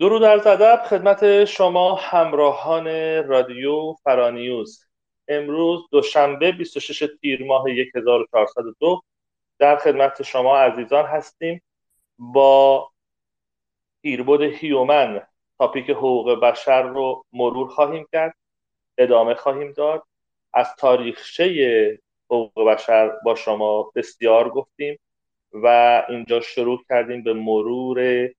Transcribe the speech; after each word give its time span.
درود 0.00 0.22
از 0.22 0.46
ادب 0.46 0.82
خدمت 0.88 1.44
شما 1.44 1.94
همراهان 1.94 2.86
رادیو 3.28 3.92
فرانیوز. 4.04 4.84
امروز 5.28 5.80
دوشنبه 5.90 6.52
26 6.52 7.08
تیر 7.20 7.44
ماه 7.44 7.64
1402 7.94 9.02
در 9.58 9.76
خدمت 9.76 10.22
شما 10.22 10.58
عزیزان 10.58 11.06
هستیم 11.06 11.62
با 12.18 12.90
تیربود 14.02 14.42
هیومن. 14.42 15.26
تاپیک 15.58 15.90
حقوق 15.90 16.40
بشر 16.40 16.82
رو 16.82 17.24
مرور 17.32 17.68
خواهیم 17.68 18.06
کرد 18.12 18.34
ادامه 18.98 19.34
خواهیم 19.34 19.72
داد. 19.72 20.02
از 20.52 20.76
تاریخچه 20.78 21.98
حقوق 22.30 22.68
بشر 22.68 23.08
با 23.24 23.34
شما 23.34 23.92
بسیار 23.94 24.48
گفتیم 24.48 24.98
و 25.52 25.66
اینجا 26.08 26.40
شروع 26.40 26.80
کردیم 26.88 27.22
به 27.22 27.32
مرور 27.32 28.30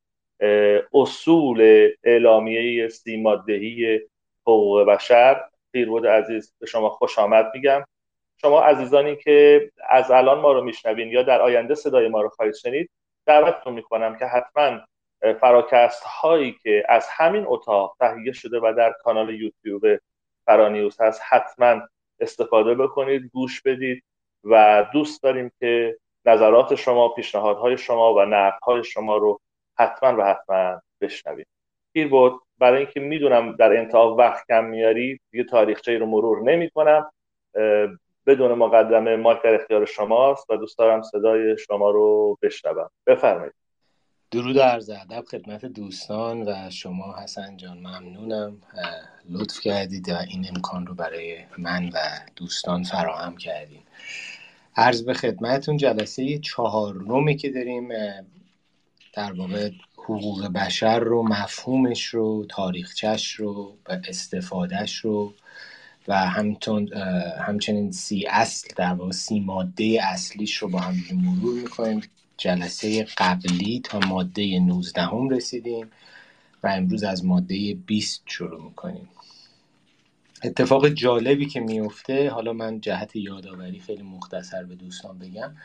اصول 0.93 1.89
اعلامیه 2.04 2.89
سیمادهی 2.89 3.99
حقوق 4.41 4.83
بشر. 4.83 5.43
پیرود 5.71 6.07
عزیز 6.07 6.54
به 6.59 6.65
شما 6.65 6.89
خوش 6.89 7.19
آمد 7.19 7.51
میگم. 7.54 7.83
شما 8.41 8.61
عزیزانی 8.61 9.15
که 9.15 9.69
از 9.89 10.11
الان 10.11 10.39
ما 10.39 10.51
رو 10.51 10.63
میشنوین 10.63 11.07
یا 11.07 11.23
در 11.23 11.41
آینده 11.41 11.75
صدای 11.75 12.07
ما 12.07 12.21
رو 12.21 12.29
خواهید 12.29 12.55
شنید 12.55 12.89
دعوتتون 13.25 13.73
می‌کنم 13.73 14.18
که 14.18 14.25
حتما 14.25 14.79
فراکست 15.41 16.04
هایی 16.04 16.55
که 16.63 16.83
از 16.89 17.07
همین 17.10 17.43
اتاق 17.47 17.96
تهیه 17.99 18.32
شده 18.32 18.60
و 18.60 18.73
در 18.77 18.93
کانال 19.04 19.29
یوتیوب 19.29 19.99
فرانیوز 20.46 21.01
هست 21.01 21.21
حتما 21.29 21.82
استفاده 22.19 22.75
بکنید 22.75 23.29
گوش 23.33 23.61
بدید 23.61 24.04
و 24.43 24.85
دوست 24.93 25.23
داریم 25.23 25.51
که 25.60 25.97
نظرات 26.25 26.75
شما 26.75 27.10
پیشنهادهای 27.10 27.77
شما 27.77 28.13
و 28.13 28.25
نقدهای 28.25 28.83
شما 28.83 29.18
رو 29.18 29.39
حتما 29.81 30.17
و 30.17 30.21
حتما 30.21 30.81
بشنوید 31.01 31.47
پیر 31.93 32.07
بود. 32.07 32.41
برای 32.59 32.77
اینکه 32.77 32.99
می‌دونم 32.99 33.55
در 33.55 33.77
انتها 33.77 34.15
وقت 34.15 34.47
کم 34.47 34.65
میاری 34.65 35.19
دیگه 35.31 35.43
تاریخچه 35.43 35.97
رو 35.97 36.05
مرور 36.05 36.51
نمی 36.51 36.69
کنم 36.69 37.11
بدون 38.25 38.53
مقدمه 38.53 39.15
مایک 39.15 39.41
در 39.43 39.55
اختیار 39.55 39.85
شماست 39.85 40.49
و 40.49 40.57
دوست 40.57 40.77
دارم 40.77 41.01
صدای 41.01 41.57
شما 41.57 41.89
رو 41.89 42.38
بشنوم. 42.41 42.89
بفرمایید. 43.07 43.53
درود 44.31 44.57
و 44.57 44.61
عرض 44.61 44.89
ادب 44.89 45.25
خدمت 45.25 45.65
دوستان 45.65 46.41
و 46.41 46.69
شما 46.69 47.16
حسن 47.23 47.57
جان 47.57 47.77
ممنونم. 47.77 48.57
لطف 49.29 49.59
کردید 49.59 50.09
و 50.09 50.13
این 50.29 50.45
امکان 50.55 50.88
رو 50.88 50.93
برای 50.93 51.38
من 51.57 51.89
و 51.93 51.97
دوستان 52.35 52.83
فراهم 52.83 53.38
کردیم 53.38 53.83
عرض 54.77 55.03
به 55.03 55.13
خدمتون 55.13 55.77
جلسه 55.77 56.38
چهارمی 56.38 57.35
که 57.35 57.49
داریم. 57.49 57.89
در 59.13 59.31
واقع 59.33 59.71
حقوق 59.97 60.47
بشر 60.47 60.99
رو 60.99 61.23
مفهومش 61.23 62.05
رو 62.05 62.45
تاریخچش 62.49 63.33
رو 63.33 63.77
و 63.89 63.99
استفادهش 64.07 64.95
رو 64.95 65.33
و 66.07 66.17
همچنین 66.17 66.93
همچنین 67.47 67.91
سی 67.91 68.25
اصل 68.29 68.67
در 68.75 68.93
واقع 68.93 69.11
سی 69.11 69.39
ماده 69.39 69.99
اصلیش 70.03 70.57
رو 70.57 70.69
با 70.69 70.79
هم 70.79 70.95
مرور 71.15 71.61
می‌کنیم. 71.61 72.01
جلسه 72.37 73.03
قبلی 73.17 73.81
تا 73.83 73.99
ماده 73.99 74.59
19 74.59 75.01
هم 75.01 75.29
رسیدیم 75.29 75.91
و 76.63 76.67
امروز 76.67 77.03
از 77.03 77.25
ماده 77.25 77.73
20 77.73 78.23
شروع 78.25 78.63
می‌کنیم. 78.63 79.09
اتفاق 80.43 80.89
جالبی 80.89 81.45
که 81.45 81.59
میفته 81.59 82.29
حالا 82.29 82.53
من 82.53 82.81
جهت 82.81 83.15
یادآوری 83.15 83.79
خیلی 83.79 84.03
مختصر 84.03 84.63
به 84.63 84.75
دوستان 84.75 85.19
بگم 85.19 85.55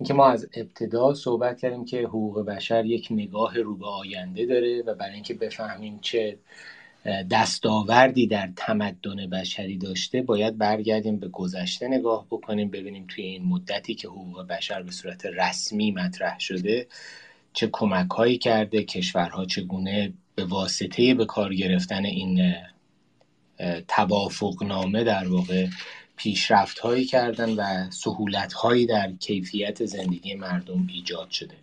اینکه 0.00 0.14
ما 0.14 0.26
از 0.30 0.48
ابتدا 0.54 1.14
صحبت 1.14 1.60
کردیم 1.60 1.84
که 1.84 2.02
حقوق 2.02 2.40
بشر 2.40 2.84
یک 2.84 3.08
نگاه 3.10 3.58
رو 3.58 3.76
به 3.76 3.86
آینده 3.86 4.46
داره 4.46 4.82
و 4.86 4.94
برای 4.94 5.14
اینکه 5.14 5.34
بفهمیم 5.34 5.98
چه 6.02 6.38
دستاوردی 7.30 8.26
در 8.26 8.50
تمدن 8.56 9.26
بشری 9.30 9.78
داشته 9.78 10.22
باید 10.22 10.58
برگردیم 10.58 11.16
به 11.16 11.28
گذشته 11.28 11.88
نگاه 11.88 12.26
بکنیم 12.30 12.70
ببینیم 12.70 13.06
توی 13.08 13.24
این 13.24 13.44
مدتی 13.44 13.94
که 13.94 14.08
حقوق 14.08 14.46
بشر 14.46 14.82
به 14.82 14.90
صورت 14.90 15.26
رسمی 15.26 15.90
مطرح 15.90 16.38
شده 16.38 16.86
چه 17.52 17.68
کمک 17.72 18.10
هایی 18.10 18.38
کرده 18.38 18.84
کشورها 18.84 19.44
چگونه 19.44 20.12
به 20.34 20.44
واسطه 20.44 21.14
به 21.14 21.26
کار 21.26 21.54
گرفتن 21.54 22.04
این 22.04 22.54
توافقنامه 23.88 25.04
در 25.04 25.28
واقع 25.28 25.66
پیشرفت 26.22 26.78
هایی 26.78 27.04
کردن 27.04 27.54
و 27.54 27.90
سهولت 27.90 28.52
هایی 28.52 28.86
در 28.86 29.12
کیفیت 29.12 29.84
زندگی 29.84 30.34
مردم 30.34 30.86
ایجاد 30.92 31.30
شده. 31.30 31.54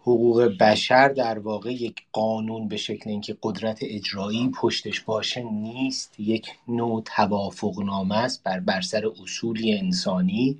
حقوق 0.00 0.42
بشر 0.42 1.08
در 1.08 1.38
واقع 1.38 1.72
یک 1.72 2.02
قانون 2.12 2.68
به 2.68 2.76
شکل 2.76 3.10
اینکه 3.10 3.36
قدرت 3.42 3.78
اجرایی 3.82 4.50
پشتش 4.50 5.00
باشه 5.00 5.42
نیست. 5.42 6.20
یک 6.20 6.48
نوع 6.68 7.02
توافقنامه 7.16 8.16
است 8.16 8.42
بر 8.42 8.60
بر 8.60 8.80
سر 8.80 9.10
اصولی 9.22 9.78
انسانی 9.78 10.58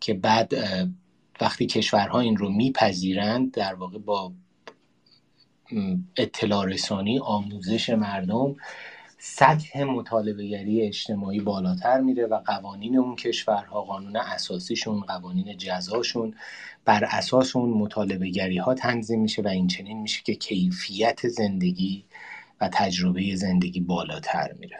که 0.00 0.14
بعد 0.14 0.52
وقتی 1.40 1.66
کشورها 1.66 2.20
این 2.20 2.36
رو 2.36 2.48
میپذیرند 2.48 3.52
در 3.52 3.74
واقع 3.74 3.98
با 3.98 4.32
اطلاع 6.16 6.66
رسانی 6.66 7.18
آموزش 7.18 7.90
مردم 7.90 8.56
سطح 9.26 9.82
مطالبهگری 9.82 10.82
اجتماعی 10.82 11.40
بالاتر 11.40 12.00
میره 12.00 12.26
و 12.26 12.38
قوانین 12.38 12.98
اون 12.98 13.16
کشورها 13.16 13.82
قانون 13.82 14.16
اساسیشون 14.16 15.00
قوانین 15.00 15.56
جزاشون 15.56 16.34
بر 16.84 17.04
اساس 17.04 17.56
اون 17.56 17.70
مطالبه 17.70 18.32
ها 18.64 18.74
تنظیم 18.74 19.20
میشه 19.20 19.42
و 19.42 19.48
این 19.48 19.66
چنین 19.66 20.00
میشه 20.00 20.22
که 20.24 20.34
کیفیت 20.34 21.28
زندگی 21.28 22.04
و 22.60 22.68
تجربه 22.72 23.36
زندگی 23.36 23.80
بالاتر 23.80 24.52
میره. 24.58 24.78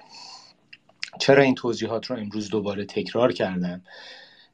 چرا 1.21 1.43
این 1.43 1.55
توضیحات 1.55 2.07
رو 2.07 2.17
امروز 2.17 2.49
دوباره 2.51 2.85
تکرار 2.85 3.33
کردم؟ 3.33 3.83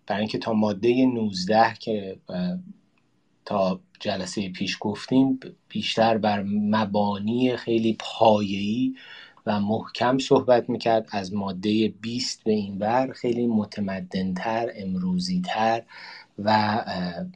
برای 0.07 0.21
اینکه 0.21 0.39
تا 0.39 0.53
ماده 0.53 1.07
19 1.07 1.75
که 1.75 2.19
تا 3.45 3.81
جلسه 4.01 4.49
پیش 4.49 4.77
گفتیم 4.81 5.41
بیشتر 5.69 6.19
بر 6.19 6.43
مبانی 6.47 7.57
خیلی 7.57 7.97
پایه‌ای 8.01 8.95
و 9.47 9.61
محکم 9.61 10.19
صحبت 10.19 10.71
می‌کرد. 10.71 11.09
از 11.13 11.35
ماده 11.35 11.89
20 11.89 12.45
به 12.45 12.53
این 12.53 12.79
بر 12.79 13.13
خیلی 13.13 13.47
متمدنتر 13.47 14.71
امروزیتر 14.77 15.83
و 16.39 16.81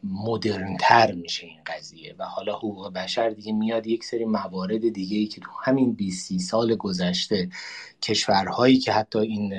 مدرنتر 0.04 1.12
میشه 1.12 1.46
این 1.46 1.60
قضیه. 1.66 2.14
و 2.18 2.24
حالا 2.24 2.56
حقوق 2.56 2.92
بشر 2.92 3.30
دیگه 3.30 3.52
میاد 3.52 3.86
یک 3.86 4.04
سری 4.04 4.24
موارد 4.24 4.88
دیگه 4.88 5.16
ای 5.16 5.26
که 5.26 5.40
تو 5.40 5.50
همین 5.64 5.92
20 5.92 6.38
سال 6.38 6.74
گذشته 6.76 7.48
کشورهایی 8.02 8.78
که 8.78 8.92
حتی 8.92 9.18
این 9.18 9.54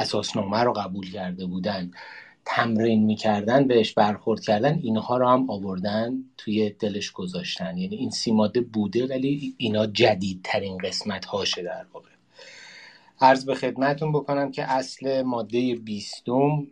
اساسنامه 0.00 0.58
رو 0.62 0.72
قبول 0.72 1.10
کرده 1.10 1.46
بودن 1.46 1.90
تمرین 2.46 3.04
می‌کردن 3.04 3.66
بهش 3.66 3.92
برخورد 3.92 4.40
کردن 4.40 4.78
اینها 4.82 5.16
رو 5.16 5.28
هم 5.28 5.50
آوردن 5.50 6.24
توی 6.36 6.70
دلش 6.70 7.12
گذاشتن. 7.12 7.78
یعنی 7.78 7.96
این 7.96 8.10
سیماده 8.10 8.60
بوده 8.60 9.06
ولی 9.06 9.54
اینا 9.58 9.86
جدیدترین 9.86 10.78
قسمت 10.78 11.24
هاشه 11.24 11.62
در 11.62 11.86
واقع. 11.92 12.10
عرض 13.20 13.44
به 13.44 13.54
خدمتون 13.54 14.12
بکنم 14.12 14.50
که 14.50 14.62
اصل 14.62 15.22
ماده 15.22 15.74
بیستم 15.74 16.66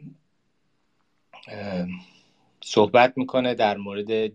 صحبت 2.61 3.19
می‌کنه 3.19 3.55
در 3.55 3.77
مورد 3.77 4.33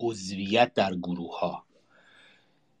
عضویت 0.00 0.74
در 0.74 0.94
گروه 0.94 1.40
ها 1.40 1.66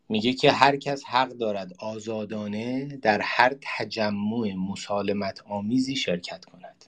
میگه 0.08 0.32
که 0.32 0.52
هر 0.52 0.76
کس 0.76 1.04
حق 1.04 1.28
دارد 1.28 1.72
آزادانه 1.78 2.96
در 3.02 3.20
هر 3.24 3.56
تجمع 3.60 4.54
مسالمت 4.54 5.42
آمیزی 5.48 5.96
شرکت 5.96 6.44
کند. 6.44 6.84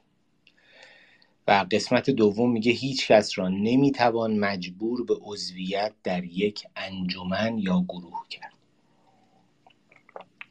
و 1.49 1.67
قسمت 1.71 2.11
دوم 2.11 2.53
میگه 2.53 2.73
هیچ 2.73 3.09
کس 3.09 3.39
را 3.39 3.49
نمی‌توان 3.49 4.39
مجبور 4.39 5.05
به 5.05 5.15
عضویت 5.23 5.93
در 6.05 6.25
یک 6.25 6.65
انجمن 6.77 7.59
یا 7.59 7.85
گروه 7.89 8.27
کرد. 8.31 8.53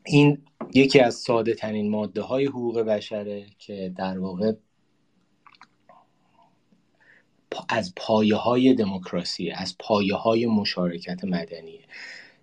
این 0.06 0.38
یکی 0.74 1.00
از 1.00 1.16
ساده 1.16 1.54
ترین 1.54 1.90
ماده 1.90 2.22
های 2.22 2.46
حقوق 2.46 2.80
بشره 2.80 3.46
که 3.60 3.94
در 3.98 4.20
واقع 4.20 4.54
از 7.70 7.94
پایه 7.96 8.36
های 8.36 8.74
دموکراسی 8.74 9.52
از 9.52 9.76
پایه 9.80 10.16
های 10.16 10.46
مشارکت 10.46 11.24
مدنی 11.24 11.80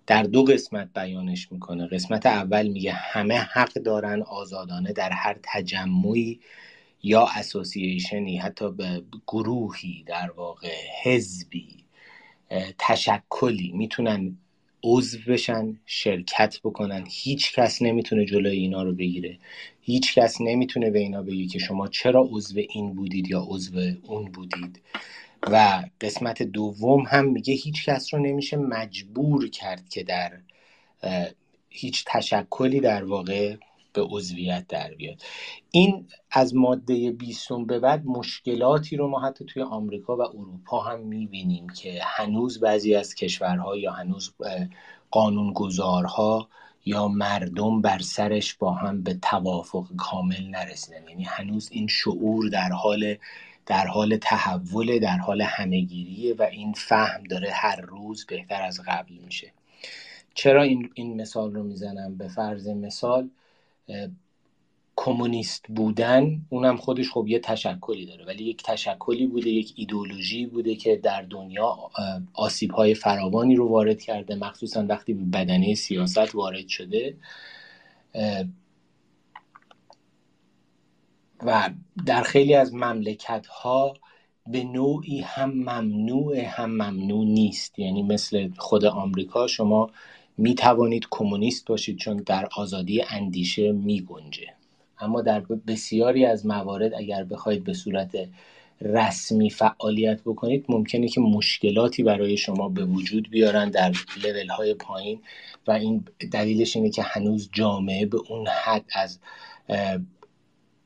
در 0.07 0.23
دو 0.23 0.43
قسمت 0.43 0.89
بیانش 0.95 1.51
می‌کنه. 1.51 1.87
قسمت 1.87 2.25
اول 2.25 2.67
میگه 2.67 2.91
همه 2.91 3.37
حق 3.37 3.73
دارن 3.73 4.21
آزادانه 4.21 4.93
در 4.93 5.09
هر 5.09 5.37
تجمعی 5.43 6.39
یا 7.05 7.27
اسوسییشنی 7.35 8.37
حتی 8.37 8.71
به 8.71 9.01
گروهی 9.27 10.03
در 10.07 10.31
واقع 10.31 10.73
حزبی 11.03 11.67
تشکلی 12.79 13.71
می‌تونن 13.71 14.37
عضو 14.83 15.17
بشن 15.27 15.79
شرکت 15.85 16.59
بکنن. 16.63 17.03
هیچ 17.09 17.53
کس 17.53 17.81
نمی‌تونه 17.81 18.25
جلوی 18.25 18.57
اینا 18.57 18.83
رو 18.83 18.93
بگیره. 18.93 19.37
هیچ 19.81 20.15
کس 20.15 20.41
نمی‌تونه 20.41 20.91
به 20.91 20.99
اینا 20.99 21.21
بگه 21.21 21.45
که 21.47 21.59
شما 21.59 21.87
چرا 21.87 22.27
عضو 22.31 22.61
این 22.69 22.93
بودید 22.93 23.29
یا 23.29 23.45
عضو 23.49 23.79
اون 24.03 24.25
بودید. 24.31 24.81
و 25.51 25.83
قسمت 26.01 26.43
دوم 26.43 27.01
هم 27.01 27.25
میگه 27.25 27.53
هیچ 27.53 27.85
کس 27.85 28.13
رو 28.13 28.19
نمیشه 28.19 28.57
مجبور 28.57 29.49
کرد 29.49 29.89
که 29.89 30.03
در 30.03 30.31
هیچ 31.69 32.03
تشکلی 32.07 32.79
در 32.79 33.03
واقع 33.03 33.55
به 33.95 34.01
عضویت 34.01 34.67
در 34.67 34.93
بیاد. 34.93 35.21
این 35.71 36.07
از 36.31 36.55
ماده 36.55 37.11
بیستم 37.11 37.65
به 37.65 37.79
بعد 37.79 38.05
مشکلاتی 38.05 38.97
رو 38.97 39.07
ما 39.07 39.19
حتی 39.19 39.45
توی 39.45 39.63
آمریکا 39.63 40.17
و 40.17 40.21
اروپا 40.21 40.81
هم 40.81 40.99
می‌بینیم 40.99 41.69
که 41.69 41.99
هنوز 42.03 42.59
بعضی 42.59 42.95
از 42.95 43.15
کشورها 43.15 43.77
یا 43.77 43.91
هنوز 43.91 44.33
قانونگذارها 45.11 46.49
یا 46.85 47.07
مردم 47.07 47.81
بر 47.81 47.99
سرش 47.99 48.53
با 48.53 48.71
هم 48.71 49.03
به 49.03 49.13
توافق 49.13 49.87
کامل 49.97 50.47
نرسیدن. 50.47 51.07
یعنی 51.07 51.23
هنوز 51.23 51.69
این 51.71 51.87
شعور 51.87 52.49
در 52.49 52.69
حال 52.69 53.15
در 53.65 53.87
حال 53.87 54.17
تحول 54.17 54.99
در 54.99 55.17
حال 55.17 55.41
همهگیریه 55.41 56.35
و 56.35 56.41
این 56.41 56.73
فهم 56.73 57.23
داره 57.23 57.51
هر 57.51 57.81
روز 57.81 58.25
بهتر 58.25 58.61
از 58.61 58.81
قبل 58.87 59.13
میشه. 59.25 59.51
چرا 60.33 60.63
این, 60.63 60.89
این 60.93 61.21
مثال 61.21 61.53
رو 61.53 61.63
می‌زنم؟ 61.63 62.17
به 62.17 62.27
فرض 62.27 62.67
مثال 62.67 63.29
کمونیست 64.95 65.65
بودن 65.67 66.41
اونم 66.49 66.77
خودش 66.77 67.09
خب 67.11 67.27
یه 67.27 67.39
تشکلی 67.39 68.05
داره. 68.05 68.25
ولی 68.25 68.43
یک 68.43 68.63
تشکلی 68.63 69.27
بوده 69.27 69.49
یک 69.49 69.73
ایدولوژی 69.75 70.45
بوده 70.45 70.75
که 70.75 70.95
در 70.95 71.21
دنیا 71.21 71.77
آسیب 72.33 72.71
های 72.71 72.93
فراوانی 72.93 73.55
رو 73.55 73.69
وارد 73.69 74.01
کرده. 74.01 74.35
مخصوصا 74.35 74.85
وقتی 74.89 75.13
به 75.13 75.23
بدنه 75.23 75.75
سیاست 75.75 76.35
وارد 76.35 76.67
شده 76.67 77.17
و 81.43 81.69
در 82.05 82.23
خیلی 82.23 82.53
از 82.53 82.73
مملکت 82.73 83.47
ها 83.47 83.93
به 84.47 84.63
نوعی 84.63 85.19
هم 85.19 85.49
ممنوع 85.49 86.37
هم 86.37 86.71
ممنوع 86.71 87.25
نیست. 87.25 87.79
یعنی 87.79 88.03
مثل 88.03 88.49
خود 88.57 88.85
آمریکا 88.85 89.47
شما 89.47 89.89
می 90.37 90.55
توانید 90.55 91.07
کمونیست 91.11 91.65
باشید 91.65 91.97
چون 91.97 92.17
در 92.17 92.47
آزادی 92.57 93.01
اندیشه 93.09 93.71
می 93.71 94.01
گنجه 94.01 94.47
اما 94.99 95.21
در 95.21 95.39
بسیاری 95.39 96.25
از 96.25 96.45
موارد 96.45 96.93
اگر 96.93 97.23
بخواید 97.23 97.63
به 97.63 97.73
صورت 97.73 98.17
رسمی 98.81 99.49
فعالیت 99.49 100.21
بکنید 100.21 100.65
ممکنه 100.69 101.07
که 101.07 101.21
مشکلاتی 101.21 102.03
برای 102.03 102.37
شما 102.37 102.69
به 102.69 102.85
وجود 102.85 103.29
بیارن 103.29 103.69
در 103.69 103.93
های 104.57 104.73
پایین 104.73 105.21
و 105.67 105.71
این 105.71 106.05
دلیلش 106.31 106.75
اینه 106.75 106.89
که 106.89 107.01
هنوز 107.01 107.49
جامعه 107.53 108.05
به 108.05 108.17
اون 108.29 108.47
حد 108.47 108.85
از 108.93 109.19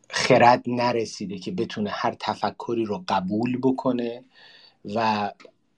خرد 0.10 0.64
نرسیده 0.68 1.38
که 1.38 1.52
بتونه 1.52 1.90
هر 1.94 2.16
تفکری 2.20 2.86
رو 2.86 3.04
قبول 3.08 3.58
بکنه 3.58 4.24
و 4.96 5.32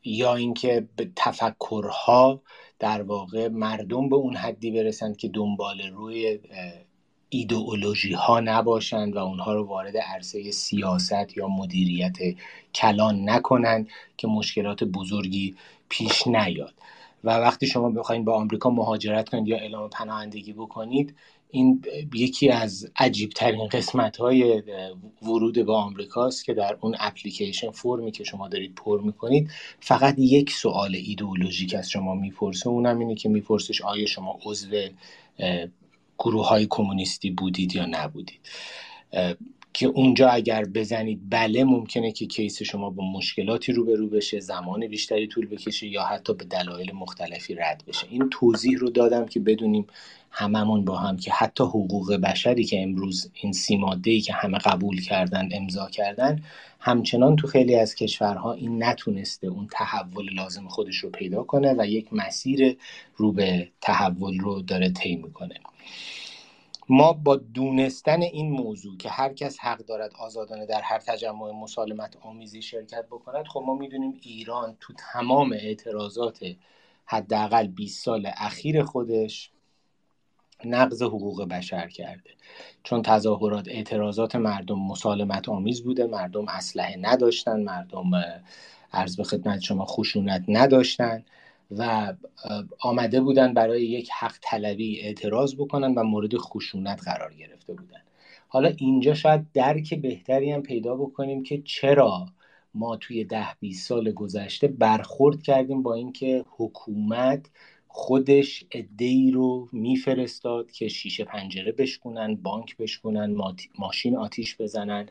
یا 0.04 0.36
اینکه 0.36 0.88
به 0.96 1.10
تفکرها 1.16 2.42
در 2.82 3.02
واقع 3.02 3.48
مردم 3.48 4.10
به 4.10 4.16
اون 4.16 4.36
حدی 4.36 4.72
برسند 4.72 5.18
که 5.18 5.28
دنبال 5.28 5.82
روی 5.82 6.40
ایدئولوژی 7.30 8.14
ها 8.14 8.40
نباشند 8.40 9.16
و 9.16 9.20
اونها 9.20 9.54
رو 9.54 9.64
وارد 9.68 9.98
عرصه 9.98 10.52
سیاست 10.52 11.38
یا 11.38 11.48
مدیریت 11.48 12.18
کلان 12.76 13.30
نکنند 13.30 13.88
که 14.18 14.28
مشکلات 14.28 14.84
بزرگی 14.84 15.56
پیش 15.90 16.28
نیاد. 16.28 16.74
و 17.24 17.30
وقتی 17.30 17.68
شما 17.68 17.90
بخواید 17.90 18.26
با 18.26 18.36
آمریکا 18.36 18.70
مهاجرت 18.70 19.30
کنید 19.30 19.48
یا 19.48 19.58
اعلام 19.58 19.90
پناهندگی 19.90 20.54
بکنید 20.54 21.16
این 21.52 21.84
یکی 22.14 22.50
از 22.50 22.92
عجیب 22.96 23.30
ترین 23.30 23.68
قسمت 23.68 24.18
های 24.18 24.64
ورود 25.22 25.66
به 25.66 25.74
آمریکاست 25.74 26.46
که 26.46 26.54
در 26.54 26.78
اون 26.82 26.96
اپلیکیشن 27.00 27.72
فرمی 27.72 28.12
که 28.12 28.24
شما 28.24 28.48
دارید 28.48 28.76
پر 28.76 29.02
می‌کنید 29.02 29.52
فقط 29.80 30.16
یک 30.20 30.52
سوال 30.52 30.96
ایدئولوژیک 30.96 31.76
از 31.76 31.90
شما 31.90 32.16
می‌پرسه. 32.16 32.68
اونم 32.68 33.00
اینه 33.00 33.16
که 33.16 33.30
میپرسش 33.30 33.82
آیا 33.82 34.06
شما 34.06 34.40
عضو 34.46 34.68
گروه 36.20 36.48
های 36.48 36.68
کمونیستی 36.70 37.30
بودید 37.32 37.76
یا 37.76 37.86
نبودید. 37.86 38.40
که 39.82 39.88
اونجا 39.88 40.30
اگر 40.30 40.66
بزنید 40.66 41.22
بله 41.30 41.64
ممکنه 41.64 42.12
که 42.12 42.26
کیس 42.26 42.64
شما 42.64 42.90
با 42.90 43.12
مشکلاتی 43.12 43.74
روبرو 43.74 44.08
بشه 44.08 44.40
زمان 44.40 44.88
بیشتری 44.88 45.28
طول 45.28 45.48
بکشه 45.48 45.88
یا 45.88 46.04
حتی 46.04 46.34
به 46.34 46.46
دلایل 46.46 46.92
مختلفی 46.96 47.56
رد 47.56 47.84
بشه. 47.88 48.08
این 48.10 48.30
توضیح 48.32 48.78
رو 48.78 48.90
دادم 48.90 49.26
که 49.26 49.40
بدونیم 49.40 49.88
هممون 50.32 50.86
با 50.86 50.98
هم 50.98 51.18
که 51.18 51.32
حتی 51.32 51.64
حقوق 51.64 52.14
بشری 52.14 52.64
که 52.64 52.84
امروز 52.84 53.32
این 53.34 53.54
سی 53.54 53.78
ماده 53.78 54.12
ای 54.12 54.22
که 54.22 54.34
همه 54.34 54.58
قبول 54.58 55.02
کردن 55.02 55.50
امضا 55.52 55.90
کردن 55.90 56.44
همچنان 56.80 57.36
تو 57.36 57.48
خیلی 57.48 57.76
از 57.76 57.96
کشورها 57.96 58.54
این 58.54 58.84
نتونسته 58.84 59.48
اون 59.48 59.68
تحول 59.72 60.34
لازم 60.34 60.68
خودش 60.68 60.98
رو 60.98 61.10
پیدا 61.10 61.44
کنه 61.44 61.76
و 61.78 61.88
یک 61.88 62.14
مسیر 62.14 62.78
رو 63.16 63.32
به 63.32 63.68
تحول 63.82 64.40
رو 64.40 64.62
داره 64.62 64.90
طی 64.90 65.16
می‌کنه. 65.16 65.56
ما 66.94 67.14
با 67.14 67.36
دونستن 67.36 68.22
این 68.22 68.52
موضوع 68.52 68.98
که 68.98 69.10
هر 69.10 69.34
کس 69.34 69.60
حق 69.60 69.78
دارد 69.80 70.14
آزادانه 70.20 70.66
در 70.66 70.82
هر 70.82 71.00
تجمع 71.00 71.52
مسالمت 71.52 72.18
آمیزی 72.22 72.62
شرکت 72.62 73.06
بکند 73.12 73.48
خب 73.48 73.64
ما 73.68 73.76
می‌دونیم 73.76 74.20
ایران 74.22 74.78
تو 74.80 74.94
تمام 75.14 75.54
اعتراضات 75.54 76.40
حداقل 77.06 77.68
20 77.68 78.06
سال 78.06 78.32
اخیر 78.38 78.84
خودش 78.84 79.52
نقض 80.66 81.04
حقوق 81.04 81.44
بشر 81.44 81.88
کرده. 81.88 82.30
چون 82.84 83.02
تظاهرات 83.02 83.68
اعتراضات 83.68 84.36
مردم 84.36 84.80
مسالمت 84.80 85.50
آمیز 85.50 85.84
بوده 85.84 86.08
مردم 86.08 86.48
اسلحه 86.48 86.98
نداشتن 87.02 87.64
مردم 87.64 88.12
عرض 88.94 89.18
به 89.18 89.24
خدمت 89.24 89.60
شما 89.62 89.86
خشونت 89.86 90.46
نداشتن. 90.48 91.26
و 91.72 92.14
آمده 92.80 93.22
بودن 93.22 93.54
برای 93.54 93.86
یک 93.86 94.10
حق 94.12 94.36
طلبی 94.42 95.02
اعتراض 95.02 95.56
بکنن 95.56 95.94
و 95.94 96.04
مورد 96.04 96.38
خشونت 96.38 97.02
قرار 97.06 97.34
گرفته 97.34 97.74
بودن. 97.74 98.02
حالا 98.48 98.74
اینجا 98.78 99.14
شاید 99.14 99.52
درک 99.54 99.94
بهتری 99.94 100.52
هم 100.52 100.62
پیدا 100.62 100.96
بکنیم 100.96 101.44
که 101.44 101.62
چرا 101.66 102.26
ما 102.74 102.98
توی 102.98 103.24
ده 103.24 103.48
20 103.60 103.88
سال 103.88 104.12
گذشته 104.12 104.68
برخورد 104.68 105.42
کردیم 105.44 105.84
با 105.84 105.94
اینکه 105.94 106.46
حکومت 106.58 107.50
خودش 107.94 108.66
ای 109.00 109.32
رو 109.32 109.70
میفرستاد 109.72 110.72
که 110.72 110.88
شیشه 110.88 111.24
پنجره 111.24 111.72
بشکنن 111.72 112.36
بانک 112.36 112.78
بشکنن 112.78 113.36
ماشین 113.80 114.18
آتیش 114.18 114.56
بزنن 114.60 115.06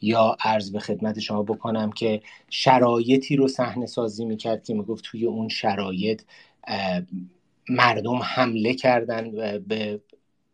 یا 0.00 0.36
عرض 0.44 0.70
به 0.70 0.80
خدمت 0.80 1.20
شما 1.20 1.42
بکنم 1.42 1.92
که 1.92 2.22
شرایطی 2.50 3.36
رو 3.36 3.48
صحنه 3.48 3.86
سازی 3.86 4.24
می‌کرد 4.24 4.64
که 4.64 4.74
می‌گفت 4.74 5.04
توی 5.04 5.26
اون 5.26 5.48
شرایط 5.48 6.22
مردم 7.68 8.16
حمله 8.16 8.74
کردن 8.74 9.30
به 9.68 10.00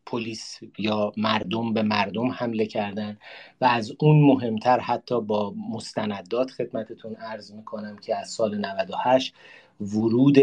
پلیس 0.07 0.59
یا 0.79 1.13
مردم 1.17 1.75
به 1.75 1.83
مردم 1.83 2.29
حمله 2.31 2.67
کردن 2.67 3.19
و 3.61 3.65
از 3.65 3.93
اون 3.99 4.21
مهمتر 4.21 4.81
حتی 4.81 5.21
با 5.21 5.55
مستندات 5.71 6.51
خدمتتون 6.51 7.15
عرض 7.15 7.53
می‌کنم 7.53 7.97
که 7.97 8.17
از 8.17 8.31
سال 8.31 8.59
98 8.59 9.35
ورود 9.81 10.39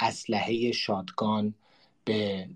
اسلحه 0.00 0.72
شادگان 0.72 1.54
به 2.04 2.48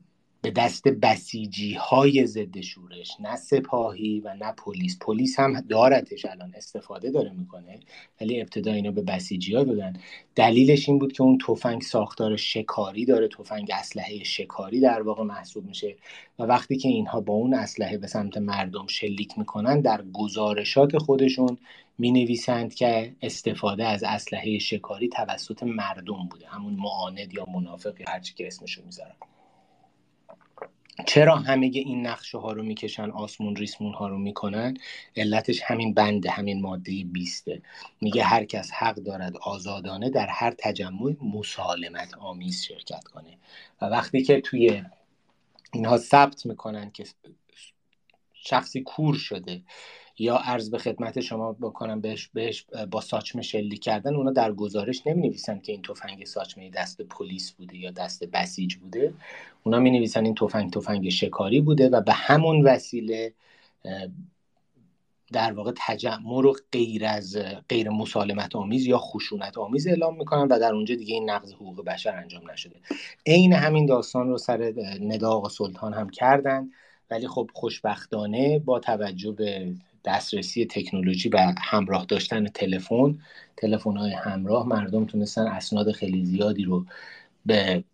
به 0.44 0.50
دست 0.50 0.88
بسیجی 0.88 1.74
های 1.74 2.26
ضد 2.26 2.60
شورش 2.60 3.16
نه 3.20 3.36
سپاهی 3.36 4.20
و 4.20 4.34
نه 4.34 4.52
پلیس. 4.52 4.98
پلیس 5.00 5.40
هم 5.40 5.60
دارتش 5.60 6.24
الان 6.24 6.54
استفاده 6.54 7.10
داره 7.10 7.32
می‌کنه 7.32 7.80
ولی 8.20 8.40
ابتدا 8.40 8.72
اینا 8.72 8.90
به 8.90 9.02
بسیجی 9.02 9.54
ها 9.54 9.64
دادن. 9.64 9.92
دلیلش 10.34 10.88
این 10.88 10.98
بود 10.98 11.12
که 11.12 11.22
اون 11.22 11.38
تفنگ 11.48 11.82
ساختار 11.82 12.36
شکاری 12.36 13.04
داره 13.04 13.28
تفنگ 13.28 13.70
اسلحه 13.72 14.24
شکاری 14.24 14.80
در 14.80 15.02
واقع 15.02 15.22
محسوب 15.22 15.66
میشه 15.66 15.96
و 16.38 16.42
وقتی 16.42 16.76
که 16.76 16.88
اینها 16.88 17.20
با 17.20 17.32
اون 17.32 17.54
اسلحه 17.54 17.98
به 17.98 18.06
سمت 18.06 18.36
مردم 18.36 18.86
شلیک 18.86 19.38
می‌کنن 19.38 19.80
در 19.80 20.04
گزارشات 20.12 20.98
خودشون 20.98 21.58
می 21.98 22.12
نویسند 22.12 22.74
که 22.74 23.16
استفاده 23.22 23.86
از 23.86 24.04
اسلحه 24.04 24.58
شکاری 24.58 25.08
توسط 25.08 25.62
مردم 25.62 26.28
بوده 26.30 26.46
همون 26.48 26.74
معاند 26.74 27.34
یا 27.34 27.44
منافق 27.54 28.00
یا 28.00 28.06
هرچی 28.08 28.34
که 28.34 28.46
اسمشو 28.46 28.82
می‌ذارن. 28.84 29.14
چرا 31.06 31.36
همه 31.36 31.66
این 31.66 32.06
نقشه 32.06 32.38
ها 32.38 32.52
رو 32.52 32.62
می‌کشن 32.62 33.10
آسمون 33.10 33.56
ریسمون 33.56 33.94
ها 33.94 34.08
رو 34.08 34.18
می‌کنن؟ 34.18 34.76
علتش 35.16 35.62
همین 35.62 35.94
بنده 35.94 36.30
همین 36.30 36.60
ماده 36.60 37.04
بیسته. 37.12 37.62
میگه 38.00 38.24
هر 38.24 38.44
کس 38.44 38.70
حق 38.72 38.94
دارد 38.94 39.36
آزادانه 39.36 40.10
در 40.10 40.26
هر 40.26 40.54
تجمع 40.58 41.16
مسالمت 41.22 42.14
آمیز 42.14 42.62
شرکت 42.62 43.04
کنه. 43.04 43.38
و 43.82 43.86
وقتی 43.86 44.22
که 44.22 44.40
توی 44.40 44.82
اینها 45.72 45.96
ثبت 45.98 46.46
می‌کنن 46.46 46.90
که 46.90 47.04
شخصی 48.32 48.80
کور 48.80 49.14
شده 49.14 49.62
یا 50.18 50.36
عرض 50.36 50.70
به 50.70 50.78
خدمت 50.78 51.20
شما 51.20 51.52
بکنم 51.52 52.00
بهش, 52.00 52.30
بهش 52.34 52.66
با 52.90 53.00
ساچمه 53.00 53.42
شلیک 53.42 53.82
کردن 53.82 54.16
اونا 54.16 54.30
در 54.30 54.52
گزارش 54.52 55.06
نمی 55.06 55.28
نویسن 55.28 55.60
که 55.60 55.72
این 55.72 55.82
تفنگ 55.82 56.24
ساچمه 56.24 56.70
دست 56.70 57.02
پلیس 57.02 57.52
بوده 57.52 57.76
یا 57.76 57.90
دست 57.90 58.24
بسیج 58.24 58.74
بوده. 58.74 59.14
اونا 59.64 59.78
می 59.78 59.90
نویسن 59.90 60.24
این 60.24 60.34
تفنگ 60.34 60.72
تفنگ 60.72 61.08
شکاری 61.08 61.60
بوده 61.60 61.88
و 61.88 62.00
به 62.00 62.12
همون 62.12 62.62
وسیله 62.62 63.32
در 65.32 65.52
واقع 65.52 65.72
تجمع 65.76 66.42
رو 66.42 66.56
غیر 66.72 67.06
از 67.06 67.36
غیر 67.68 67.90
مسالمت 67.90 68.56
آمیز 68.56 68.86
یا 68.86 68.98
خشونت 68.98 69.58
آمیز 69.58 69.86
اعلام 69.86 70.18
می‌کنن 70.18 70.42
و 70.42 70.58
در 70.58 70.74
اونجا 70.74 70.94
دیگه 70.94 71.14
این 71.14 71.30
نقض 71.30 71.52
حقوق 71.52 71.84
بشر 71.84 72.16
انجام 72.16 72.50
نشده. 72.50 72.76
عین 73.26 73.52
همین 73.52 73.86
داستان 73.86 74.28
رو 74.28 74.38
سر 74.38 74.74
ندا 75.00 75.30
آقا 75.30 75.48
سلطان 75.48 75.94
هم 75.94 76.10
کردن. 76.10 76.70
ولی 77.10 77.28
خب 77.28 77.50
خوشبختانه 77.54 78.58
با 78.58 78.78
توجه 78.78 79.32
به 79.32 79.74
دسترسی 80.04 80.66
تکنولوژی 80.66 81.28
و 81.28 81.54
همراه 81.58 82.04
داشتن 82.04 82.46
تلفن 82.46 83.18
تلفن 83.56 83.96
های 83.96 84.12
همراه 84.12 84.68
مردم 84.68 85.04
تونستن 85.04 85.46
اسناد 85.46 85.92
خیلی 85.92 86.24
زیادی 86.24 86.64
رو 86.64 86.86
به 87.46 87.84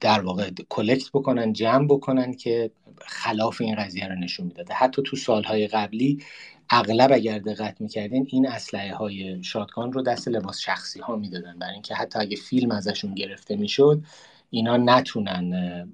در 0.00 0.20
واقع 0.20 0.50
کلکت 0.68 1.10
بکنن 1.12 1.52
جمع 1.52 1.86
بکنن 1.86 2.34
که 2.34 2.70
خلاف 3.06 3.60
این 3.60 3.74
قضیه 3.74 4.08
رو 4.08 4.14
نشون 4.14 4.46
می‌داده 4.46 4.74
حتی 4.74 5.02
تو 5.02 5.16
سالهای 5.16 5.66
قبلی 5.66 6.22
اغلب 6.70 7.12
اگر 7.12 7.38
دقت 7.38 7.80
می‌کردین 7.80 8.26
این 8.30 8.48
اسلحه 8.48 8.94
های 8.94 9.42
شادگان 9.42 9.92
رو 9.92 10.02
دست 10.02 10.28
لباس 10.28 10.60
شخصی 10.60 11.00
ها 11.00 11.16
می‌دادن. 11.16 11.58
برای 11.58 11.72
اینکه 11.72 11.94
حتی 11.94 12.18
اگه 12.18 12.36
فیلم 12.36 12.70
ازشون 12.70 13.14
گرفته 13.14 13.56
می‌شد 13.56 14.02
اینا 14.50 14.76
نتونن 14.76 15.88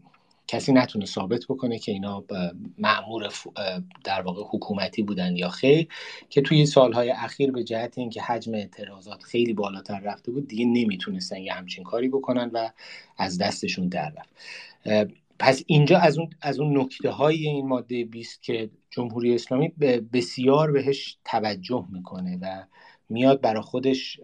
کسی 0.49 0.73
نتونه 0.73 1.07
ثابت 1.07 1.45
بکنه 1.49 1.79
که 1.79 1.93
اینا 1.93 2.25
معمور 2.79 3.33
در 4.05 4.23
واقع 4.23 4.43
حکومتی 4.51 5.03
بودن 5.03 5.37
یا 5.37 5.49
خیر 5.49 5.89
که 6.29 6.41
توی 6.41 6.67
سالهای 6.67 7.11
اخیر 7.11 7.53
به 7.53 7.65
جهت 7.65 7.99
اینکه 7.99 8.23
حجم 8.23 8.55
اعتراضات 8.55 9.23
خیلی 9.23 9.53
بالاتر 9.53 10.01
رفته 10.01 10.33
بود 10.33 10.49
دیگه 10.49 10.65
نمی‌تونستن 10.65 11.37
یه 11.37 11.53
همچین 11.53 11.85
کاری 11.85 12.09
بکنن 12.09 12.51
و 12.53 12.71
از 13.19 13.39
دستشون 13.39 13.89
در 13.89 14.13
رفت. 14.17 14.35
پس 15.39 15.63
اینجا 15.67 15.99
از 15.99 16.19
اون 16.19 16.31
از 16.41 16.61
اون 16.61 16.79
نکته 16.79 17.11
های 17.11 17.37
این 17.37 17.67
ماده 17.67 18.05
20 18.05 18.43
که 18.43 18.71
جمهوری 18.91 19.35
اسلامی 19.35 19.69
بسیار 20.13 20.73
بهش 20.73 21.19
توجه 21.25 21.87
می‌کنه 21.93 22.39
و 22.43 22.65
میاد 23.09 23.41
برای 23.41 23.63
خودش 23.63 24.21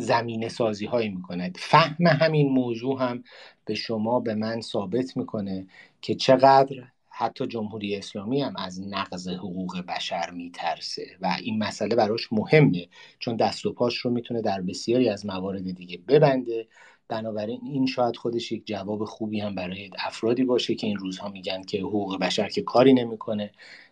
زمینه 0.00 0.48
سازی 0.48 0.86
هایی 0.86 1.08
می‌کند. 1.08 1.56
فهم 1.60 2.06
همین 2.06 2.52
موضوع 2.52 3.02
هم 3.02 3.24
به 3.64 3.74
شما 3.74 4.20
به 4.20 4.34
من 4.34 4.60
ثابت 4.60 5.16
می‌کنه 5.16 5.66
که 6.02 6.14
چقدر 6.14 6.76
حتی 7.08 7.46
جمهوری 7.46 7.96
اسلامی 7.96 8.42
هم 8.42 8.56
از 8.56 8.80
نقض 8.88 9.28
حقوق 9.28 9.80
بشر 9.88 10.30
میترسه. 10.30 11.06
و 11.20 11.36
این 11.42 11.58
مسئله 11.58 11.96
براش 11.96 12.32
مهمه 12.32 12.88
چون 13.18 13.36
دست 13.36 13.66
و 13.66 13.72
پاش 13.72 13.96
رو 13.96 14.10
می‌تونه 14.10 14.42
در 14.42 14.60
بسیاری 14.60 15.08
از 15.08 15.26
موارد 15.26 15.74
دیگه 15.74 15.98
ببنده. 16.08 16.66
بنابراین 17.08 17.60
این 17.64 17.86
شاید 17.86 18.16
خودش 18.16 18.52
یک 18.52 18.66
جواب 18.66 19.04
خوبی 19.04 19.40
هم 19.40 19.54
برای 19.54 19.90
افرادی 19.98 20.44
باشه 20.44 20.74
که 20.74 20.86
این 20.86 20.96
روزها 20.96 21.28
میگن 21.28 21.62
که 21.62 21.80
حقوق 21.80 22.18
بشر 22.18 22.48
که 22.48 22.62
کاری 22.62 22.92
نمی‌کنه. 22.92 23.50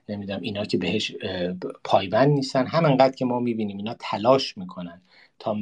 نمی‌دونم 0.08 0.40
اینا 0.40 0.64
که 0.64 0.78
بهش 0.78 1.14
پایبند 1.84 2.30
نیستن. 2.30 2.66
همانقدر 2.66 3.14
که 3.14 3.24
ما 3.24 3.40
می‌بینیم 3.40 3.76
اینا 3.76 3.96
تلاش 3.98 4.58
می‌کنن. 4.58 5.02
تا 5.38 5.56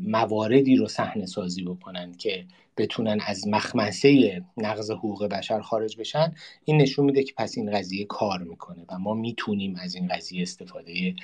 مواردی 0.00 0.76
رو 0.76 0.88
صحنه 0.88 1.26
سازی 1.26 1.62
بکنن 1.62 2.12
که 2.12 2.46
بتونن 2.76 3.20
از 3.26 3.48
مخمسه 3.48 4.42
نقض 4.56 4.90
حقوق 4.90 5.24
بشر 5.24 5.60
خارج 5.60 5.96
بشن 5.98 6.34
این 6.64 6.76
نشون 6.82 7.04
میده 7.04 7.22
که 7.22 7.32
پس 7.36 7.58
این 7.58 7.70
قضیه 7.70 8.04
کار 8.04 8.42
می‌کنه 8.42 8.84
و 8.88 8.98
ما 8.98 9.14
می‌تونیم 9.14 9.76
از 9.76 9.94
این 9.94 10.08
قضیه 10.08 10.42
استفاده 10.42 11.14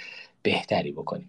بهتری 0.43 0.93
بکنیم. 0.93 1.27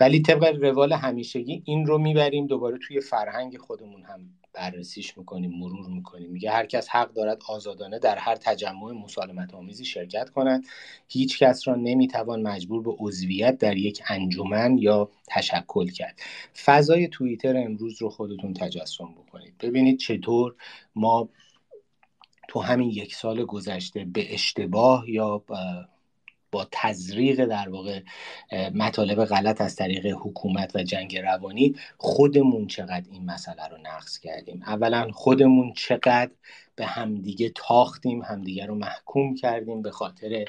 ولی 0.00 0.22
طبق 0.22 0.44
روال 0.44 0.92
همیشگی 0.92 1.62
این 1.64 1.86
رو 1.86 1.98
می‌بریم 1.98 2.46
دوباره 2.46 2.78
توی 2.78 3.00
فرهنگ 3.00 3.58
خودمون 3.58 4.02
هم 4.02 4.20
بررسیش 4.52 5.18
می‌کنیم 5.18 5.50
مرور 5.50 5.86
می‌کنیم. 5.86 6.30
میگه 6.30 6.50
هر 6.50 6.66
کس 6.66 6.88
حق 6.88 7.12
دارد 7.12 7.42
آزادانه 7.48 7.98
در 7.98 8.16
هر 8.16 8.34
تجمع 8.34 8.92
مسالمت 8.92 9.54
آمیزی 9.54 9.84
شرکت 9.84 10.30
کند. 10.30 10.66
هیچ 11.08 11.38
کس 11.38 11.68
را 11.68 11.74
نمی‌توان 11.74 12.42
مجبور 12.42 12.82
به 12.82 12.94
عضویت 12.98 13.58
در 13.58 13.76
یک 13.76 14.02
انجمن 14.08 14.78
یا 14.78 15.10
تشکل 15.28 15.86
کرد. 15.86 16.20
فضای 16.64 17.08
توییتر 17.08 17.56
امروز 17.56 18.02
رو 18.02 18.10
خودتون 18.10 18.54
تجسم 18.54 19.14
بکنید. 19.14 19.54
ببینید 19.60 19.98
چطور 19.98 20.54
ما 20.94 21.28
تو 22.48 22.60
همین 22.60 22.90
یک 22.90 23.14
سال 23.14 23.44
گذشته 23.44 24.04
به 24.04 24.34
اشتباه 24.34 25.10
یا 25.10 25.44
با 26.50 26.68
تزریق 26.72 27.44
در 27.44 27.68
واقع 27.68 28.00
مطالب 28.74 29.24
غلط 29.24 29.60
از 29.60 29.76
طریق 29.76 30.06
حکومت 30.06 30.76
و 30.76 30.82
جنگ 30.82 31.16
روانی 31.16 31.74
خودمون 31.98 32.66
چقدر 32.66 33.04
این 33.12 33.24
مسئله 33.24 33.68
رو 33.68 33.76
نقص 33.82 34.18
کردیم. 34.18 34.62
اولا 34.66 35.10
خودمون 35.12 35.72
چقدر 35.72 36.30
به 36.78 36.86
همدیگه 36.86 37.52
تاختیم 37.54 38.22
همدیگه 38.22 38.66
رو 38.66 38.74
محکوم 38.74 39.34
کردیم 39.34 39.82
به 39.82 39.90
خاطر 39.90 40.44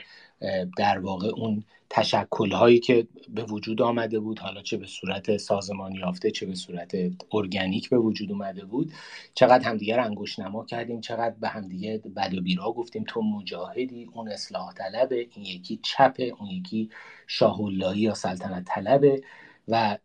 در 0.78 1.00
واقع 1.00 1.28
اون 1.28 1.64
تشکل 1.90 2.52
هایی 2.52 2.80
که 2.80 3.08
به 3.30 3.44
وجود 3.44 3.82
آمده 3.82 4.20
بود. 4.20 4.40
حالا 4.40 4.62
چه 4.62 4.78
به 4.78 4.88
صورت 4.88 5.38
سازمانی 5.38 5.98
یافته 5.98 6.32
چه 6.32 6.46
به 6.46 6.56
صورت 6.56 6.92
ارگانیک 7.34 7.90
به 7.90 7.98
وجود 7.98 8.32
اومده 8.32 8.66
بود. 8.66 8.94
چقدر 9.34 9.70
همدیگر 9.70 10.00
انگوش 10.00 10.40
نما 10.40 10.66
کردیم 10.66 11.02
چقدر 11.02 11.36
به 11.42 11.48
همدیگه 11.48 12.02
بد 12.16 12.34
و 12.34 12.42
بیرا 12.42 12.72
گفتیم. 12.72 13.04
تو 13.08 13.22
مجاهدی 13.22 14.10
اون 14.14 14.28
اصلاح 14.30 14.74
طلبه 14.74 15.28
این 15.36 15.46
یکی 15.46 15.80
چپه 15.84 16.34
اون 16.40 16.50
یکی 16.50 16.90
شاهولایی 17.28 18.02
یا 18.02 18.14
سلطنت 18.14 18.64
طلبه 18.66 19.22
و 19.68 19.98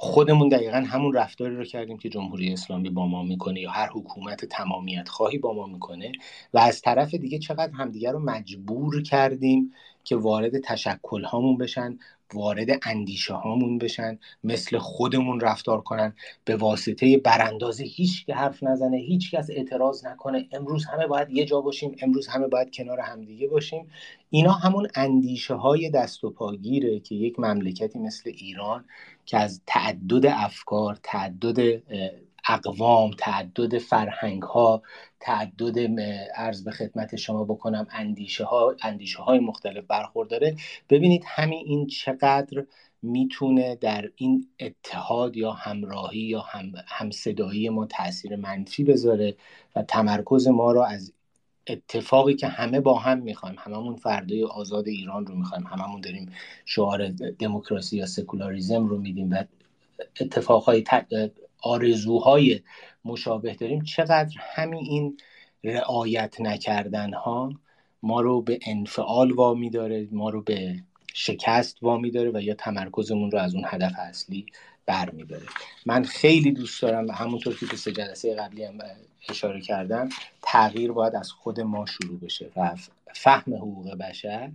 خودمون 0.00 0.48
دقیقا 0.48 0.76
همون 0.76 1.12
رفتاری 1.12 1.56
رو 1.56 1.64
کردیم 1.64 1.98
که 1.98 2.08
جمهوری 2.08 2.52
اسلامی 2.52 2.90
با 2.90 3.06
ما 3.06 3.22
می‌کنه 3.22 3.60
یا 3.60 3.70
هر 3.70 3.88
حکومت 3.88 4.44
تمامیت 4.44 5.08
خواهی 5.08 5.38
با 5.38 5.52
ما 5.52 5.66
می‌کنه 5.66 6.12
و 6.54 6.58
از 6.58 6.82
طرف 6.82 7.14
دیگه 7.14 7.38
چقدر 7.38 7.72
همدیگه 7.72 8.12
رو 8.12 8.18
مجبور 8.18 9.02
کردیم 9.02 9.72
که 10.04 10.16
وارد 10.16 10.60
تشکل 10.60 11.24
هامون 11.24 11.58
بشن 11.58 11.98
وارد 12.34 12.68
اندیشه 12.82 13.34
هامون 13.34 13.78
بشن 13.78 14.18
مثل 14.44 14.78
خودمون 14.78 15.40
رفتار 15.40 15.80
کنن 15.80 16.12
به 16.44 16.56
واسطه 16.56 17.18
براندازه 17.18 17.84
هیچ 17.84 18.26
که 18.26 18.34
حرف 18.34 18.62
نزنه 18.62 18.96
هیچ 18.96 19.30
کس 19.34 19.50
اعتراض 19.50 20.06
نکنه. 20.06 20.48
امروز 20.52 20.84
همه 20.84 21.06
باید 21.06 21.30
یه 21.30 21.44
جا 21.44 21.60
باشیم 21.60 21.96
امروز 22.02 22.26
همه 22.26 22.48
باید 22.48 22.74
کنار 22.74 23.00
همدیگه 23.00 23.48
باشیم. 23.48 23.90
اینا 24.30 24.52
همون 24.52 24.88
اندیشه 24.94 25.54
های 25.54 25.90
دست 25.90 26.24
و 26.24 26.30
پاگیره 26.30 27.00
که 27.00 27.14
یک 27.14 27.40
مملکتی 27.40 27.98
مثل 27.98 28.30
ایران 28.36 28.84
که 29.28 29.38
از 29.38 29.62
تعدد 29.66 30.26
افکار 30.26 30.98
تعدد 31.02 31.82
اقوام 32.48 33.10
تعدد 33.18 33.78
فرهنگ 33.78 34.42
ها 34.42 34.82
تعدد 35.20 36.00
ارز 36.36 36.64
به 36.64 36.70
خدمت 36.70 37.16
شما 37.16 37.44
بکنم 37.44 37.86
اندیشه 37.90 38.44
ها 38.44 38.76
اندیشه 38.82 39.22
های 39.22 39.38
مختلف 39.38 39.84
برخورداره. 39.84 40.56
ببینید 40.90 41.24
همین 41.26 41.62
این 41.66 41.86
چقدر 41.86 42.64
می‌تونه 43.02 43.74
در 43.76 44.10
این 44.16 44.48
اتحاد 44.60 45.36
یا 45.36 45.52
همراهی 45.52 46.20
یا 46.20 46.40
هم 46.40 46.72
همصدایی 46.86 47.68
ما 47.68 47.86
تاثیر 47.86 48.36
منفی 48.36 48.84
بذاره 48.84 49.36
و 49.76 49.82
تمرکز 49.82 50.48
ما 50.48 50.72
رو 50.72 50.80
از 50.80 51.12
اتفاقی 51.70 52.34
که 52.34 52.46
همه 52.48 52.80
با 52.80 52.98
هم 52.98 53.18
می‌خوایم 53.18 53.56
هممون 53.58 53.96
فردای 53.96 54.44
آزاد 54.44 54.88
ایران 54.88 55.26
رو 55.26 55.34
می‌خوایم 55.34 55.66
هممون 55.66 56.00
داریم 56.00 56.32
شعار 56.64 57.08
دموکراسی 57.38 57.96
یا 57.96 58.06
سکولاریزم 58.06 58.86
رو 58.86 58.98
میدیم 58.98 59.30
و 59.30 59.44
اتفاقهای 60.20 60.84
آرزوهای 61.62 62.60
مشابه 63.04 63.54
داریم 63.54 63.84
چقدر 63.84 64.34
همین 64.40 64.84
این 64.84 65.16
رعایت 65.64 66.40
نکردن 66.40 67.12
ها 67.12 67.52
ما 68.02 68.20
رو 68.20 68.42
به 68.42 68.58
انفعال 68.66 69.32
وامی 69.32 69.70
داره 69.70 70.08
ما 70.12 70.30
رو 70.30 70.42
به 70.42 70.74
شکست 71.14 71.82
وامی 71.82 72.10
داره 72.10 72.30
و 72.34 72.40
یا 72.40 72.54
تمرکزمون 72.54 73.30
رو 73.30 73.38
از 73.38 73.54
اون 73.54 73.64
هدف 73.66 73.92
اصلی 73.98 74.46
برمیداره 74.88 75.46
من 75.86 76.04
خیلی 76.04 76.52
دوست 76.52 76.82
دارم 76.82 77.10
همونطور 77.10 77.56
که 77.56 77.66
تو 77.66 77.90
جلسه 77.90 78.34
قبلی 78.34 78.64
هم 78.64 78.78
اشاره 79.28 79.60
کردم 79.60 80.08
تغییر 80.42 80.92
باید 80.92 81.16
از 81.16 81.32
خود 81.32 81.60
ما 81.60 81.86
شروع 81.86 82.20
بشه 82.20 82.50
و 82.56 82.76
فهم 83.14 83.54
حقوق 83.54 83.94
بشر 83.94 84.50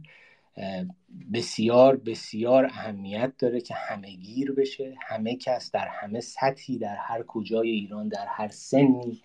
بسیار 1.33 1.97
بسیار 1.97 2.65
اهمیت 2.65 3.33
داره 3.39 3.61
که 3.61 3.73
همه 3.73 4.11
گیر 4.11 4.51
بشه 4.51 4.95
همه 5.01 5.35
کس 5.35 5.71
در 5.71 5.87
همه 5.87 6.19
سطحی 6.19 6.77
در 6.77 6.95
هر 6.95 7.23
کجای 7.23 7.69
ایران 7.69 8.07
در 8.07 8.25
هر 8.27 8.47
سنی 8.47 9.21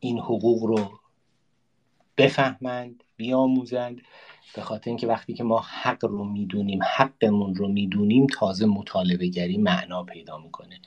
این 0.00 0.18
حقوق 0.18 0.64
رو 0.64 0.90
بفهمند 2.16 3.04
بیاموزند. 3.16 4.00
به 4.54 4.62
خاطر 4.62 4.90
اینکه 4.90 5.06
وقتی 5.06 5.34
که 5.34 5.44
ما 5.44 5.64
حق 5.82 6.04
رو 6.04 6.24
می‌دونیم 6.24 6.80
حقمون 6.96 7.54
رو 7.54 7.68
می‌دونیم 7.68 8.26
تازه 8.26 8.66
مطالبه 8.66 9.26
گری 9.26 9.56
معنا 9.56 10.02
پیدا 10.02 10.38
می‌کنه. 10.38 10.80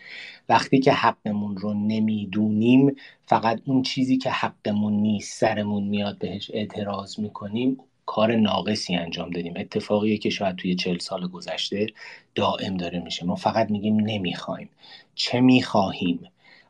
وقتی 0.50 0.80
که 0.80 0.94
حقمون 0.94 1.58
رو 1.58 1.74
نمی‌دونیم 1.74 2.96
فقط 3.26 3.62
اون 3.66 3.82
چیزی 3.82 4.18
که 4.18 4.32
حقمون 4.32 4.94
نیست 4.94 5.40
سرمون 5.40 5.84
میاد 5.84 6.18
بهش 6.18 6.52
اعتراض 6.54 7.20
می‌کنیم 7.20 7.78
کار 8.06 8.36
ناقصی 8.36 8.96
انجام 8.96 9.30
دادیم. 9.30 9.54
اتفاقیه 9.58 10.18
که 10.18 10.30
شاید 10.30 10.56
توی 10.56 10.76
چل 10.76 10.98
سال 10.98 11.28
گذشته 11.28 11.88
دائم 12.36 12.78
داره 12.78 13.00
میشه. 13.00 13.26
ما 13.26 13.36
فقط 13.36 13.72
میگیم 13.72 14.00
نمی‌خوایم. 14.00 14.70
چه 15.16 15.42
می‌خواهیم؟ 15.42 16.20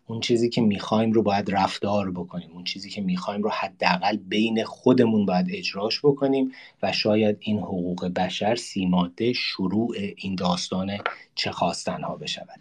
اون 0.08 0.20
چیزی 0.20 0.50
که 0.50 0.62
می‌خوایم 0.62 1.12
رو 1.12 1.24
باید 1.24 1.52
رفتار 1.52 2.12
بکنیم 2.12 2.52
اون 2.54 2.64
چیزی 2.64 2.90
که 2.90 3.02
می‌خوایم 3.02 3.44
رو 3.44 3.50
حداقل 3.50 4.18
بین 4.18 4.64
خودمون 4.64 5.26
باید 5.26 5.48
اجراش 5.50 6.00
بکنیم 6.00 6.52
و 6.84 6.92
شاید 6.92 7.38
این 7.40 7.60
حقوق 7.60 8.06
بشر 8.06 8.56
سیماده 8.56 9.34
شروع 9.34 9.96
این 10.18 10.36
داستان 10.36 10.98
چه 11.36 11.52
خواستن 11.52 12.04
ها 12.04 12.16
بشود. 12.16 12.60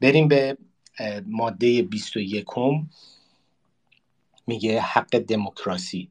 بریم 0.00 0.28
به 0.28 0.56
ماده 1.26 1.82
21 1.82 2.44
میگه 4.46 4.80
حق 4.80 5.18
دموکراسی. 5.18 6.08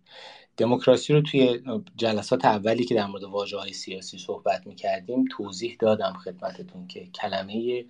دموکراسی 0.57 1.13
رو 1.13 1.21
توی 1.21 1.59
جلسات 1.95 2.45
اولی 2.45 2.85
که 2.85 2.95
در 2.95 3.05
مورد 3.05 3.23
واژه 3.23 3.57
های 3.57 3.73
سیاسی 3.73 4.17
صحبت 4.17 4.67
می‌کردیم 4.67 5.25
توضیح 5.31 5.75
دادم 5.79 6.13
خدمتتون 6.13 6.87
که 6.87 7.05
کلمه 7.05 7.85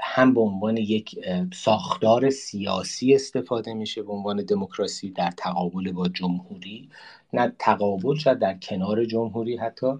هم 0.00 0.34
به 0.34 0.40
عنوان 0.40 0.76
یک 0.76 1.18
ساختار 1.54 2.30
سیاسی 2.30 3.14
استفاده 3.14 3.74
میشه 3.74 4.02
به 4.02 4.12
عنوان 4.12 4.44
دموکراسی 4.44 5.10
در 5.10 5.30
تقابل 5.30 5.92
با 5.92 6.08
جمهوری. 6.08 6.88
نه 7.32 7.52
تقابل 7.58 8.14
شد 8.14 8.38
در 8.38 8.58
کنار 8.58 9.04
جمهوری 9.04 9.56
حتی. 9.56 9.92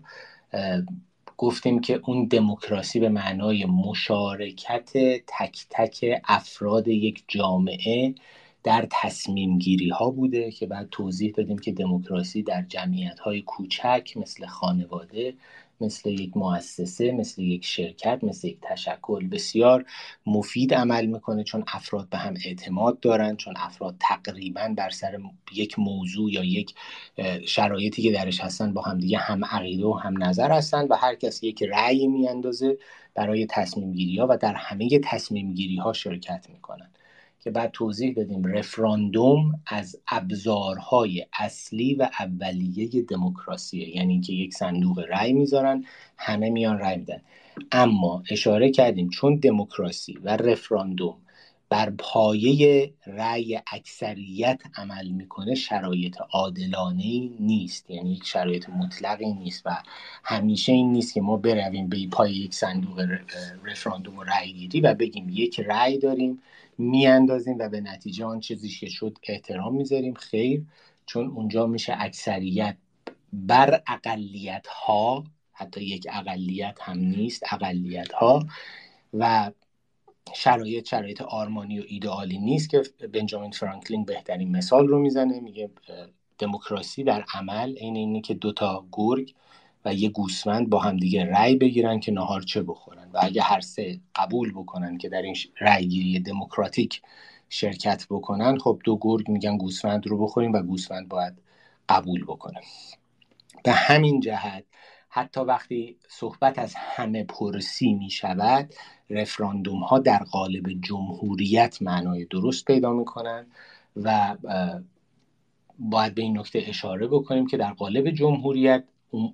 گفتیم 1.37 1.81
که 1.81 2.01
اون 2.05 2.25
دموکراسی 2.27 3.01
به 3.01 3.09
معنای 3.09 3.65
مشارکت 3.65 4.93
تک 5.27 5.67
تک 5.71 6.21
افراد 6.25 6.89
یک 6.89 7.25
جامعه 7.29 8.15
در 8.63 8.89
تصمیم 8.91 9.59
گیری 9.59 9.89
ها 9.91 10.11
بوده 10.11 10.51
که 10.51 10.67
بعد 10.67 10.89
توضیح 10.91 11.33
دادیم 11.33 11.59
که 11.59 11.73
دموکراسی 11.73 12.43
در 12.43 12.63
جمعیت 12.63 13.19
های 13.19 13.43
کوچک 13.43 14.13
مثل 14.17 14.47
خانواده 14.47 15.35
مثل 15.81 16.11
یک 16.11 16.37
مؤسسه 16.37 17.13
مثل 17.13 17.43
یک 17.43 17.65
شرکت 17.65 18.21
مثل 18.23 18.49
یک 18.49 18.59
تشکل 18.63 19.27
بسیار 19.29 19.85
مفید 20.27 20.75
عمل 20.75 21.07
می‌کنه 21.07 21.45
چون 21.45 21.65
افراد 21.69 22.09
به 22.09 22.19
هم 22.19 22.35
اعتماد 22.47 23.01
دارن 23.01 23.37
چون 23.37 23.55
افراد 23.57 23.97
تقریبا 24.01 24.75
بر 24.77 24.91
سر 24.91 25.19
یک 25.55 25.79
موضوع 25.79 26.33
یا 26.33 26.45
یک 26.45 26.75
شرایطی 27.47 28.03
که 28.03 28.13
درش 28.13 28.41
هستن 28.41 28.75
با 28.75 28.83
هم 28.83 28.99
دیگه 28.99 29.19
هم 29.19 29.45
عقیده 29.45 29.87
و 29.87 29.93
هم 29.93 30.23
نظر 30.25 30.53
هستن 30.53 30.87
و 30.89 30.95
هر 30.97 31.15
کس 31.15 31.43
یک 31.43 31.63
رأی 31.63 32.07
میاندازه 32.07 32.79
برای 33.15 33.47
تصمیم 33.51 33.93
گیری 33.93 34.19
ها 34.19 34.27
و 34.31 34.37
در 34.39 34.55
همه 34.55 35.01
تصمیم 35.05 35.55
گیری 35.55 35.77
ها 35.77 35.93
شرکت 35.93 36.47
می‌کنن. 36.51 36.91
که 37.45 37.51
بعد 37.51 37.71
توضیح 37.71 38.15
دادیم 38.15 38.45
رفراندوم 38.45 39.61
از 39.67 40.01
ابزارهای 40.09 41.27
اصلی 41.39 41.95
و 41.95 42.11
اولیه 42.21 43.03
دموکراسیه 43.03 43.97
یعنی 43.97 44.21
که 44.21 44.33
یک 44.33 44.55
صندوق 44.55 44.99
رأی 44.99 45.33
می‌ذارن 45.33 45.85
همه 46.19 46.51
میان 46.51 46.79
رأی 46.79 46.97
میدن. 46.97 47.21
اما 47.73 48.23
اشاره 48.31 48.71
کردیم 48.71 49.11
چون 49.11 49.37
دموکراسی 49.37 50.19
و 50.25 50.37
رفراندوم 50.37 51.17
بر 51.69 51.91
پایه 51.99 52.95
رأی 53.07 53.61
اکثریت 53.73 54.63
عمل 54.77 55.09
می‌کنه 55.09 55.55
شرایط 55.55 56.17
عادلانه 56.33 57.31
نیست. 57.41 57.91
یعنی 57.91 58.13
یک 58.13 58.25
شرایط 58.25 58.69
مطلقی 58.69 59.33
نیست 59.33 59.63
و 59.67 59.77
همیشه 60.25 60.73
این 60.73 60.93
نیست 60.93 61.15
که 61.15 61.21
ما 61.21 61.37
برویم 61.37 61.89
به 61.89 62.07
پای 62.13 62.33
یک 62.33 62.55
صندوق 62.55 63.07
رفراندوم 63.65 64.19
و 64.19 64.23
رأی 64.23 64.53
گیری 64.53 64.81
و 64.81 64.95
بگیم 64.95 65.29
یک 65.31 65.61
رأی 65.61 65.99
داریم. 65.99 66.43
میاندازیم 66.79 67.59
و 67.59 67.69
به 67.69 67.81
نتیجه 67.81 68.25
آن 68.25 68.41
چیزی 68.41 68.69
که 68.69 68.89
شد 68.89 69.19
احترام 69.23 69.75
می‌ذاریم. 69.75 70.15
خیر 70.15 70.63
چون 71.07 71.27
اونجا 71.27 71.67
میشه 71.67 71.95
اکثریت 71.99 72.77
بر 73.33 73.83
اقلیت 73.87 74.67
ها 74.67 75.25
حتی 75.53 75.85
یک 75.85 76.07
اقلیت 76.13 76.79
هم 76.81 76.99
نیست 76.99 77.43
اقلیت 77.53 78.13
ها 78.13 78.47
و 79.15 79.51
شرایط 80.35 80.89
شرایط 80.89 81.23
آرمانی 81.23 81.81
و 81.81 81.83
ایدئالی 81.87 82.39
نیست 82.39 82.71
که 82.71 82.83
بنجامین 83.13 83.51
فرانکلین 83.51 84.05
بهترین 84.05 84.51
مثال 84.51 84.89
رو 84.89 84.99
می‌زنه. 84.99 85.41
میگه 85.41 85.71
دموکراسی 86.39 87.05
در 87.05 87.25
عمل 87.35 87.77
عین 87.77 87.97
اینه 87.97 88.21
که 88.21 88.35
دوتا 88.35 88.87
گرگ 88.93 89.35
و 89.85 89.95
یه 89.95 90.09
گوسفند 90.09 90.71
با 90.71 90.79
هم 90.79 90.97
دیگه 90.97 91.25
رأی 91.25 91.57
بگیرن 91.57 92.01
که 92.01 92.13
نهار 92.13 92.43
چه 92.43 92.63
بخورن. 92.63 93.11
و 93.13 93.19
اگه 93.23 93.43
هر 93.43 93.61
سه 93.61 94.01
قبول 94.15 94.53
بکنن 94.53 94.99
که 94.99 95.09
در 95.09 95.23
این 95.23 95.37
رأیگیری 95.61 96.21
دموکراتیک 96.21 97.03
شرکت 97.49 98.07
بکنن 98.11 98.59
خب 98.59 98.81
دو 98.85 98.99
گرگ 99.01 99.29
میگن 99.29 99.57
گوسفند 99.57 100.07
رو 100.07 100.25
بخوریم 100.25 100.53
و 100.53 100.63
گوسفند 100.63 101.09
باید 101.09 101.35
قبول 101.89 102.25
بکنه. 102.25 102.61
به 103.65 103.73
همین 103.73 104.21
جهت 104.21 104.65
حتی 105.09 105.41
وقتی 105.41 105.97
صحبت 106.09 106.59
از 106.59 106.75
همه 106.77 107.25
پرسی 107.25 107.95
می 107.95 108.11
شود 108.11 108.75
رفراندوم 109.11 109.81
ها 109.81 109.99
در 109.99 110.19
قالب 110.19 110.81
جمهوریت 110.81 111.83
معنای 111.83 112.25
درست 112.25 112.65
پیدا 112.65 112.93
می 112.93 113.05
کنند 113.05 113.47
و 113.97 114.37
باید 115.79 116.15
به 116.15 116.23
این 116.23 116.39
نکته 116.39 116.63
اشاره 116.67 117.07
بکنیم 117.07 117.47
که 117.47 117.57
در 117.57 117.73
قالب 117.73 118.11
جمهوریت 118.11 118.85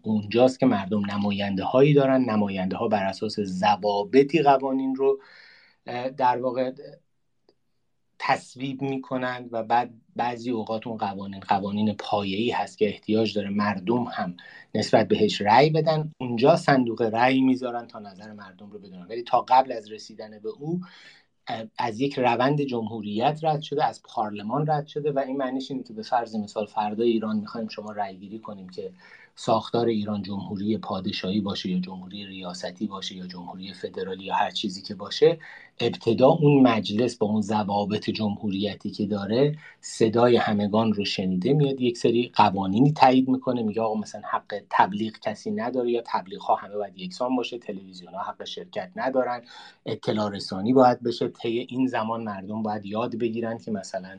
اونجاست 0.02 0.60
که 0.60 0.66
مردم 0.66 1.10
نماینده 1.10 1.64
هایی 1.64 1.94
دارن. 1.94 2.30
نماینده 2.30 2.76
ها 2.76 2.88
بر 2.88 3.04
اساس 3.04 3.40
ضوابطی 3.40 4.42
قوانین 4.42 4.94
رو 4.94 5.20
در 6.16 6.38
واقع 6.38 6.72
تصویب 8.18 8.82
می‌کنند 8.82 9.48
و 9.52 9.62
بعد 9.62 9.90
بعضی 10.16 10.50
اوقات 10.50 10.86
اون 10.86 10.96
قوانین 10.96 11.40
قوانین 11.40 11.94
پایه‌ای 11.94 12.50
هست 12.50 12.78
که 12.78 12.88
احتیاج 12.88 13.34
داره 13.34 13.50
مردم 13.50 14.02
هم 14.02 14.36
نسبت 14.74 15.08
بهش 15.08 15.40
رأی 15.40 15.70
بدن. 15.70 16.12
اونجا 16.20 16.56
صندوق 16.56 17.02
رأی 17.02 17.40
می‌ذارن 17.40 17.86
تا 17.86 17.98
نظر 17.98 18.32
مردم 18.32 18.70
رو 18.70 18.78
بدونن. 18.78 19.06
ولی 19.06 19.22
تا 19.22 19.40
قبل 19.40 19.72
از 19.72 19.92
رسیدن 19.92 20.38
به 20.38 20.48
او 20.48 20.80
از 21.78 22.00
یک 22.00 22.18
روند 22.18 22.60
جمهوریت 22.60 23.40
رد 23.42 23.60
شده 23.60 23.84
از 23.84 24.02
پارلمان 24.02 24.66
رد 24.66 24.86
شده 24.86 25.12
و 25.12 25.18
این 25.18 25.36
معنیش 25.36 25.70
اینه 25.70 25.82
که 25.82 25.92
به 25.92 26.02
فرض 26.02 26.36
مثال 26.36 26.66
فردا 26.66 27.04
ایران 27.04 27.36
می‌خوایم 27.36 27.68
شما 27.68 27.92
رأی 27.92 28.16
گیری 28.16 28.38
کنیم 28.38 28.68
که 28.68 28.92
ساختار 29.40 29.86
ایران 29.86 30.22
جمهوری 30.22 30.78
پادشاهی 30.78 31.40
باشه 31.40 31.70
یا 31.70 31.78
جمهوری 31.78 32.26
ریاستی 32.26 32.86
باشه 32.86 33.16
یا 33.16 33.26
جمهوری 33.26 33.72
فدرالی 33.72 34.24
یا 34.24 34.34
هر 34.34 34.50
چیزی 34.50 34.82
که 34.82 34.94
باشه 34.94 35.38
ابتدا 35.80 36.28
اون 36.28 36.62
مجلس 36.62 37.16
با 37.16 37.26
اون 37.26 37.42
ضوابط 37.42 38.10
جمهوریتی 38.10 38.90
که 38.90 39.06
داره 39.06 39.58
صدای 39.80 40.36
همگان 40.36 40.92
رو 40.92 41.04
شنیده 41.04 41.52
میاد 41.52 41.80
یک 41.80 41.98
سری 41.98 42.32
قوانینی 42.34 42.92
تایید 42.92 43.28
می‌کنه 43.28 43.62
میگه 43.62 43.82
آقا 43.82 43.94
مثلا 44.00 44.22
حق 44.32 44.62
تبلیغ 44.70 45.12
کسی 45.22 45.50
نداره 45.50 45.90
یا 45.90 46.02
تبلیغ 46.06 46.42
ها 46.42 46.54
همه 46.54 46.76
باید 46.76 46.98
یکسان 46.98 47.36
باشه 47.36 47.58
تلویزیون 47.58 48.14
ها 48.14 48.22
حق 48.22 48.44
شرکت 48.44 48.90
ندارن 48.96 49.42
اطلاع 49.86 50.30
رسانی 50.30 50.72
باید 50.72 51.02
بشه 51.02 51.28
طی 51.28 51.66
این 51.70 51.86
زمان 51.86 52.24
مردم 52.24 52.62
باید 52.62 52.86
یاد 52.86 53.16
بگیرن 53.18 53.58
که 53.58 53.70
مثلا 53.70 54.18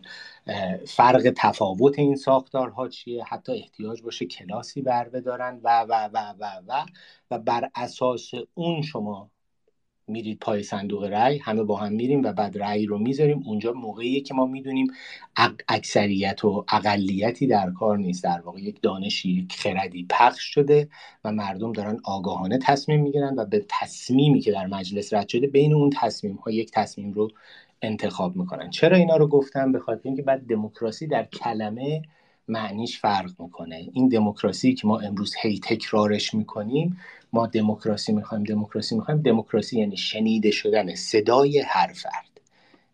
فرق 0.87 1.33
تفاوت 1.37 1.99
این 1.99 2.15
ساختارها 2.15 2.87
چیه؟ 2.87 3.23
حتی 3.23 3.51
احتیاج 3.51 4.01
باشه 4.01 4.25
کلاسی 4.25 4.81
بر 4.81 5.09
بدارن 5.09 5.59
و 5.63 5.85
و 5.89 6.09
و 6.13 6.33
و 6.39 6.61
و 6.67 6.85
و 7.31 7.39
بر 7.39 7.69
اساس 7.75 8.31
اون 8.53 8.81
شما 8.81 9.31
میرید 10.07 10.39
پای 10.39 10.63
صندوق 10.63 11.03
رأی 11.03 11.37
همه 11.37 11.63
با 11.63 11.77
هم 11.77 11.93
میریم 11.93 12.23
و 12.23 12.33
بعد 12.33 12.57
رأی 12.57 12.85
رو 12.85 12.97
می‌ذاریم. 12.97 13.43
اونجا 13.45 13.73
موقعیه 13.73 14.21
که 14.21 14.33
ما 14.33 14.45
می‌دونیم 14.45 14.87
اکثریت 15.67 16.45
و 16.45 16.65
اقلیتی 16.71 17.47
در 17.47 17.71
کار 17.71 17.97
نیست. 17.97 18.23
در 18.23 18.41
واقع 18.41 18.59
یک 18.61 18.81
دانشی 18.81 19.31
یک 19.31 19.53
خردی 19.53 20.07
پخش 20.09 20.43
شده 20.43 20.89
و 21.23 21.31
مردم 21.31 21.71
دارن 21.71 21.99
آگاهانه 22.03 22.57
تصمیم 22.57 23.01
می‌گیرن 23.01 23.35
و 23.39 23.45
به 23.45 23.65
تصمیمی 23.69 24.39
که 24.39 24.51
در 24.51 24.67
مجلس 24.67 25.13
رد 25.13 25.27
شده 25.27 25.47
بین 25.47 25.73
اون 25.73 25.89
تصمیم 25.89 26.35
ها 26.35 26.51
یک 26.51 26.71
تصمیم 26.71 27.13
رو 27.13 27.31
انتخاب 27.81 28.35
می‌کنن. 28.35 28.69
چرا 28.69 28.97
اینا 28.97 29.17
رو 29.17 29.27
گفتم؟ 29.27 29.71
به 29.71 29.79
خاطر 29.79 30.01
اینکه 30.03 30.21
بعد 30.21 30.47
دموکراسی 30.47 31.07
در 31.07 31.23
کلمه 31.23 32.01
معنیش 32.47 32.99
فرق 32.99 33.31
می‌کنه. 33.39 33.89
این 33.93 34.07
دموکراسی 34.07 34.73
که 34.73 34.87
ما 34.87 34.99
امروز 34.99 35.35
هی 35.41 35.59
تکرارش 35.59 36.33
می‌کنیم 36.33 36.97
ما 37.33 37.47
دموکراسی 37.47 38.13
می‌خوایم 38.13 38.43
دموکراسی 38.43 38.95
می‌خوایم 38.95 39.21
دموکراسی 39.21 39.79
یعنی 39.79 39.97
شنیده 39.97 40.51
شدن 40.51 40.95
صدای 40.95 41.59
هر 41.59 41.93
فرد 41.95 42.41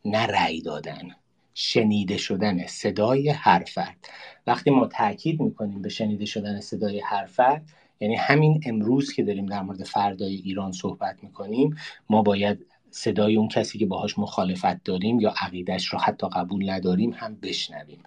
نه 0.06 0.26
رأی 0.26 0.62
دادن. 0.62 1.16
شنیده 1.54 2.18
شدن 2.18 2.68
صدای 2.68 3.30
هر 3.30 3.64
فرد. 3.64 4.10
وقتی 4.48 4.70
ما 4.70 4.88
تاکید 4.88 5.42
می‌کنیم 5.42 5.82
به 5.82 5.90
شنیده 5.90 6.26
شدن 6.26 6.60
صدای 6.60 7.00
هر 7.00 7.26
فرد 7.26 7.66
یعنی 8.00 8.16
همین 8.16 8.62
امروز 8.66 9.14
که 9.14 9.24
داریم 9.24 9.46
در 9.46 9.62
مورد 9.62 9.84
فردای 9.84 10.36
ایران 10.36 10.72
صحبت 10.72 11.24
می‌کنیم 11.24 11.76
ما 12.10 12.22
باید 12.22 12.66
صدای 12.92 13.36
اون 13.36 13.48
کسی 13.48 13.80
که 13.80 13.86
باهاش 13.86 14.20
مخالفت 14.20 14.84
داریم 14.84 15.20
یا 15.20 15.34
عقیدش 15.42 15.88
رو 15.88 16.00
حتی 16.00 16.28
قبول 16.30 16.70
نداریم 16.70 17.12
هم 17.12 17.36
بشنویم. 17.36 18.04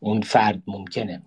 اون 0.00 0.20
فرد 0.20 0.62
ممکنه 0.66 1.22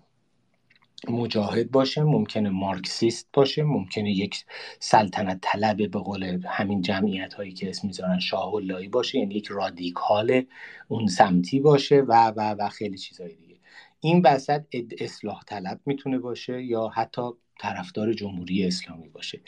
مجاهد 1.08 1.70
باشه 1.70 2.02
ممکنه 2.02 2.50
مارکسیست 2.50 3.28
باشه 3.32 3.62
ممکنه 3.62 4.10
یک 4.10 4.44
سلطنت 4.80 5.38
طلب 5.42 5.90
به 5.90 5.98
قول 5.98 6.40
همین 6.46 6.82
جمعیت 6.82 7.34
هایی 7.34 7.52
که 7.52 7.68
اسم 7.68 7.86
می‌ذارن 7.86 8.18
شاه 8.18 8.52
باشه 8.92 9.18
یعنی 9.18 9.34
یک 9.34 9.46
رادیکال 9.46 10.42
اون 10.88 11.06
سمتی 11.06 11.60
باشه 11.60 12.00
و 12.00 12.32
و 12.36 12.54
و 12.58 12.68
خیلی 12.68 12.98
چیزهای 12.98 13.34
دیگه. 13.34 13.56
این 14.00 14.22
وسط 14.24 14.64
اصلاح 15.00 15.42
طلب 15.46 15.80
می‌تونه 15.86 16.18
باشه 16.18 16.62
یا 16.62 16.88
حتی 16.88 17.22
طرفدار 17.58 18.12
جمهوری 18.12 18.66
اسلامی 18.66 19.08
باشه. 19.08 19.40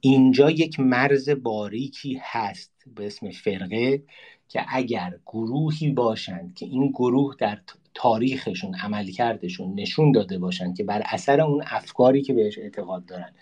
اینجا 0.00 0.50
یک 0.50 0.80
مرز 0.80 1.30
باریکی 1.30 2.20
هست. 2.22 2.75
به 2.96 3.06
اسم 3.06 3.30
فرقه 3.30 4.02
که 4.48 4.64
اگر 4.68 5.18
گروهی 5.26 5.90
باشند 5.90 6.54
که 6.54 6.66
این 6.66 6.88
گروه 6.90 7.34
در 7.38 7.58
تاریخشون 7.94 8.74
عملکردشون 8.74 9.74
نشون 9.74 10.12
داده 10.12 10.38
باشند 10.38 10.76
که 10.76 10.84
بر 10.84 11.02
اثر 11.06 11.40
اون 11.40 11.62
افکاری 11.66 12.22
که 12.22 12.32
بهش 12.34 12.58
اعتقاد 12.58 13.06
دارن 13.06 13.32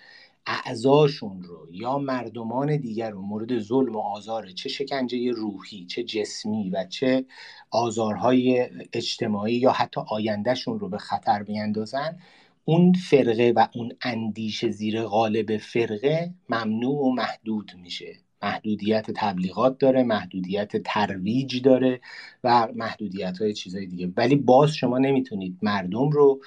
اعضاشون 0.47 1.43
رو 1.43 1.69
یا 1.71 1.99
مردمان 1.99 2.77
دیگر 2.77 3.11
رو 3.11 3.23
مورد 3.23 3.59
ظلم 3.59 3.97
و 3.97 3.99
آزار 3.99 4.51
چه 4.51 4.69
شکنجه 4.69 5.31
روحی 5.33 5.87
چه 5.87 6.03
جسمی 6.03 6.71
و 6.71 6.85
چه 6.85 7.25
آزارهای 7.71 8.69
اجتماعی 8.93 9.55
یا 9.55 9.73
حتی 9.73 10.01
آیندهشون 10.09 10.79
رو 10.81 10.89
به 10.89 10.99
خطر 10.99 11.43
بیندازن 11.43 12.19
اون 12.65 12.93
فرقه 12.93 13.53
و 13.57 13.67
اون 13.75 13.93
اندیشه 14.03 14.71
زیر 14.71 15.03
غالب 15.03 15.57
فرقه 15.57 16.35
ممنوع 16.49 16.99
و 16.99 17.11
محدود 17.13 17.73
میشه. 17.83 18.17
محدودیت 18.45 19.11
تبلیغات 19.11 19.79
داره 19.79 20.03
محدودیت 20.03 20.77
ترویج 20.77 21.63
داره 21.63 22.01
و 22.45 22.69
محدودیت 22.75 23.39
های 23.39 23.53
چیزهای 23.53 23.87
دیگه. 23.87 24.13
ولی 24.17 24.37
باز 24.37 24.75
شما 24.75 24.99
نمی‌تونید 24.99 25.59
مردم 25.63 26.11
رو 26.11 26.41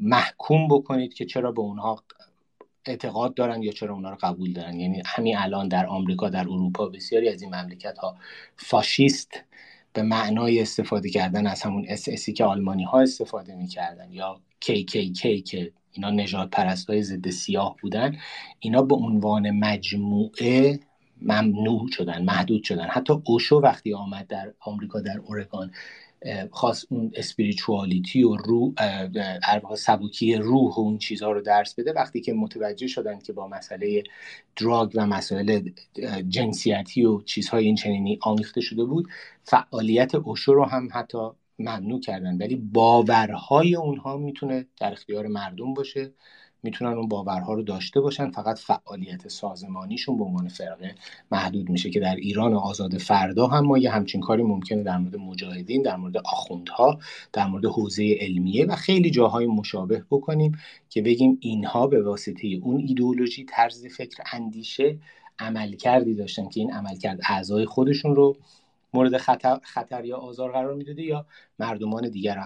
محکوم 0.00 0.68
بکنید 0.68 1.14
که 1.14 1.24
چرا 1.24 1.52
به 1.52 1.60
اونها 1.60 2.02
اعتقاد 2.86 3.34
دارن 3.34 3.62
یا 3.62 3.72
چرا 3.72 3.94
اونها 3.94 4.10
رو 4.10 4.16
قبول 4.20 4.52
دارن. 4.52 4.80
یعنی 4.80 5.02
همین 5.06 5.36
الان 5.36 5.68
در 5.68 5.86
آمریکا 5.86 6.28
در 6.28 6.40
اروپا 6.40 6.86
بسیاری 6.86 7.28
از 7.28 7.42
این 7.42 7.54
مملکت 7.54 7.98
ها 7.98 8.16
فاشیست 8.56 9.44
به 9.92 10.02
معنای 10.02 10.60
استفاده 10.60 11.10
کردن 11.10 11.46
از 11.46 11.62
همون 11.62 11.86
اس 11.88 12.30
که 12.30 12.44
آلمانی 12.44 12.84
ها 12.84 13.00
استفاده 13.00 13.54
می‌کردن 13.54 14.12
یا 14.12 14.40
KKK 14.64 15.42
که 15.42 15.72
اینا 15.92 16.10
نجات 16.10 16.50
پرست 16.50 16.90
های 16.90 17.02
ضد 17.02 17.30
سیاه 17.30 17.76
بودن. 17.82 18.16
اینا 18.60 18.82
به 18.82 18.94
عنوان 18.94 19.50
مجموعه 19.50 20.80
ممنوع 21.22 21.88
شدن 21.92 22.24
محدود 22.24 22.64
شدن. 22.64 22.88
حتی 22.88 23.14
اوشو 23.24 23.56
وقتی 23.56 23.94
آمد 23.94 24.26
در 24.26 24.52
آمریکا 24.60 25.00
در 25.00 25.18
اورگان 25.18 25.70
خواست 26.50 26.86
اون 26.90 27.12
اسپریچوالیتی 27.14 28.22
و 28.22 28.36
روح 28.36 28.72
سبوکی 29.76 30.34
روح 30.34 30.74
و 30.74 30.80
اون 30.80 30.98
چیزها 30.98 31.32
رو 31.32 31.40
درس 31.40 31.74
بده 31.74 31.92
وقتی 31.92 32.20
که 32.20 32.32
متوجه 32.32 32.86
شدن 32.86 33.18
که 33.18 33.32
با 33.32 33.48
مسئله 33.48 34.02
دراگ 34.56 34.92
و 34.94 35.06
مسائل 35.06 35.70
جنسیتی 36.28 37.04
و 37.04 37.22
چیزهای 37.22 37.64
این 37.64 37.74
چنینی 37.74 38.18
آمیخته 38.22 38.60
شده 38.60 38.84
بود 38.84 39.08
فعالیت 39.44 40.14
اوشو 40.14 40.54
رو 40.54 40.64
هم 40.64 40.88
حتی 40.92 41.18
ممنوع 41.58 42.00
کردن. 42.00 42.36
ولی 42.36 42.56
باورهای 42.56 43.76
اونها 43.76 44.16
می‌تونه 44.16 44.66
در 44.80 44.92
اختیار 44.92 45.26
مردم 45.26 45.74
باشه. 45.74 46.12
می‌تونن 46.62 46.92
اون 46.92 47.08
باورها 47.08 47.54
رو 47.54 47.62
داشته 47.62 48.00
باشن. 48.00 48.30
فقط 48.30 48.58
فعالیت 48.58 49.28
سازمانیشون 49.28 50.16
به 50.16 50.24
عنوان 50.24 50.48
فرقه 50.48 50.94
محدود 51.32 51.70
میشه 51.70 51.90
که 51.90 52.00
در 52.00 52.14
ایران 52.14 52.54
آزاد 52.54 52.98
فردا 52.98 53.46
هم 53.46 53.66
ما 53.66 53.78
یه 53.78 53.90
همچین 53.90 54.20
کاری 54.20 54.42
ممکنه 54.42 54.82
در 54.82 54.98
مورد 54.98 55.16
مجاهدین 55.16 55.82
در 55.82 55.96
مورد 55.96 56.16
آخوندها 56.16 56.98
در 57.32 57.46
مورد 57.46 57.64
حوزه 57.64 58.16
علمیه 58.20 58.66
و 58.66 58.74
خیلی 58.74 59.10
جاهای 59.10 59.46
مشابه 59.46 60.04
بکنیم 60.10 60.58
که 60.90 61.02
بگیم 61.02 61.38
اینها 61.40 61.86
به 61.86 62.02
واسطه 62.02 62.60
اون 62.62 62.80
ایدئولوژی 62.86 63.44
طرز 63.44 63.86
فکر 63.86 64.22
اندیشه 64.32 64.98
عمل 65.38 65.72
کردی 65.72 66.14
داشتن 66.14 66.48
که 66.48 66.60
این 66.60 66.72
عملکرد 66.72 67.20
اعضای 67.28 67.64
خودشون 67.66 68.16
رو 68.16 68.36
مورد 68.94 69.16
خطر, 69.16 69.60
خطر 69.62 70.04
یا 70.04 70.16
آزار 70.16 70.52
قرار 70.52 70.74
می‌داده 70.74 71.02
یا 71.02 71.26
مردمان 71.58 72.08
دیگر 72.08 72.38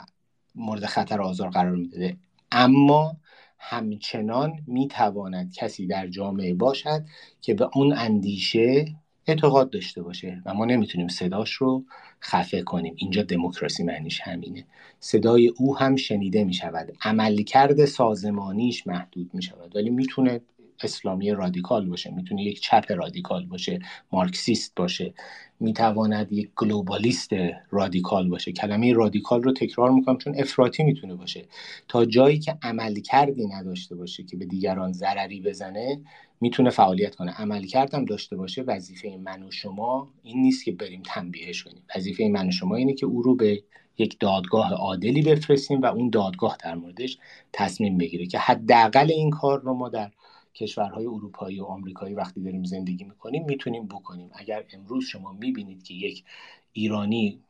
مورد 0.54 0.86
خطر 0.86 1.20
آزار 1.20 1.50
قرار 1.50 1.76
می‌داده. 1.76 2.16
اما 2.52 3.16
همچنان 3.60 4.52
می‌تواند 4.66 5.52
کسی 5.52 5.86
در 5.86 6.06
جامعه 6.06 6.54
باشد 6.54 7.04
که 7.40 7.54
به 7.54 7.68
اون 7.74 7.92
اندیشه 7.92 8.84
اعتقاد 9.26 9.70
داشته 9.70 10.02
باشه. 10.02 10.42
و 10.46 10.54
ما 10.54 10.64
نمی‌تونیم 10.64 11.08
صداش 11.08 11.52
رو 11.52 11.84
خفه 12.22 12.62
کنیم. 12.62 12.94
اینجا 12.96 13.22
دموکراسی 13.22 13.82
معنیش 13.82 14.20
همینه. 14.20 14.64
صدای 15.00 15.48
او 15.48 15.76
هم 15.78 15.96
شنیده 15.96 16.44
می 16.44 16.54
شود 16.54 16.92
عملکرد 17.02 17.84
سازمانیش 17.84 18.86
محدود 18.86 19.30
می 19.34 19.42
شود 19.42 19.76
ولی 19.76 19.90
می‌تونه 19.90 20.40
اسلامی 20.82 21.30
رادیکال 21.30 21.86
باشه 21.86 22.10
می‌تونه 22.10 22.42
یک 22.42 22.60
چپ 22.60 22.84
رادیکال 22.88 23.46
باشه 23.46 23.78
مارکسیست 24.12 24.72
باشه 24.76 25.14
می‌تواند 25.60 26.32
یک 26.32 26.50
globalist 26.56 27.30
رادیکال 27.70 28.28
باشه. 28.28 28.52
کلمه 28.52 28.92
رادیکال 28.92 29.42
رو 29.42 29.52
تکرار 29.52 29.90
می‌کنم 29.90 30.18
چون 30.18 30.34
افراطی 30.38 30.82
می‌تونه 30.82 31.14
باشه. 31.14 31.44
تا 31.88 32.04
جایی 32.04 32.38
که 32.38 32.58
عملکردی 32.62 33.46
نداشته 33.46 33.94
باشه 33.94 34.22
که 34.22 34.36
به 34.36 34.44
دیگران 34.44 34.92
ضرری 34.92 35.40
بزنه 35.40 36.00
می‌تونه 36.40 36.70
فعالیت 36.70 37.14
کنه. 37.14 37.32
عملکردم 37.32 38.04
داشته 38.04 38.36
باشه 38.36 38.62
وظیفه 38.62 39.18
من 39.24 39.42
و 39.42 39.50
شما 39.50 40.08
این 40.22 40.42
نیست 40.42 40.64
که 40.64 40.72
بریم 40.72 41.02
تنبیهش 41.04 41.64
کنیم. 41.64 41.82
وظیفه 41.96 42.24
من 42.24 42.48
و 42.48 42.50
شما 42.50 42.76
اینه 42.76 42.94
که 42.94 43.06
او 43.06 43.22
رو 43.22 43.34
به 43.34 43.62
یک 43.98 44.16
دادگاه 44.20 44.72
عادلی 44.72 45.22
بفرستیم 45.22 45.80
و 45.80 45.86
اون 45.86 46.10
دادگاه 46.10 46.56
در 46.64 46.74
موردش 46.74 47.18
تصمیم 47.52 47.98
بگیره 47.98 48.26
که 48.26 48.38
حداقل 48.38 49.10
این 49.10 49.30
کار 49.30 49.60
رو 49.60 49.74
ما 49.74 49.88
در 49.88 50.10
کشورهای 50.54 51.06
اروپایی 51.06 51.60
و 51.60 51.64
آمریکایی 51.64 52.14
وقتی 52.14 52.42
داریم 52.42 52.64
زندگی 52.64 53.04
می‌کنیم 53.04 53.44
می‌تونیم 53.44 53.86
بکنیم. 53.86 54.30
اگر 54.34 54.64
امروز 54.72 55.04
شما 55.04 55.32
می‌بینید 55.32 55.82
که 55.82 55.94
یک 55.94 56.24
ایرانی 56.72 57.40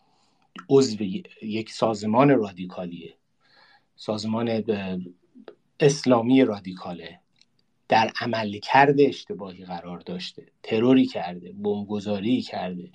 عضو 0.69 1.05
یک 1.43 1.71
سازمان 1.71 2.31
رادیکالیه 2.31 3.15
سازمان 3.97 4.65
اسلامی 5.81 6.45
رادیکاله 6.45 7.21
در 7.89 8.13
عمل 8.21 8.59
کرده 8.59 9.05
اشتباهی 9.09 9.65
قرار 9.65 9.99
داشته 9.99 10.47
تروری 10.63 11.07
کرده 11.07 11.53
بمبگذاری 11.53 12.43
کرده 12.43 12.91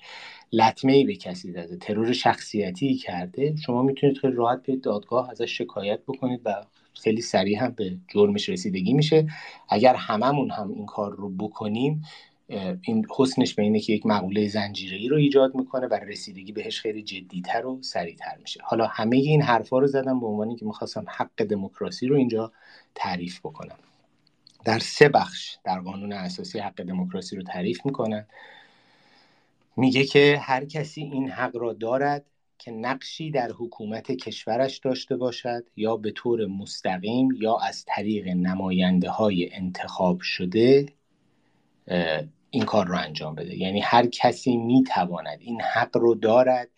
لطمه 0.53 0.93
ای 0.93 1.03
به 1.03 1.15
کسی 1.15 1.51
زده 1.51 1.77
ترور 1.77 2.13
شخصیتی 2.13 2.95
کرده 2.95 3.55
شما 3.55 3.81
می‌تونید 3.83 4.17
خیلی 4.17 4.33
راحت 4.33 4.63
به 4.63 4.75
دادگاه 4.75 5.29
ازش 5.29 5.57
شکایت 5.57 6.01
بکنید 6.01 6.41
و 6.45 6.65
خیلی 7.01 7.21
سریع 7.21 7.63
هم 7.63 7.71
به 7.71 7.97
جرمش 8.07 8.49
رسیدگی 8.49 8.93
میشه. 8.93 9.27
اگر 9.69 9.95
هممون 9.95 10.51
هم 10.51 10.73
این 10.73 10.85
کار 10.85 11.15
رو 11.15 11.29
بکنیم 11.29 12.03
این 12.81 13.07
حسنش 13.17 13.53
به 13.53 13.63
اینه 13.63 13.79
که 13.79 13.93
یک 13.93 14.05
مقوله 14.05 14.47
زنجیره 14.47 15.09
رو 15.09 15.17
ایجاد 15.17 15.55
می‌کنه 15.55 15.87
و 15.87 15.93
رسیدگی 15.93 16.51
بهش 16.51 16.79
خیلی 16.79 17.03
جدیتر 17.03 17.65
و 17.65 17.81
سریعتر 17.81 18.37
میشه. 18.41 18.59
حالا 18.63 18.87
همه 18.87 19.17
این 19.17 19.41
حرفا 19.41 19.79
رو 19.79 19.87
زدم 19.87 20.19
به 20.19 20.25
عنوانی 20.25 20.55
که 20.55 20.65
می‌خواستم 20.65 21.05
حق 21.07 21.43
دموکراسی 21.43 22.07
رو 22.07 22.15
اینجا 22.15 22.51
تعریف 22.95 23.39
بکنم. 23.39 23.77
در 24.65 24.79
سه 24.79 25.09
بخش 25.09 25.57
در 25.63 25.79
قانون 25.79 26.13
اساسی 26.13 26.59
حق 26.59 26.83
دموکراسی 26.83 27.35
رو 27.35 27.43
تعریف 27.43 27.85
می‌کنن. 27.85 28.25
میگه 29.77 30.05
که 30.05 30.39
هر 30.41 30.65
کسی 30.65 31.01
این 31.01 31.29
حق 31.29 31.55
را 31.55 31.73
دارد 31.73 32.25
که 32.57 32.71
نقشی 32.71 33.31
در 33.31 33.51
حکومت 33.51 34.11
کشورش 34.11 34.77
داشته 34.77 35.15
باشد 35.15 35.63
یا 35.75 35.97
به 35.97 36.11
طور 36.11 36.45
مستقیم 36.45 37.29
یا 37.39 37.57
از 37.57 37.85
طریق 37.87 38.27
نماینده 38.27 39.09
های 39.09 39.53
انتخاب 39.53 40.19
شده 40.21 40.85
این 42.49 42.65
کار 42.65 42.87
رو 42.87 42.97
انجام 42.97 43.35
بده. 43.35 43.57
یعنی 43.57 43.79
هر 43.79 44.05
کسی 44.05 44.57
می‌تواند 44.57 45.37
این 45.41 45.61
حق 45.61 45.97
رو 45.97 46.15
دارد 46.15 46.69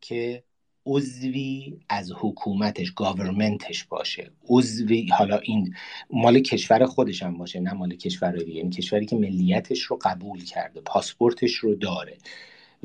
که 0.00 0.44
عضوی 0.86 1.80
از 1.88 2.12
حکومتش 2.12 2.92
گاورمنتش 2.92 3.84
باشه. 3.84 4.30
عضوی 4.48 5.08
حالا 5.08 5.38
این 5.38 5.74
مال 6.10 6.40
کشور 6.40 6.86
خودش 6.86 7.22
هم 7.22 7.38
باشه 7.38 7.60
نه 7.60 7.72
مال 7.72 7.94
کشور 7.96 8.32
دیگه. 8.36 8.52
یعنی 8.52 8.70
کشوری 8.70 9.06
که 9.06 9.16
ملیتش 9.16 9.82
رو 9.82 9.98
قبول 10.02 10.44
کرده 10.44 10.80
پاسپورتش 10.80 11.54
رو 11.54 11.74
داره. 11.74 12.16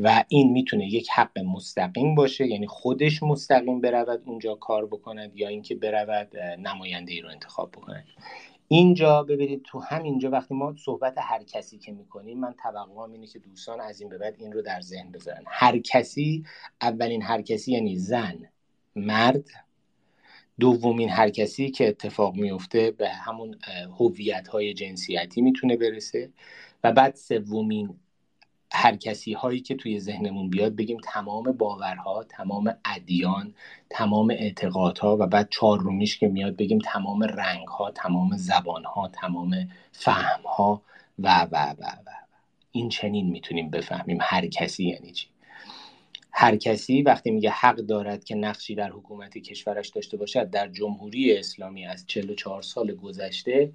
و 0.02 0.24
این 0.28 0.52
می‌تونه 0.52 0.88
یک 0.88 1.10
حق 1.10 1.40
مستقیم 1.40 2.16
باشه 2.16 2.48
یعنی 2.48 2.68
خودش 2.68 3.24
مستقیم 3.24 3.82
برود 3.82 4.24
اونجا 4.26 4.56
کار 4.56 4.86
بکند 4.86 5.38
یا 5.38 5.48
اینکه 5.48 5.76
برود 5.76 6.38
نماینده 6.38 7.14
ای 7.14 7.22
رو 7.22 7.30
انتخاب 7.30 7.72
بکند. 7.72 8.06
اینجا 8.68 9.24
ببینید 9.24 9.62
تو 9.64 9.80
همینجا 9.80 10.30
وقتی 10.30 10.54
ما 10.54 10.76
صحبت 10.86 11.16
هر 11.18 11.44
کسی 11.44 11.78
که 11.78 11.92
می‌کنیم 11.92 12.40
من 12.40 12.54
توقعم 12.64 13.12
اینه 13.12 13.28
که 13.28 13.40
دوستان 13.40 13.82
از 13.82 14.02
این 14.02 14.10
به 14.10 14.18
بعد 14.18 14.36
این 14.40 14.52
رو 14.52 14.62
در 14.62 14.82
ذهن 14.82 15.12
بذارن. 15.12 15.44
هر 15.48 15.80
کسی 15.80 16.44
اولین 16.82 17.22
هر 17.22 17.42
کسی 17.42 17.72
یعنی 17.72 17.98
زن 17.98 18.38
مرد. 18.96 19.46
دومین 20.60 21.10
هر 21.10 21.30
کسی 21.30 21.72
که 21.72 21.88
اتفاق 21.88 22.36
میفته 22.36 22.92
به 22.92 23.10
همون 23.10 23.60
هویت 24.00 24.48
های 24.48 24.74
جنسیتی 24.74 25.42
می‌تونه 25.42 25.78
برسه. 25.78 26.30
و 26.84 26.92
بعد 26.92 27.16
سومین 27.16 28.00
هر 28.74 28.96
کسی 28.96 29.34
هایی 29.34 29.60
که 29.62 29.76
توی 29.76 30.00
ذهنمون 30.00 30.50
بیاد 30.50 30.76
بگیم 30.76 30.98
تمام 31.04 31.44
باورها 31.52 32.24
تمام 32.24 32.76
ادیان 32.86 33.54
تمام 33.90 34.32
اعتقادها 34.32 35.18
و 35.20 35.28
بعد 35.28 35.50
چهار 35.52 35.80
رومیش 35.80 36.18
که 36.20 36.28
میاد 36.28 36.56
بگیم 36.56 36.80
تمام 36.80 37.24
رنگ 37.24 37.68
ها 37.68 37.92
تمام 37.92 38.38
زبان 38.38 38.84
ها 38.84 39.08
تمام 39.08 39.70
فهم 39.92 40.42
ها 40.46 40.82
و 41.20 41.48
و 41.52 41.58
و 41.80 41.84
و. 41.84 42.12
این 42.72 42.90
چنین 42.90 43.30
می‌تونیم 43.30 43.70
بفهمیم 43.70 44.18
هر 44.22 44.48
کسی 44.48 44.86
یعنی 44.86 45.12
چی. 45.12 45.28
هر 46.32 46.56
کسی 46.56 47.02
وقتی 47.02 47.32
میگه 47.32 47.50
حق 47.50 47.76
دارد 47.76 48.24
که 48.24 48.36
نقشی 48.36 48.76
در 48.76 48.90
حکومت 48.92 49.38
کشورش 49.38 49.90
داشته 49.90 50.18
باشد 50.18 50.50
در 50.50 50.68
جمهوری 50.68 51.38
اسلامی 51.38 51.86
از 51.88 52.06
44 52.08 52.62
سال 52.62 52.96
گذشته 52.96 53.72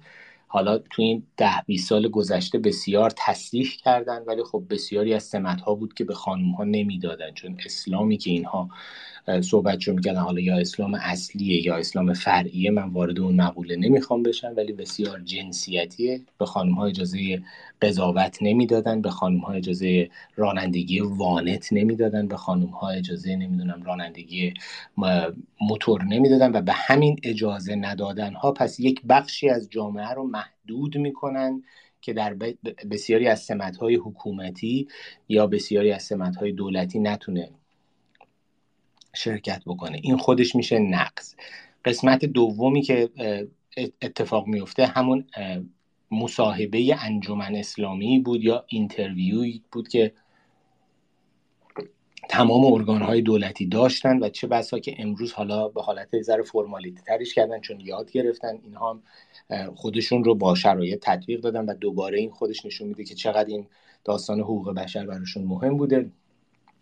حالا 0.47 0.77
تو 0.77 1.01
این 1.01 1.27
ده 1.37 1.61
20 1.67 1.89
سال 1.89 2.07
گذشته 2.07 2.59
بسیار 2.59 3.11
تصریح 3.17 3.69
کردن 3.83 4.23
ولی 4.27 4.43
خب 4.43 4.63
بسیاری 4.69 5.13
از 5.13 5.23
سمت 5.23 5.61
ها 5.61 5.75
بود 5.75 5.93
که 5.93 6.03
به 6.03 6.13
خانم 6.13 6.51
ها 6.51 6.63
نمی‌دادن 6.63 7.33
چون 7.33 7.57
اسلامی 7.65 8.17
که 8.17 8.31
اینها 8.31 8.69
صحبت 9.41 9.83
رو 9.83 9.93
می‌کردن 9.93 10.19
حالا 10.19 10.39
یا 10.39 10.57
اسلام 10.57 10.93
اصلیه 10.93 11.65
یا 11.65 11.75
اسلام 11.75 12.13
فرعیه 12.13 12.71
من 12.71 12.89
وارد 12.89 13.19
اون 13.19 13.35
مقوله 13.35 13.75
نمی‌خوام 13.75 14.23
بشم 14.23 14.53
ولی 14.57 14.73
بسیار 14.73 15.19
جنسیتیه. 15.19 16.21
به 16.37 16.45
خانم 16.45 16.73
ها 16.73 16.85
اجازه 16.85 17.41
قضاوت 17.81 18.37
نمی‌دادن 18.41 19.01
به 19.01 19.09
خانم 19.09 19.39
ها 19.39 19.53
اجازه 19.53 20.09
رانندگی 20.35 20.99
وانت 20.99 21.73
نمی‌دادن 21.73 22.27
به 22.27 22.37
خانم 22.37 22.65
ها 22.67 22.89
اجازه 22.89 23.35
نمی‌دونم 23.35 23.83
رانندگی 23.83 24.53
موتور 25.61 26.03
نمی‌دادن 26.03 26.51
و 26.55 26.61
به 26.61 26.73
همین 26.73 27.19
اجازه 27.23 27.75
ندادن 27.75 28.33
ها 28.33 28.51
پس 28.51 28.79
یک 28.79 29.01
بخشی 29.09 29.49
از 29.49 29.69
جامعه 29.69 30.09
رو 30.09 30.23
محدود 30.27 30.97
می‌کنن 30.97 31.63
که 32.01 32.13
در 32.13 32.33
بسیاری 32.91 33.27
از 33.27 33.39
سمت 33.39 33.77
های 33.77 33.95
حکومتی 33.95 34.87
یا 35.29 35.47
بسیاری 35.47 35.91
از 35.91 36.03
سمت 36.03 36.35
های 36.35 36.51
دولتی 36.51 36.99
نتونه 36.99 37.49
شرکت 39.15 39.61
بکنه. 39.65 39.99
این 40.03 40.17
خودش 40.17 40.55
میشه 40.55 40.79
نقص 40.79 41.35
قسمت 41.85 42.25
دومی 42.25 42.81
که 42.81 43.09
اتفاق 44.01 44.47
میفته 44.47 44.85
همون 44.85 45.25
مصاحبه 46.11 46.95
انجمن 46.99 47.55
اسلامی 47.55 48.19
بود 48.19 48.43
یا 48.43 48.65
اینترویوی 48.67 49.61
بود 49.71 49.87
که 49.87 50.13
تمام 52.29 52.73
ارگان 52.73 53.01
های 53.01 53.21
دولتی 53.21 53.65
داشتن 53.65 54.23
و 54.23 54.29
چه 54.29 54.47
بسا 54.47 54.79
که 54.79 54.95
امروز 54.97 55.33
حالا 55.33 55.67
به 55.67 55.81
حالت 55.81 56.21
ذره 56.21 56.43
فرمالیتی 56.43 57.01
ترش 57.01 57.33
کردن 57.33 57.59
چون 57.59 57.79
یاد 57.79 58.11
گرفتن. 58.11 58.59
اینها 58.63 58.99
خودشون 59.75 60.23
رو 60.23 60.35
با 60.35 60.55
شرایط 60.55 60.99
تطبیق 61.01 61.41
دادن 61.41 61.65
و 61.65 61.73
دوباره 61.73 62.19
این 62.19 62.31
خودش 62.31 62.65
نشون 62.65 62.87
میده 62.87 63.03
که 63.03 63.15
چقدر 63.15 63.49
این 63.49 63.67
داستان 64.03 64.39
حقوق 64.39 64.73
بشر 64.73 65.05
براشون 65.05 65.43
مهم 65.43 65.77
بوده. 65.77 66.11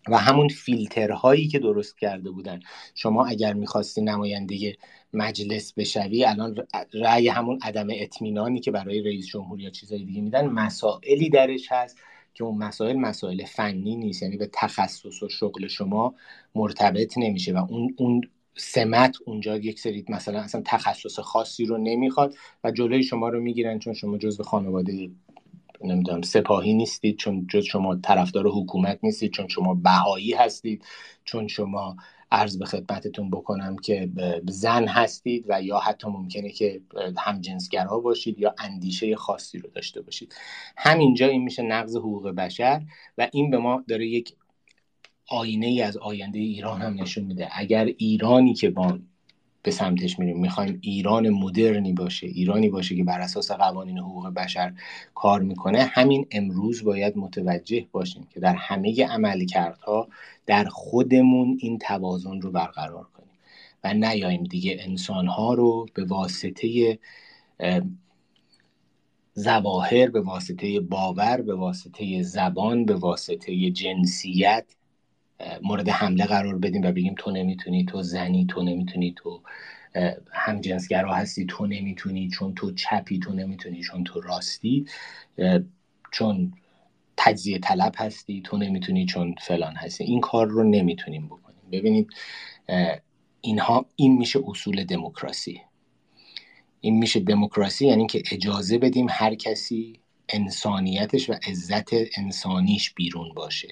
و 0.07 0.17
همون 0.17 0.47
فیلترهایی 0.47 1.47
که 1.47 1.59
درست 1.59 1.99
کرده 1.99 2.31
بودن. 2.31 2.59
شما 2.95 3.25
اگر 3.25 3.53
می‌خواستی 3.53 4.01
نماینده 4.01 4.77
مجلس 5.13 5.73
بشوی 5.73 6.25
الان 6.25 6.55
رأی 6.93 7.27
همون 7.27 7.59
عدم 7.63 7.87
اطمینانی 7.91 8.59
که 8.59 8.71
برای 8.71 9.01
رئیس 9.01 9.27
جمهور 9.27 9.59
یا 9.59 9.69
چیزای 9.69 10.05
دیگه 10.05 10.21
میدن 10.21 10.47
مسائلی 10.47 11.29
درش 11.29 11.71
هست 11.71 11.97
که 12.33 12.43
اون 12.43 12.57
مسائل 12.57 12.95
مسائل 12.95 13.45
فنی 13.45 13.95
نیست. 13.95 14.23
یعنی 14.23 14.37
به 14.37 14.49
تخصص 14.53 15.23
و 15.23 15.29
شغل 15.29 15.67
شما 15.67 16.15
مرتبط 16.55 17.17
نمیشه 17.17 17.53
و 17.53 17.65
اون 17.69 17.95
اون 17.97 18.21
سمت 18.57 19.17
اونجا 19.25 19.57
یک 19.57 19.79
سری 19.79 20.05
مثلا 20.09 20.39
اصلا 20.39 20.61
تخصص 20.65 21.19
خاصی 21.19 21.65
رو 21.65 21.77
نمی‌خواد 21.77 22.35
و 22.63 22.71
جلوی 22.71 23.03
شما 23.03 23.29
رو 23.29 23.41
می‌گیرن 23.41 23.79
چون 23.79 23.93
شما 23.93 24.17
جزو 24.17 24.43
خانواده 24.43 25.11
نمی‌دونم 25.86 26.22
سپاهی 26.22 26.74
نیستید 26.74 27.17
چون 27.17 27.48
جز 27.50 27.63
شما 27.63 27.96
طرفدار 27.96 28.48
حکومت 28.48 29.00
نیستید 29.04 29.32
چون 29.32 29.48
شما 29.48 29.74
بهایی 29.74 30.34
هستید 30.34 30.86
چون 31.26 31.48
شما 31.48 31.96
عرض 32.32 32.58
به 32.58 32.65
خدمتتون 32.65 33.30
بکنم 33.30 33.76
که 33.76 34.10
زن 34.48 34.88
هستید 34.88 35.46
و 35.48 35.62
یا 35.62 35.80
حتی 35.80 36.08
ممکنه 36.08 36.50
که 36.50 36.82
همجنسگرا 37.17 38.00
باشید 38.00 38.39
یا 38.39 38.56
اندیشه 38.60 39.15
خاصی 39.15 39.60
رو 39.60 39.69
داشته 39.69 40.02
باشید. 40.02 40.36
همینجا 40.78 41.28
این 41.28 41.43
میشه 41.43 41.63
نقض 41.63 41.96
حقوق 41.96 42.30
بشر 42.30 42.82
و 43.17 43.30
این 43.34 43.50
به 43.50 43.58
ما 43.58 43.84
داره 43.88 44.08
یک 44.08 44.36
آینه 45.28 45.65
ای 45.65 45.82
از 45.82 45.98
آینده 45.98 46.39
ایران 46.39 46.82
هم 46.82 47.02
نشون 47.02 47.24
میده. 47.24 47.50
اگر 47.52 47.86
ایرانی 47.86 48.54
که 48.54 48.69
با 48.69 49.00
به 49.63 49.71
سمتش 49.71 50.19
میریم. 50.19 50.39
می‌خوایم 50.39 50.80
ایران 50.82 51.30
مدرنی 51.30 51.93
باشه 51.93 52.28
ایرانی 52.28 52.69
باشه 52.69 52.95
که 52.95 53.04
بر 53.04 53.19
اساس 53.21 53.52
قوانین 53.52 53.97
حقوق 53.97 54.28
بشر 54.28 54.73
کار 55.15 55.41
می‌کنه. 55.41 55.84
همین 55.84 56.26
امروز 56.32 56.84
باید 56.84 57.17
متوجه 57.17 57.86
باشیم 57.91 58.28
که 58.34 58.39
در 58.39 58.56
همه 58.56 59.06
عملکردها 59.06 60.08
در 60.45 60.65
خودمون 60.65 61.58
این 61.62 61.78
توازن 61.78 62.41
رو 62.41 62.52
برقرار 62.52 63.04
کنیم 63.04 63.30
و 63.84 63.93
نیاییم 63.93 64.43
دیگه 64.43 64.78
انسانها 64.80 65.54
رو 65.54 65.86
به 65.93 66.06
واسطه 66.06 66.99
زواهر 69.34 70.10
به 70.10 70.21
واسطه 70.21 70.80
باور 70.80 71.41
به 71.41 71.56
واسطه 71.56 72.23
زبان 72.23 72.86
به 72.86 72.95
واسطه 72.95 73.71
جنسیت 73.71 74.65
مورد 75.63 75.89
حمله 75.89 76.25
قرار 76.25 76.58
بدیم 76.58 76.82
و 76.82 76.91
بگیم 76.91 77.15
تو 77.17 77.32
نمی‌تونی 77.32 77.86
تو 77.86 78.01
زنی 78.01 78.45
تو 78.45 78.63
نمی‌تونی 78.63 79.13
تو 79.17 79.41
هم 80.34 80.62
جنسگرا 80.62 81.13
هستی 81.13 81.45
تو 81.45 81.67
نمی‌تونی 81.67 82.29
چون 82.29 82.53
تو 82.56 82.71
چپی 82.71 83.19
تو 83.19 83.34
نمی‌تونی 83.34 83.82
چون 83.82 84.03
تو 84.03 84.21
راستی 84.21 84.86
چون 86.12 86.53
تجزیه 87.17 87.60
طلب 87.60 87.93
هستی 87.97 88.41
تو 88.41 88.58
نمی‌تونی 88.58 89.06
چون 89.06 89.36
فلان 89.41 89.75
هستی. 89.75 90.03
این 90.03 90.21
کار 90.21 90.47
رو 90.47 90.63
نمی‌تونیم 90.63 91.25
بکنیم. 91.25 91.69
ببینید 91.71 92.10
اینها 93.41 93.86
این 93.95 94.17
میشه 94.17 94.39
اصول 94.47 94.84
دموکراسی. 94.84 95.62
این 96.82 96.97
میشه 96.97 97.19
دموکراسی 97.19 97.88
یعنی 97.88 98.08
که 98.08 98.23
اجازه 98.32 98.77
بدیم 98.77 99.08
هر 99.10 99.36
کسی 99.36 99.99
انسانیتش 100.29 101.29
و 101.29 101.34
عزت 101.47 101.89
انسانیش 102.17 102.93
بیرون 102.93 103.34
باشه. 103.34 103.67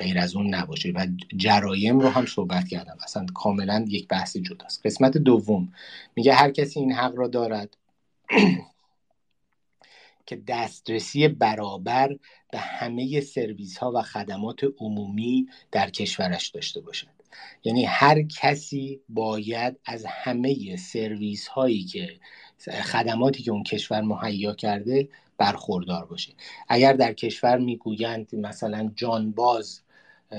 غیر 0.00 0.18
از 0.18 0.36
اون 0.36 0.54
نباشه. 0.54 0.90
و 0.90 1.06
جرایم 1.36 2.00
رو 2.00 2.08
هم 2.08 2.26
صحبت 2.26 2.68
کردم. 2.68 2.98
اصلا 3.04 3.26
کاملا 3.34 3.84
یک 3.88 4.08
بحث 4.08 4.36
جداست. 4.36 4.86
قسمت 4.86 5.16
دوم. 5.18 5.72
میگه 6.16 6.34
هر 6.34 6.50
کسی 6.50 6.80
این 6.80 6.92
حق 6.92 7.14
را 7.16 7.28
دارد 7.28 7.76
که 10.26 10.36
دسترسی 10.48 11.28
برابر 11.28 12.16
به 12.52 12.58
همه 12.58 13.20
سرویس 13.20 13.78
ها 13.78 13.92
و 13.94 14.02
خدمات 14.02 14.60
عمومی 14.78 15.46
در 15.72 15.90
کشورش 15.90 16.48
داشته 16.48 16.80
باشد. 16.80 17.08
یعنی 17.64 17.84
هر 17.84 18.22
کسی 18.22 19.00
باید 19.08 19.78
از 19.84 20.06
همه 20.08 20.76
سرویس 20.76 21.48
هایی 21.48 21.84
که 21.84 22.20
خدماتی 22.82 23.42
که 23.42 23.50
اون 23.50 23.62
کشور 23.62 24.00
مهیا 24.00 24.54
کرده 24.54 25.08
برخوردار 25.38 26.06
باشه. 26.06 26.32
اگر 26.68 26.92
در 26.92 27.12
کشور 27.12 27.58
می‌گویند 27.58 28.34
مثلا 28.34 28.90
جانباز 28.96 29.80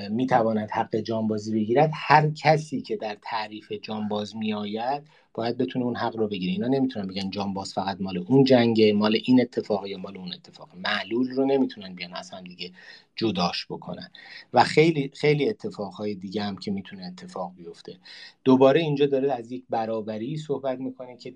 می‌تواند 0.10 0.70
حق 0.72 0.96
جانبازی 0.96 1.54
بگیرد. 1.54 1.92
هر 1.94 2.30
کسی 2.30 2.82
که 2.82 2.96
در 2.96 3.18
تعریف 3.22 3.72
جانباز 3.72 4.36
میآید 4.36 5.04
باید 5.34 5.58
بتونه 5.58 5.86
اون 5.86 5.96
حق 5.96 6.18
رو 6.18 6.28
بگیره. 6.28 6.52
اینا 6.52 6.68
نمی‌تونن 6.68 7.08
بگن 7.08 7.30
جانباز 7.30 7.74
فقط 7.74 8.02
مال 8.02 8.18
اون 8.18 8.44
جنگه 8.44 8.94
مال 8.94 9.18
این 9.26 9.42
اتفاق 9.42 9.88
یا 9.88 9.98
مال 9.98 10.18
اون 10.18 10.34
اتفاق. 10.34 10.70
معلول 10.76 11.30
رو 11.30 11.46
نمی‌تونن 11.46 11.96
بیان 11.96 12.14
از 12.14 12.30
هم 12.30 12.44
دیگه 12.44 12.72
جداش 13.16 13.66
بکنن. 13.70 14.12
و 14.54 14.64
خیلی 14.64 15.12
خیلی 15.14 15.50
اتفاقهای 15.50 16.16
دیگه 16.16 16.44
هم 16.44 16.58
که 16.58 16.72
می‌تونه 16.72 17.06
اتفاق 17.06 17.56
بیفته. 17.56 17.98
دوباره 18.44 18.82
اینجا 18.82 19.06
داره 19.06 19.34
از 19.34 19.52
یک 19.52 19.64
برابری 19.70 20.38
صحبت 20.38 20.80
می‌کنه 20.80 21.18
که 21.18 21.34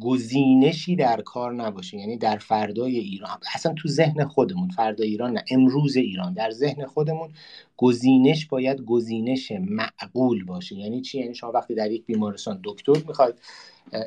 گزینشی 0.00 0.96
در 0.96 1.20
کار 1.20 1.52
نباشه. 1.54 1.96
یعنی 1.96 2.16
در 2.16 2.38
فردای 2.38 2.98
ایران. 2.98 3.38
اصلا 3.54 3.74
تو 3.74 3.88
ذهن 3.88 4.24
خودمون 4.24 4.68
فردای 4.68 5.08
ایران 5.08 5.32
نه 5.32 5.44
امروز 5.50 5.96
ایران. 5.96 6.32
در 6.32 6.50
ذهن 6.50 6.86
خودمون 6.86 7.30
گزینش 7.76 8.46
باید 8.46 8.80
گزینش 8.80 9.52
معقول 9.52 10.44
باشه. 10.44 10.76
یعنی 10.76 11.00
چی؟ 11.00 11.18
یعنی 11.18 11.34
شما 11.34 11.52
وقتی 11.52 11.74
در 11.74 11.90
یک 11.90 12.06
بیمارستان 12.06 12.60
دکتر 12.64 12.96
می‌خواید 13.08 13.34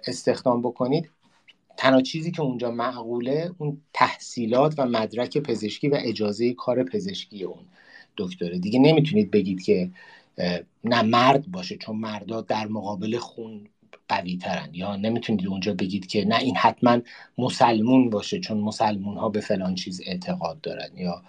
استخدام 0.07 0.61
بکنید 0.61 1.09
تنها 1.77 2.01
چیزی 2.01 2.31
که 2.31 2.41
اونجا 2.41 2.71
معقوله 2.71 3.51
اون 3.57 3.81
تحصیلات 3.93 4.75
و 4.77 4.85
مدرک 4.85 5.37
پزشکی 5.37 5.89
و 5.89 5.97
اجازه 6.01 6.53
کار 6.53 6.83
پزشکی 6.83 7.43
اون 7.43 7.65
دکتره. 8.17 8.59
دیگه 8.59 8.79
نمی‌تونید 8.79 9.31
بگید 9.31 9.63
که 9.63 9.91
نه 10.83 11.01
مرد 11.01 11.51
باشه 11.51 11.77
چون 11.77 11.95
مردا 11.95 12.41
در 12.41 12.67
مقابل 12.67 13.17
خون 13.17 13.67
قوی 14.09 14.37
ترن 14.37 14.69
یا 14.73 14.95
نمی‌تونید 14.95 15.47
اونجا 15.47 15.73
بگید 15.73 16.07
که 16.07 16.25
نه 16.25 16.37
این 16.37 16.55
حتما 16.55 16.99
مسلمون 17.37 18.09
باشه 18.09 18.39
چون 18.39 18.57
مسلمون 18.57 19.17
ها 19.17 19.29
به 19.29 19.39
فلان 19.39 19.75
چیز 19.75 20.01
اعتقاد 20.05 20.61
دارن 20.61 20.89
یا 20.97 21.23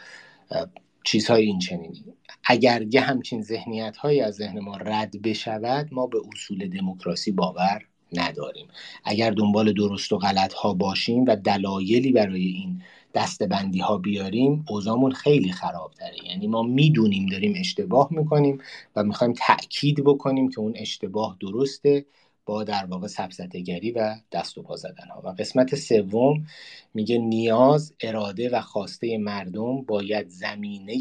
چیزهای 1.05 1.45
این 1.47 1.59
چنینی. 1.59 2.05
اگر 2.45 2.83
یه 2.91 3.01
همچین 3.01 3.43
ذهنیت 3.43 3.97
هایی 3.97 4.21
از 4.21 4.35
ذهن 4.35 4.61
ما 4.61 4.77
رد 4.77 5.23
بشود 5.23 5.89
ما 5.93 6.07
به 6.07 6.19
اصول 6.33 6.69
دموکراسی 6.69 7.33
باور 7.33 7.83
نداریم. 8.13 8.67
اگر 9.05 9.31
دنبال 9.31 9.73
درست 9.73 10.13
و 10.13 10.19
غلط 10.19 10.53
ها 10.53 10.75
باشیم 10.75 11.25
و 11.25 11.37
دلایلی 11.37 12.13
برای 12.13 12.47
این 12.47 12.83
دستبندی 13.15 13.79
ها 13.79 13.99
بیاریم 13.99 14.65
اوزامون 14.69 15.13
خیلی 15.13 15.53
خراب 15.53 15.93
تره 15.95 16.17
یعنی 16.27 16.47
ما 16.47 16.63
می‌دونیم 16.63 17.27
داریم 17.27 17.55
اشتباه 17.57 18.09
می‌کنیم 18.11 18.59
و 18.97 19.05
می‌خوایم 19.05 19.33
تأکید 19.33 20.05
بکنیم 20.05 20.51
که 20.51 20.61
اون 20.61 20.73
اشتباه 20.77 21.37
درسته. 21.41 22.07
با 22.49 22.65
در 22.65 22.87
واقع 22.87 23.07
سبزتگری 23.07 23.91
و 23.93 24.17
دست 24.33 24.59
و 24.59 24.63
پا 24.63 24.77
زدن 24.77 25.09
ها. 25.15 25.23
و 25.25 25.29
قسمت 25.29 25.75
سوم 25.75 26.47
میگه 26.95 27.19
نیاز 27.19 27.95
اراده 28.01 28.51
و 28.51 28.61
خواسته 28.61 29.19
مردم 29.19 29.83
باید 29.83 30.29
زمینه 30.29 30.97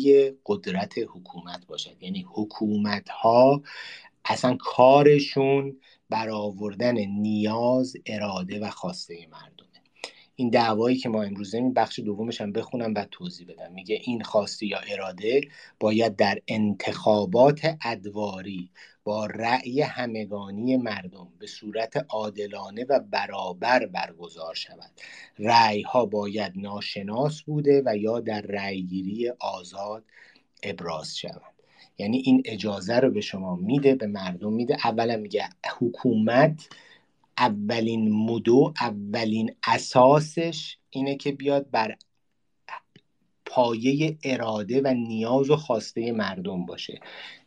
قدرت 0.46 0.94
حکومت 0.98 1.68
باشد. 1.68 2.04
یعنی 2.04 2.26
حکومت 2.30 3.10
ها 3.10 3.62
اصلا 4.26 4.58
کارشون 4.60 5.78
برآوردن 6.10 6.96
نیاز 6.98 7.94
اراده 8.06 8.60
و 8.60 8.70
خواسته 8.70 9.28
مردمه 9.32 9.67
این 10.40 10.50
دعوایی 10.50 10.98
که 10.98 11.10
ما 11.10 11.24
امروز 11.24 11.54
این 11.54 11.74
بخش 11.74 12.00
دومش 12.00 12.42
هم 12.42 12.52
بخونم 12.52 12.94
و 12.94 13.06
توضیح 13.12 13.48
بدم. 13.48 13.74
میگه 13.74 14.02
این 14.04 14.24
خواسته 14.24 14.66
یا 14.66 14.80
اراده 14.90 15.42
باید 15.80 16.16
در 16.16 16.40
انتخابات 16.48 17.78
ادواری 17.86 18.70
با 19.04 19.26
رأی 19.26 19.82
همگانی 19.82 20.78
مردم 20.78 21.28
به 21.40 21.48
صورت 21.48 22.06
عادلانه 22.10 22.86
و 22.90 23.00
برابر 23.00 23.86
برگزار 23.86 24.56
شود. 24.56 24.92
رأی 25.40 25.82
ها 25.82 26.06
باید 26.06 26.54
ناشناس 26.56 27.42
بوده 27.42 27.84
و 27.86 27.98
یا 27.98 28.20
در 28.20 28.42
رأیگیری 28.42 29.30
آزاد 29.30 30.04
ابراز 30.64 31.18
شود. 31.18 31.54
یعنی 31.98 32.18
این 32.18 32.42
اجازه 32.46 33.00
رو 33.00 33.12
به 33.12 33.22
شما 33.22 33.56
میده 33.56 33.96
به 33.96 34.08
مردم 34.08 34.54
میده. 34.54 34.78
اولا 34.84 35.18
میگه 35.18 35.50
حکومت 35.80 36.68
اولین 37.38 38.12
مدو 38.14 38.74
اولین 38.82 39.56
اساسش 39.68 40.78
اینه 40.90 41.16
که 41.16 41.32
بیاد 41.32 41.72
بر 41.72 41.96
پایه 43.48 44.18
اراده 44.24 44.82
و 44.84 44.94
نیاز 44.94 45.50
و 45.50 45.56
خواسته 45.56 46.12
مردم 46.12 46.66
باشه. 46.66 47.00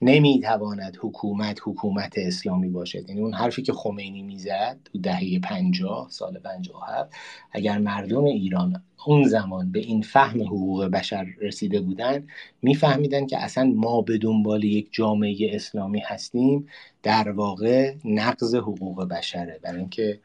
نمی‌تواند 0.03 0.97
حکومت 1.01 1.59
حکومت 1.65 2.13
اسلامی 2.17 2.69
باشد. 2.69 3.09
یعنی 3.09 3.21
اون 3.21 3.35
حرفی 3.35 3.63
که 3.63 3.73
خمینی 3.73 4.23
می‌زد 4.23 4.79
تو 4.85 4.99
دهه 4.99 5.39
پنجاه 5.39 6.07
سال 6.11 6.39
پنجاه 6.39 6.85
هفت 6.89 7.13
اگر 7.53 7.79
مردم 7.79 8.25
ایران 8.25 8.83
اون 9.07 9.25
زمان 9.25 9.73
به 9.73 9.79
این 9.79 10.03
فهم 10.03 10.43
حقوق 10.43 10.85
بشر 10.85 11.27
رسیده 11.41 11.81
بودن 11.81 12.27
میفهمیدن 12.63 13.27
که 13.27 13.39
اصلا 13.39 13.73
ما 13.77 14.03
به 14.03 14.19
دنبال 14.19 14.65
یک 14.65 14.89
جامعه 14.93 15.51
اسلامی 15.55 16.01
هستیم. 16.01 16.67
در 17.03 17.31
واقع 17.31 17.95
نقض 18.05 18.55
حقوق 18.55 19.05
بشره. 19.05 19.61
برای 19.63 19.79
اینکه 19.79 20.21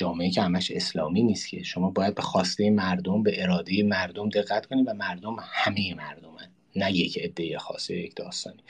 جامعه 0.00 0.30
که 0.30 0.42
همش 0.42 0.70
اسلامی 0.70 1.22
نیست 1.22 1.48
که. 1.48 1.62
شما 1.62 1.90
باید 1.90 2.14
به 2.14 2.22
خواسته 2.22 2.70
مردم 2.70 3.22
به 3.22 3.42
اراده 3.42 3.82
مردم 3.82 4.28
دقت 4.28 4.66
کنید 4.66 4.88
و 4.88 4.94
مردم 4.94 5.36
همه 5.40 5.94
مردمن 5.94 6.48
نه 6.76 6.92
یک 6.92 7.18
عده 7.18 7.58
خاصه 7.58 7.96
یک 7.96 8.16
داستانی. 8.16 8.62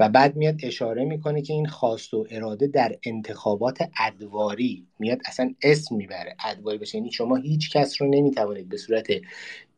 و 0.00 0.08
بعد 0.08 0.36
میاد 0.36 0.54
اشاره 0.62 1.04
می‌کنه 1.04 1.42
که 1.42 1.52
این 1.52 1.66
خواست 1.66 2.14
و 2.14 2.26
اراده 2.30 2.66
در 2.66 2.96
انتخابات 3.06 3.88
ادواری 3.98 4.86
میاد 4.98 5.18
اصلا 5.26 5.54
اسم 5.62 5.96
می‌بره. 5.96 6.36
ادواری 6.44 6.78
بشه 6.78 6.98
یعنی 6.98 7.12
شما 7.12 7.36
هیچ 7.36 7.70
کس 7.70 8.02
رو 8.02 8.08
نمی‌توانید 8.10 8.68
به 8.68 8.76
صورت 8.76 9.06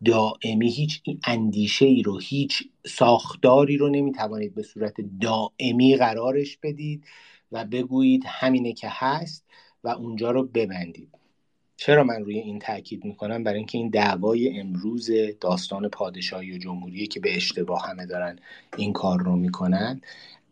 دائمی 0.05 0.71
هیچ 0.71 1.03
اندیشه 1.27 1.87
ای 1.87 2.03
رو 2.03 2.19
هیچ 2.19 2.63
ساختاری 2.87 3.77
رو 3.77 3.89
نمی‌توانید 3.89 4.55
به 4.55 4.63
صورت 4.63 4.95
دائمی 5.21 5.97
قرارش 5.97 6.59
بدید 6.63 7.05
و 7.53 7.65
بگویید 7.65 8.23
همینه 8.27 8.73
که 8.73 8.89
هست. 8.91 9.47
و 9.87 9.89
اونجا 9.89 10.31
رو 10.31 10.43
ببندید 10.43 11.09
چرا 11.77 12.05
من 12.05 12.25
روی 12.25 12.39
این 12.39 12.59
تاکید 12.59 13.05
می‌کنم؟ 13.05 13.45
برای 13.45 13.59
اینکه 13.59 13.79
این 13.79 13.89
دعوای 13.89 14.61
امروز 14.61 15.11
داستان 15.41 15.89
پادشاهی 15.89 16.53
و 16.53 16.59
جمهوری 16.59 17.07
که 17.07 17.21
به 17.21 17.37
اشتباه 17.37 17.87
همه 17.89 18.07
دارن 18.07 18.39
این 18.77 18.93
کار 18.93 19.23
رو 19.23 19.37
می‌کنن 19.37 20.01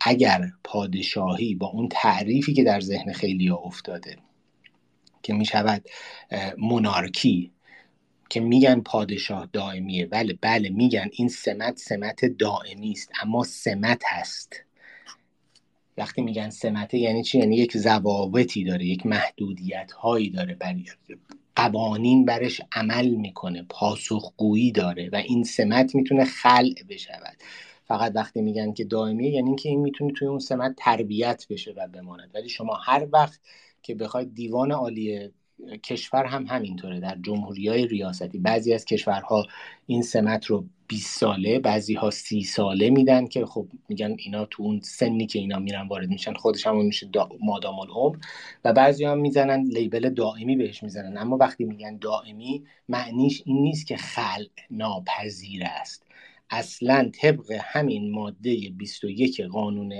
اگر 0.00 0.50
پادشاهی 0.64 1.54
با 1.54 1.66
اون 1.66 1.88
تعریفی 1.88 2.54
که 2.54 2.64
در 2.64 2.80
ذهن 2.80 3.12
خیلی 3.12 3.48
ها 3.48 3.56
افتاده 3.56 4.16
که 5.22 5.32
می‌شود 5.32 5.84
مونارکی 6.58 7.52
که 8.30 8.40
میگن 8.40 8.80
پادشاه 8.80 9.48
دائمیه 9.52 10.06
بله 10.06 10.38
بله 10.40 10.68
میگن 10.68 11.08
این 11.12 11.28
سمت 11.28 11.78
سمت 11.78 12.24
دائمی 12.24 12.90
است 12.90 13.12
اما 13.22 13.44
سمت 13.44 14.02
هست. 14.06 14.64
وقتی 15.96 16.22
میگن 16.22 16.50
سمته 16.50 16.98
یعنی 16.98 17.22
چی؟ 17.22 17.38
یعنی 17.38 17.56
یک 17.56 17.76
ضوابطی 17.76 18.64
داره 18.64 18.84
یک 18.84 19.06
محدودیت 19.06 19.92
هایی 19.92 20.30
داره 20.30 20.54
بر 20.54 20.74
قوانین 21.56 22.24
برش 22.24 22.60
عمل 22.72 23.08
می‌کنه 23.08 23.66
پاسخگویی 23.68 24.72
داره 24.72 25.10
و 25.12 25.16
این 25.16 25.44
سمت 25.44 25.94
می‌تونه 25.94 26.24
خلع 26.24 26.74
بشود. 26.88 27.36
فقط 27.84 28.12
وقتی 28.14 28.42
میگن 28.42 28.72
که 28.72 28.84
دائمیه 28.84 29.30
یعنی 29.30 29.46
اینکه 29.46 29.68
این 29.68 29.80
می‌تونه 29.80 30.12
توی 30.12 30.28
اون 30.28 30.38
سمت 30.38 30.74
تربیت 30.78 31.46
بشه 31.50 31.74
و 31.76 31.88
بماند. 31.88 32.30
ولی 32.34 32.48
شما 32.48 32.74
هر 32.74 33.06
وقت 33.12 33.40
که 33.82 33.94
بخواید 33.94 34.34
دیوان 34.34 34.72
عالی 34.72 35.30
کشور 35.84 36.24
هم 36.24 36.46
همینطوره. 36.46 37.00
در 37.00 37.18
جمهوری 37.22 37.68
های 37.68 37.86
ریاستی 37.86 38.38
بعضی 38.38 38.74
از 38.74 38.84
کشورها 38.84 39.46
این 39.86 40.02
سمت 40.02 40.46
رو 40.46 40.64
20 40.88 41.20
ساله 41.20 41.58
بعضی 41.58 41.94
ها 41.94 42.10
30 42.10 42.42
ساله 42.42 42.90
میدن 42.90 43.26
که 43.26 43.46
خب 43.46 43.68
میگن 43.88 44.16
اینا 44.18 44.44
تو 44.44 44.62
اون 44.62 44.80
سنی 44.80 45.26
که 45.26 45.38
اینا 45.38 45.58
میرن 45.58 45.88
وارد 45.88 46.08
میشن 46.08 46.34
خودش 46.34 46.66
همون 46.66 46.86
میشه 46.86 47.10
مادام 47.40 47.78
العمر. 47.78 48.16
و 48.64 48.72
بعضی 48.72 49.04
هم 49.04 49.18
می‌زنن 49.18 49.62
لیبل 49.64 50.10
دائمی 50.10 50.56
بهش 50.56 50.82
می‌زنن. 50.82 51.18
اما 51.18 51.36
وقتی 51.36 51.64
میگن 51.64 51.98
دائمی 51.98 52.64
معنیش 52.88 53.42
این 53.46 53.62
نیست 53.62 53.86
که 53.86 53.96
خلع 53.96 54.48
ناپذیر 54.70 55.62
است. 55.64 56.04
اصلا 56.54 57.10
طبق 57.20 57.52
همین 57.60 58.10
ماده 58.10 58.70
21 58.76 59.40
قانون 59.40 59.94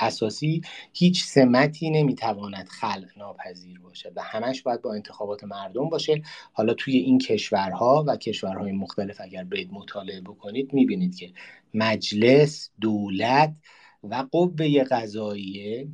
اساسی 0.00 0.62
هیچ 0.92 1.24
سمتی 1.24 1.90
نمی‌تواند 1.90 2.68
خلع 2.68 3.06
ناپذیر 3.16 3.80
باشه 3.80 4.12
و 4.16 4.22
همش 4.22 4.62
باید 4.62 4.82
با 4.82 4.94
انتخابات 4.94 5.44
مردم 5.44 5.88
باشه. 5.88 6.22
حالا 6.52 6.74
توی 6.74 6.96
این 6.96 7.18
کشورها 7.18 8.04
و 8.08 8.16
کشورهای 8.16 8.72
مختلف 8.72 9.20
اگر 9.20 9.44
برید 9.44 9.72
مطالعه 9.72 10.20
بکنید 10.20 10.72
می‌بینید 10.72 11.16
که 11.16 11.32
مجلس 11.74 12.70
دولت 12.80 13.54
و 14.02 14.26
قوه 14.32 14.84
قضاییه 14.84 15.88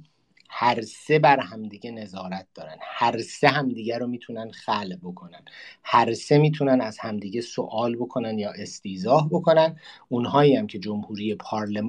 هر 0.54 0.82
سه 0.82 1.18
بر 1.18 1.40
همدیگه 1.40 1.90
نظارت 1.90 2.46
دارن. 2.54 2.76
هر 2.80 3.22
سه 3.22 3.48
همدیگه 3.48 3.98
رو 3.98 4.06
می‌تونن 4.06 4.50
خلع 4.50 4.96
بکنن. 4.96 5.44
هر 5.84 6.14
سه 6.14 6.38
می‌تونن 6.38 6.80
از 6.80 6.98
همدیگه 6.98 7.40
سوال 7.40 7.96
بکنن 7.96 8.38
یا 8.38 8.50
استیزاه 8.50 9.28
بکنن. 9.30 9.76
اونهایی 10.08 10.56
هم 10.56 10.66
که 10.66 10.78
جمهوری 10.78 11.34
پارلم... 11.34 11.88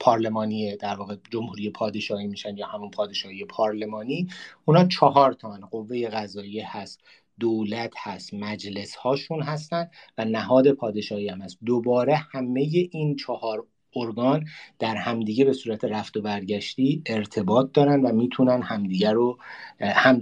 پارلمانی 0.00 0.76
در 0.76 0.94
واقع 0.94 1.16
جمهوری 1.30 1.70
پادشاهی 1.70 2.26
میشن 2.26 2.56
یا 2.56 2.66
همون 2.66 2.90
پادشاهی 2.90 3.44
پارلمانی 3.44 4.28
اونا 4.64 4.84
چهار 4.84 5.32
تا 5.32 5.58
قوه 5.70 6.08
قضایی 6.08 6.60
هست. 6.60 7.00
دولت 7.40 7.92
هست 7.98 8.34
مجلس 8.34 8.94
هاشون 8.94 9.42
هستن 9.42 9.90
و 10.18 10.24
نهاد 10.24 10.72
پادشاهی 10.72 11.28
هم 11.28 11.42
هست. 11.42 11.58
دوباره 11.64 12.16
همه 12.16 12.60
این 12.90 13.16
چهار 13.16 13.66
ارگان 13.96 14.44
در 14.78 14.96
همدیگه 14.96 15.44
به 15.44 15.52
صورت 15.52 15.84
رفت 15.84 16.16
و 16.16 16.22
برگشتی 16.22 17.02
ارتباط 17.06 17.72
دارن 17.72 18.00
و 18.00 18.12
می‌تونن 18.12 18.62
همدیگه 18.62 19.12
رو 19.12 19.38
هم 19.80 20.20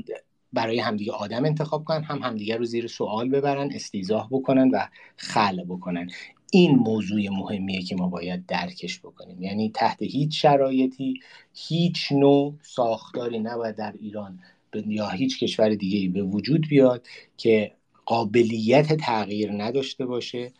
برای 0.52 0.78
همدیگه 0.78 1.12
آدم 1.12 1.44
انتخاب 1.44 1.85
کنن 1.85 2.02
هم 2.04 2.22
همدیگه 2.22 2.56
رو 2.56 2.64
زیر 2.64 2.87
سوال 2.87 3.28
ببرن 3.28 3.70
استیزاه 3.72 4.28
بکنن 4.30 4.68
و 4.68 4.88
خلع 5.16 5.64
بکنن. 5.64 6.11
این 6.52 6.74
موضوع 6.76 7.28
مهمیه 7.28 7.82
که 7.82 7.96
ما 7.96 8.08
باید 8.08 8.46
درکش 8.46 9.00
بکنیم. 9.00 9.42
یعنی 9.42 9.70
تحت 9.74 10.02
هیچ 10.02 10.42
شرایطی 10.42 11.14
هیچ 11.54 12.12
نوع 12.12 12.54
ساختاری 12.62 13.38
نباید 13.38 13.76
در 13.76 13.94
ایران 14.00 14.38
یا 14.87 15.08
هیچ 15.08 15.40
کشور 15.40 15.74
دیگه 15.74 16.08
به 16.08 16.22
وجود 16.22 16.68
بیاد 16.68 17.06
که 17.37 17.72
قابلیت 18.06 18.92
تغییر 18.92 19.52
نداشته 19.52 20.06
باشه. 20.06 20.52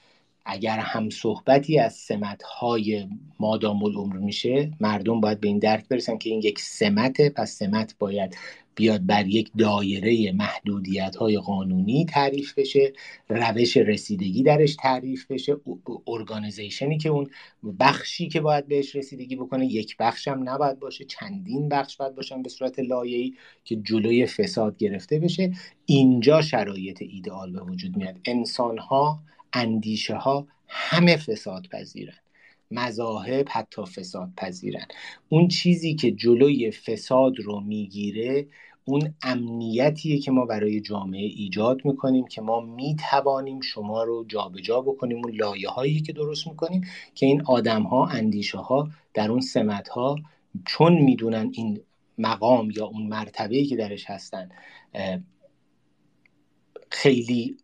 اگر 0.45 0.79
هم 0.79 1.11
صحبتی 1.11 1.79
از 1.79 1.95
سمت 1.95 2.43
های 2.43 3.09
مادام 3.41 3.85
العمر 3.85 4.17
میشه 4.17 4.71
مردم 4.81 5.21
باید 5.21 5.41
به 5.41 5.49
این 5.49 5.59
درک 5.59 5.89
برسن 5.89 6.19
که 6.19 6.31
این 6.31 6.41
یک 6.43 6.61
سمته 6.61 7.31
پس 7.31 7.51
سمت 7.51 7.95
باید 7.99 8.37
بیاد 8.75 9.07
بر 9.07 9.27
یک 9.27 9.51
دایره 9.59 10.33
محدودیت 10.33 11.17
های 11.17 11.39
قانونی 11.39 12.05
تعریف 12.05 12.55
بشه 12.59 12.93
روش 13.29 13.77
رسیدگی 13.77 14.43
درش 14.43 14.77
تعریف 14.77 15.31
بشه 15.31 15.57
ارگانیزیشنی 16.07 16.99
که 16.99 17.09
اون 17.09 17.31
بخشی 17.81 18.29
که 18.29 18.41
باید 18.41 18.69
بهش 18.69 18.97
رسیدگی 18.97 19.37
بکنه 19.37 19.67
یک 19.67 19.97
بخش 19.97 20.29
هم 20.29 20.49
نباید 20.49 20.81
باشه 20.81 21.05
چندین 21.05 21.69
بخش 21.69 21.97
باید 21.97 22.15
باشن 22.15 22.43
به 22.43 22.49
صورت 22.49 22.79
لایه‌ای 22.79 23.35
که 23.65 23.77
جلوی 23.77 24.27
فساد 24.27 24.77
گرفته 24.77 25.19
بشه. 25.19 25.53
اینجا 25.87 26.43
شرایط 26.43 27.03
ایدئال 27.03 27.53
به 27.53 27.63
وجود 27.63 27.97
میاد. 27.97 28.21
انسان 28.25 28.79
ها 28.79 29.21
اندیشه 29.53 30.15
ها 30.15 30.47
همه 30.69 31.17
فساد 31.17 31.67
پذیرن 31.67 32.15
مذاهب 32.71 33.47
حتی 33.51 33.85
فساد 33.85 34.31
پذیرن 34.37 34.87
اون 35.29 35.49
چیزی 35.49 35.95
که 35.95 36.11
جلوی 36.11 36.71
فساد 36.71 37.41
رو 37.41 37.61
می‌گیره 37.61 38.47
اون 38.85 39.15
امنیتیه 39.23 40.19
که 40.19 40.31
ما 40.31 40.45
برای 40.47 40.81
جامعه 40.81 41.27
ایجاد 41.27 41.85
می‌کنیم 41.85 42.27
که 42.27 42.41
ما 42.43 42.61
می‌توانیم 42.61 43.61
شما 43.61 44.03
رو 44.03 44.25
جابجا 44.29 44.61
جا 44.61 44.81
بکنیم 44.81 45.17
اون 45.25 45.35
لایه 45.35 45.69
هایی 45.69 46.01
که 46.01 46.13
درست 46.13 46.47
می‌کنیم 46.47 46.85
که 47.15 47.27
این 47.27 47.43
آدم 47.43 47.83
ها 47.83 48.07
اندیشه 48.07 48.59
ها 48.59 48.89
در 49.15 49.31
اون 49.31 49.41
سمت 49.41 49.89
ها 49.89 50.17
چون 50.67 50.99
می‌دونن 50.99 51.51
این 51.53 51.81
مقام 52.19 52.71
یا 52.71 52.87
اون 52.87 53.07
مرتبه 53.07 53.65
که 53.65 53.77
درش 53.77 54.05
هستن 54.11 54.49
خیلی 56.91 57.57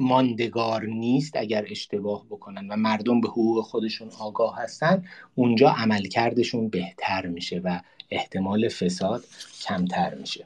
ماندگار 0.00 0.84
نیست 0.84 1.36
اگر 1.36 1.66
اشتباه 1.70 2.26
بکنن 2.26 2.68
و 2.68 2.76
مردم 2.76 3.20
به 3.20 3.28
حقوق 3.28 3.64
خودشون 3.64 4.08
آگاه 4.20 4.58
هستن 4.58 5.04
اونجا 5.34 5.70
عملکردشون 5.70 6.68
بهتر 6.68 7.26
میشه 7.26 7.60
و 7.64 7.80
احتمال 8.10 8.68
فساد 8.68 9.24
کمتر 9.62 10.14
میشه. 10.14 10.44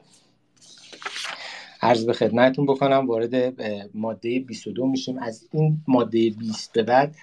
عرض 1.81 2.05
به 2.05 2.13
خدمتتون 2.13 2.65
بکنم 2.65 3.07
وارد 3.07 3.61
ماده 3.93 4.39
22 4.39 4.87
میشیم. 4.87 5.19
از 5.19 5.47
این 5.51 5.81
ماده 5.87 6.29
20 6.29 6.73
به 6.73 6.83
بعد 6.83 7.15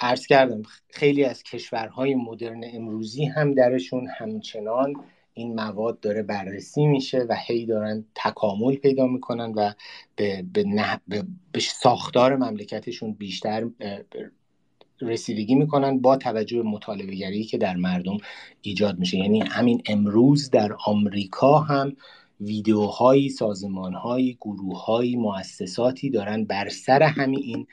عرض 0.00 0.26
کردم 0.26 0.62
خیلی 0.90 1.24
از 1.24 1.42
کشورهای 1.42 2.14
مدرن 2.14 2.64
امروزی 2.72 3.24
هم 3.24 3.54
درشون 3.54 4.08
همچنان 4.18 4.94
این 5.38 5.54
مواد 5.54 6.00
داره 6.00 6.22
بررسی 6.22 6.86
میشه 6.86 7.26
و 7.28 7.36
هی 7.46 7.66
دارن 7.66 8.04
تکامل 8.14 8.74
پیدا 8.74 9.06
می‌کنن 9.06 9.52
و 9.56 9.72
به, 10.16 10.44
به, 10.52 10.64
به, 11.08 11.24
به 11.52 11.60
ساختار 11.60 12.36
مملکتشون 12.36 13.12
بیشتر 13.12 13.68
رسیدگی 15.00 15.54
می‌کنن 15.54 15.98
با 15.98 16.16
توجه 16.16 16.56
به 16.56 16.68
مطالبه 16.68 17.42
که 17.42 17.58
در 17.58 17.76
مردم 17.76 18.18
ایجاد 18.62 18.98
میشه. 18.98 19.18
یعنی 19.18 19.40
همین 19.40 19.82
امروز 19.86 20.50
در 20.50 20.76
آمریکا 20.86 21.58
هم 21.58 21.96
ویدیوهایی 22.40 23.28
سازمانهایی 23.28 24.38
گروههایی 24.40 25.16
مؤسساتی 25.16 26.10
دارن 26.10 26.44
بر 26.44 26.68
سر 26.68 27.02
همین 27.02 27.42
این 27.42 27.66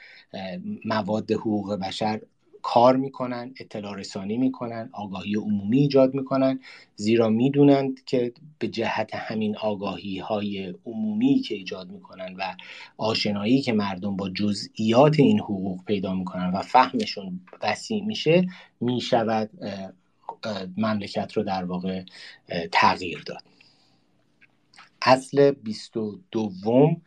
مواد 0.86 1.32
حقوق 1.32 1.74
بشر 1.74 2.22
کار 2.64 2.95
می‌کنن 2.95 3.53
اطلاع 3.59 3.95
رسانی 3.95 4.38
می‌کنن 4.38 4.89
آگاهی 4.93 5.36
عمومی 5.36 5.78
ایجاد 5.78 6.14
می‌کنن. 6.14 6.59
زیرا 6.95 7.30
می‌دونند 7.30 8.05
که 8.05 8.34
به 8.59 8.68
جهت 8.68 9.16
همین 9.16 9.57
آگاهی 9.57 10.20
های 10.20 10.74
عمومی 10.86 11.39
که 11.39 11.55
ایجاد 11.55 11.89
می‌کنن 11.89 12.36
و 12.38 12.55
آشنایی 12.97 13.61
که 13.61 13.74
مردم 13.74 14.16
با 14.16 14.30
جزئیات 14.30 15.20
این 15.20 15.39
حقوق 15.39 15.86
پیدا 15.86 16.14
می‌کنن 16.14 16.51
و 16.51 16.61
فهمشون 16.61 17.41
وسیع 17.64 18.03
میشه 18.03 18.47
می‌شود 18.82 19.49
مملکت 20.78 21.34
رو 21.34 21.43
در 21.43 21.64
واقع 21.64 22.03
تغییر 22.72 23.24
داد. 23.26 23.43
اصل 25.01 25.51
بیست 25.51 25.97
و 25.97 26.20
دوم 26.32 27.01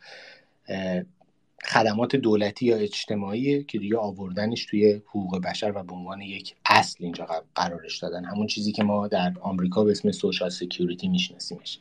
خدمات 1.67 2.15
دولتی 2.15 2.65
یا 2.65 2.77
اجتماعی 2.77 3.63
که 3.63 3.79
دیگه 3.79 3.97
آوردنش 3.97 4.65
توی 4.65 4.93
حقوق 4.93 5.41
بشر 5.41 5.71
و 5.75 5.83
به 5.83 5.93
عنوان 5.93 6.21
یک 6.21 6.55
اصل 6.65 7.03
اینجا 7.03 7.27
قرارش 7.55 7.97
دادن. 7.97 8.25
همون 8.25 8.47
چیزی 8.47 8.71
که 8.71 8.83
ما 8.83 9.07
در 9.07 9.33
آمریکا 9.41 9.83
به 9.83 9.91
اسم 9.91 10.11
سوشال 10.11 10.49
سکیوریتی 10.49 11.07
میشناسیمش. 11.07 11.79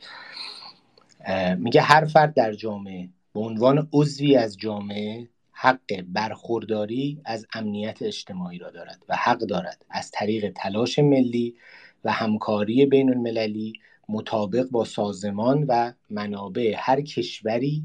میگه 1.59 1.81
هر 1.81 2.05
فرد 2.05 2.35
در 2.35 2.53
جامعه 2.53 3.09
به 3.35 3.41
عنوان 3.41 3.89
عضوی 3.93 4.37
از 4.37 4.57
جامعه 4.59 5.29
حق 5.53 6.03
برخورداری 6.09 7.21
از 7.25 7.47
امنیت 7.55 8.03
اجتماعی 8.03 8.59
را 8.59 8.71
دارد 8.71 9.03
و 9.09 9.17
حق 9.17 9.39
دارد. 9.39 9.85
از 9.91 10.11
طریق 10.11 10.53
تلاش 10.57 10.99
ملی 10.99 11.55
و 12.05 12.13
همکاری 12.13 12.87
بین 12.87 13.11
المللی 13.11 13.73
مطابق 14.09 14.69
با 14.71 14.85
سازمان 14.85 15.65
و 15.69 15.93
منابع 16.11 16.75
هر 16.79 17.01
کشوری 17.01 17.85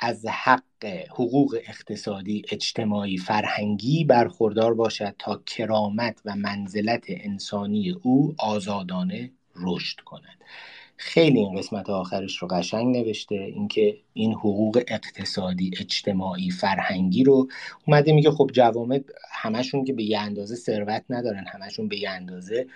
از 0.00 0.26
حق 0.26 0.62
حقوق 0.86 1.58
اقتصادی 1.68 2.42
اجتماعی 2.50 3.18
فرهنگی 3.18 4.04
برخوردار 4.04 4.74
باشد 4.74 5.14
تا 5.18 5.42
کرامت 5.46 6.20
و 6.24 6.36
منزلت 6.36 7.04
انسانی 7.08 7.90
او 7.90 8.34
آزادانه 8.38 9.30
رشد 9.56 10.00
کند. 10.00 10.42
خیلی 10.96 11.38
این 11.38 11.58
قسمت 11.58 11.90
آخرش 11.90 12.36
رو 12.36 12.48
قشنگ 12.48 12.96
نوشته 12.96 13.34
اینکه 13.34 13.96
این 14.12 14.32
حقوق 14.32 14.82
اقتصادی 14.88 15.70
اجتماعی 15.80 16.50
فرهنگی 16.50 17.24
رو 17.24 17.48
اومده 17.86 18.12
میگه 18.12 18.30
خب 18.30 18.50
جوامع 18.52 19.00
همشون 19.32 19.84
که 19.84 19.92
به 19.92 20.02
یه 20.02 20.18
اندازه 20.18 20.56
ثروت 20.56 21.04
ندارن 21.10 21.44
همشون 21.52 21.88
به 21.88 21.98
یه 21.98 22.10
اندازه 22.10 22.66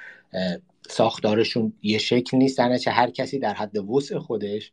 ساختارشون 0.89 1.73
یه 1.83 1.99
شکل 1.99 2.37
نیستن 2.37 2.79
چه 2.79 2.91
هر 2.91 3.11
کسی 3.11 3.39
در 3.39 3.55
حد 3.55 3.77
وسع 3.77 4.19
خودش 4.19 4.73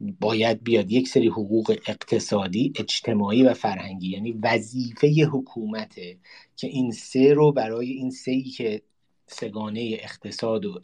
باید 0.00 0.64
بیاد 0.64 0.92
یک 0.92 1.08
سری 1.08 1.28
حقوق 1.28 1.78
اقتصادی 1.86 2.72
اجتماعی 2.76 3.42
و 3.42 3.54
فرهنگی 3.54 4.10
یعنی 4.10 4.32
وظیفه 4.32 5.28
حکومته 5.32 6.18
که 6.56 6.66
این 6.66 6.90
سه 6.90 7.34
رو 7.34 7.52
برای 7.52 7.90
این 7.90 8.10
سه 8.10 8.42
که 8.42 8.82
سگانه 9.26 9.98
اقتصاد 10.00 10.64
و 10.64 10.80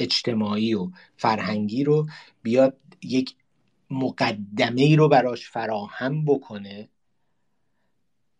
اجتماعی 0.00 0.74
و 0.74 0.90
فرهنگی 1.16 1.84
رو 1.84 2.06
بیاد 2.42 2.76
یک 3.02 3.34
مقدمه 3.90 4.82
ای 4.82 4.96
رو 4.96 5.08
براش 5.08 5.50
فراهم 5.50 6.24
بکنه 6.24 6.88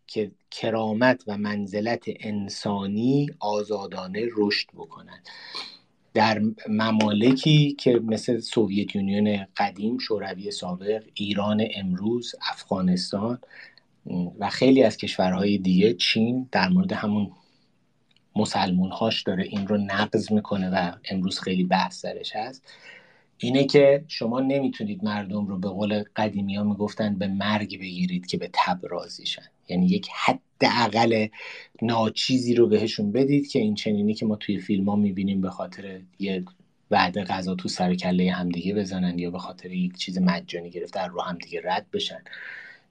که 0.07 0.31
کرامت 0.51 1.23
و 1.27 1.37
منزلت 1.37 2.03
انسانی 2.07 3.27
آزادانه 3.39 4.27
رشد 4.37 4.67
بکنن. 4.73 5.23
در 6.15 6.41
ممالکی 6.69 7.75
که 7.79 7.99
مثل 8.03 8.39
سوویت 8.39 8.95
یونیون 8.95 9.47
قدیم 9.57 9.97
شوروی 9.97 10.51
سابق 10.51 11.03
ایران 11.13 11.67
امروز 11.75 12.35
افغانستان 12.51 13.39
و 14.39 14.49
خیلی 14.49 14.83
از 14.83 14.97
کشورهای 14.97 15.57
دیگه 15.57 15.93
چین 15.93 16.49
در 16.51 16.69
مورد 16.69 16.93
همون 16.93 17.31
مسلمون 18.35 18.91
هاش 18.91 19.23
داره 19.23 19.43
این 19.43 19.67
رو 19.67 19.77
نقض 19.77 20.31
می‌کنه 20.31 20.69
و 20.69 20.91
امروز 21.09 21.39
خیلی 21.39 21.63
بحث 21.63 22.01
سرش 22.01 22.35
هست. 22.35 22.63
اینه 23.37 23.63
که 23.63 24.05
شما 24.07 24.39
نمی‌تونید 24.39 25.03
مردم 25.03 25.47
رو 25.47 25.59
به 25.59 25.69
قول 25.69 26.03
قدیمی 26.15 26.55
ها 26.55 26.63
می‌گفتن 26.63 27.15
به 27.15 27.27
مرگ 27.27 27.79
بگیرید 27.79 28.25
که 28.25 28.37
به 28.37 28.49
تب 28.53 28.79
رازیشن. 28.83 29.45
یعنی 29.69 29.87
یک 29.87 30.07
حداقل 30.25 31.27
ناچیزی 31.81 32.55
رو 32.55 32.67
بهشون 32.67 33.11
بدید 33.11 33.47
که 33.47 33.59
این 33.59 33.75
چنینی 33.75 34.13
که 34.13 34.25
ما 34.25 34.35
توی 34.35 34.57
فیلم 34.57 34.89
ها 34.89 34.95
می‌بینیم 34.95 35.41
به 35.41 35.49
خاطر 35.49 36.01
یه 36.19 36.43
وعده 36.91 37.23
غذا 37.23 37.55
تو 37.55 37.69
سر 37.69 37.95
کله 37.95 38.31
همدیگه 38.31 38.73
بزنن 38.73 39.19
یا 39.19 39.31
به 39.31 39.39
خاطر 39.39 39.71
یک 39.71 39.97
چیز 39.97 40.17
مجانی 40.17 40.69
گرفتن 40.69 41.09
رو 41.09 41.21
همدیگه 41.21 41.61
رد 41.63 41.85
بشن. 41.93 42.23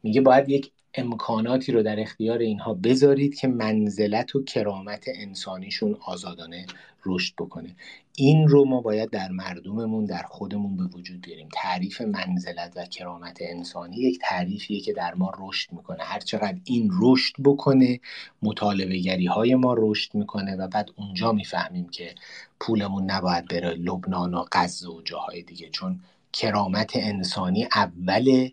میگه 0.02 0.20
باید 0.20 0.48
یک 0.48 0.70
امکاناتی 0.96 1.72
رو 1.72 1.82
در 1.82 2.00
اختیار 2.00 2.38
اینها 2.38 2.74
بذارید 2.74 3.34
که 3.34 3.48
منزلت 3.48 4.36
و 4.36 4.44
کرامت 4.44 5.04
انسانیشون 5.14 5.96
آزادانه 6.06 6.66
رشد 7.06 7.34
بکنه. 7.38 7.76
این 8.16 8.48
رو 8.48 8.64
ما 8.64 8.80
باید 8.80 9.10
در 9.10 9.28
مردممون 9.28 10.04
در 10.04 10.22
خودمون 10.22 10.76
به 10.76 10.84
وجود 10.84 11.20
بیاریم. 11.20 11.48
تعریف 11.52 12.00
منزلت 12.00 12.72
و 12.76 12.84
کرامت 12.84 13.38
انسانی 13.40 13.96
یک 13.96 14.18
تعریفیه 14.22 14.80
که 14.80 14.92
در 14.92 15.14
ما 15.14 15.32
رشد 15.38 15.72
می‌کنه. 15.72 16.02
هر 16.02 16.20
چقدر 16.20 16.56
این 16.64 16.90
رشد 17.00 17.34
بکنه 17.44 18.00
مطالبه 18.42 18.98
گری 18.98 19.26
های 19.26 19.54
ما 19.54 19.74
رشد 19.78 20.14
می‌کنه 20.14 20.56
و 20.56 20.68
بعد 20.68 20.90
اونجا 20.96 21.32
می‌فهمیم 21.32 21.88
که 21.88 22.14
پولمون 22.60 23.10
نباید 23.10 23.48
بره 23.48 23.70
لبنان 23.70 24.34
و 24.34 24.44
غزه 24.52 24.88
و 24.88 25.02
جاهای 25.02 25.42
دیگه. 25.42 25.70
چون 25.70 26.00
کرامت 26.32 26.92
انسانی 26.94 27.68
اوله. 27.74 28.52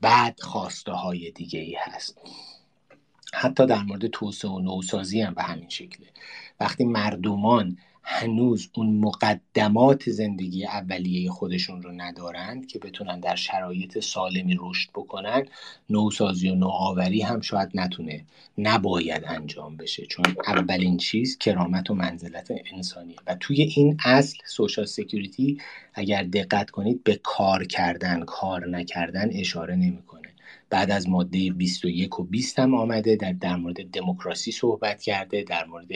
بعد 0.00 0.40
خواسته 0.40 0.92
های 0.92 1.30
دیگه 1.30 1.60
ای 1.60 1.76
هست. 1.80 2.20
حتی 3.34 3.66
در 3.66 3.82
مورد 3.82 4.06
توسعه 4.06 4.50
و 4.50 4.58
نوسازی 4.58 5.20
هم 5.20 5.34
به 5.34 5.42
همین 5.42 5.68
شکله. 5.68 6.06
وقتی 6.60 6.84
مردمان 6.84 7.78
هنوز 8.08 8.68
اون 8.74 9.00
مقدمات 9.00 10.10
زندگی 10.10 10.66
اولیه 10.66 11.30
خودشون 11.30 11.82
رو 11.82 11.92
ندارند 11.92 12.66
که 12.66 12.78
بتونن 12.78 13.20
در 13.20 13.34
شرایط 13.36 13.98
سالمی 13.98 14.56
رشد 14.60 14.90
بکنن 14.94 15.46
نوسازی 15.90 16.48
و 16.48 16.54
نوآوری 16.54 17.22
هم 17.22 17.40
شاید 17.40 17.70
نتونه 17.74 18.24
نباید 18.58 19.24
انجام 19.26 19.76
بشه. 19.76 20.06
چون 20.06 20.24
اولین 20.46 20.96
چیز 20.96 21.38
کرامت 21.38 21.90
و 21.90 21.94
منزلت 21.94 22.52
انسانیه. 22.74 23.16
و 23.26 23.34
توی 23.40 23.62
این 23.62 23.96
اصل 24.04 24.38
سوشال 24.46 24.84
سکیوریتی 24.84 25.58
اگر 25.94 26.22
دقت 26.22 26.70
کنید 26.70 27.04
به 27.04 27.20
کار 27.22 27.64
کردن 27.64 28.24
کار 28.24 28.68
نکردن 28.68 29.30
اشاره 29.32 29.76
نمی‌کنه. 29.76 30.15
بعد 30.70 30.90
از 30.90 31.08
ماده 31.08 31.50
21 31.50 32.20
و 32.20 32.24
20 32.24 32.58
هم 32.58 32.74
آمده 32.74 33.16
در 33.16 33.32
در 33.32 33.56
مورد 33.56 33.90
دموکراسی 33.90 34.52
صحبت 34.52 35.02
کرده 35.02 35.42
در 35.42 35.64
مورد 35.64 35.88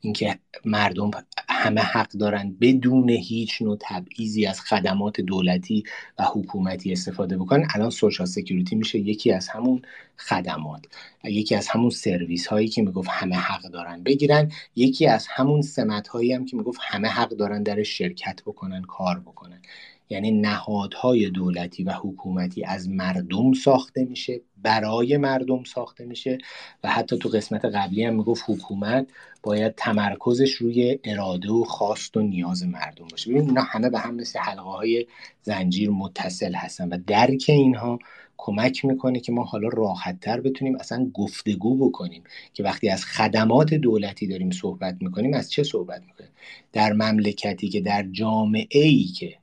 اینکه 0.00 0.38
مردم 0.64 1.10
همه 1.48 1.80
حق 1.80 2.08
دارن 2.10 2.56
بدون 2.60 3.10
هیچ 3.10 3.62
نوع 3.62 3.78
تبعیضی 3.80 4.46
از 4.46 4.60
خدمات 4.60 5.20
دولتی 5.20 5.84
و 6.18 6.24
حکومتی 6.24 6.92
استفاده 6.92 7.36
بکنن. 7.38 7.66
الان 7.74 7.90
social 7.90 8.26
security 8.26 8.76
میشه 8.76 8.98
یکی 8.98 9.32
از 9.32 9.48
همون 9.48 9.82
خدمات. 10.16 10.84
یکی 11.24 11.54
از 11.54 11.68
همون 11.68 11.90
سرویس 11.90 12.46
هایی 12.46 12.68
که 12.68 12.82
می‌گفت 12.82 13.08
همه 13.12 13.36
حق 13.36 13.62
دارن 13.62 14.02
بگیرن. 14.02 14.52
یکی 14.76 15.06
از 15.06 15.26
همون 15.30 15.62
سمت 15.62 16.08
هایی 16.08 16.32
هم 16.32 16.44
که 16.44 16.56
می‌گفت 16.56 16.80
همه 16.82 17.08
حق 17.08 17.28
دارن 17.30 17.62
در 17.62 17.82
شرکت 17.82 18.42
بکنن 18.46 18.82
کار 18.82 19.20
بکنن. 19.20 19.62
یعنی 20.10 20.30
نهادهای 20.30 21.30
دولتی 21.30 21.84
و 21.84 21.92
حکومتی 21.92 22.64
از 22.64 22.88
مردم 22.88 23.52
ساخته 23.52 24.04
میشه 24.04 24.40
برای 24.62 25.16
مردم 25.16 25.64
ساخته 25.64 26.04
میشه 26.04 26.38
و 26.84 26.90
حتی 26.90 27.18
تو 27.18 27.28
قسمت 27.28 27.64
قبلی 27.64 28.04
هم 28.04 28.14
می‌گفت 28.14 28.44
حکومت 28.46 29.06
باید 29.42 29.74
تمرکزش 29.74 30.52
روی 30.52 30.98
اراده 31.04 31.50
و 31.50 31.64
خواست 31.64 32.16
و 32.16 32.22
نیاز 32.22 32.66
مردم 32.66 33.08
باشه. 33.10 33.30
ببین 33.30 33.48
اینا 33.48 33.62
همه 33.62 33.90
به 33.90 33.98
هم 33.98 34.14
مثل 34.14 34.38
حلقه 34.38 34.60
های 34.60 35.06
زنجیر 35.42 35.90
متصل 35.90 36.54
هستن 36.54 36.88
و 36.88 36.98
درک 37.06 37.44
اینها 37.48 37.98
کمک 38.36 38.84
می‌کنه 38.84 39.20
که 39.20 39.32
ما 39.32 39.44
حالا 39.44 39.68
راحتتر 39.68 40.40
بتونیم 40.40 40.76
اصلا 40.76 41.10
گفتگو 41.14 41.88
بکنیم 41.88 42.22
که 42.54 42.62
وقتی 42.62 42.88
از 42.88 43.04
خدمات 43.04 43.74
دولتی 43.74 44.26
داریم 44.26 44.50
صحبت 44.50 44.96
می‌کنیم 45.00 45.34
از 45.34 45.50
چه 45.50 45.62
صحبت 45.62 46.02
می‌کنیم؟ 46.06 46.30
در 46.72 46.92
مملکتی 46.92 47.68
که 47.68 47.80
در 47.80 48.06
جامعه 48.12 48.82
ای 48.82 49.04
که 49.04 49.34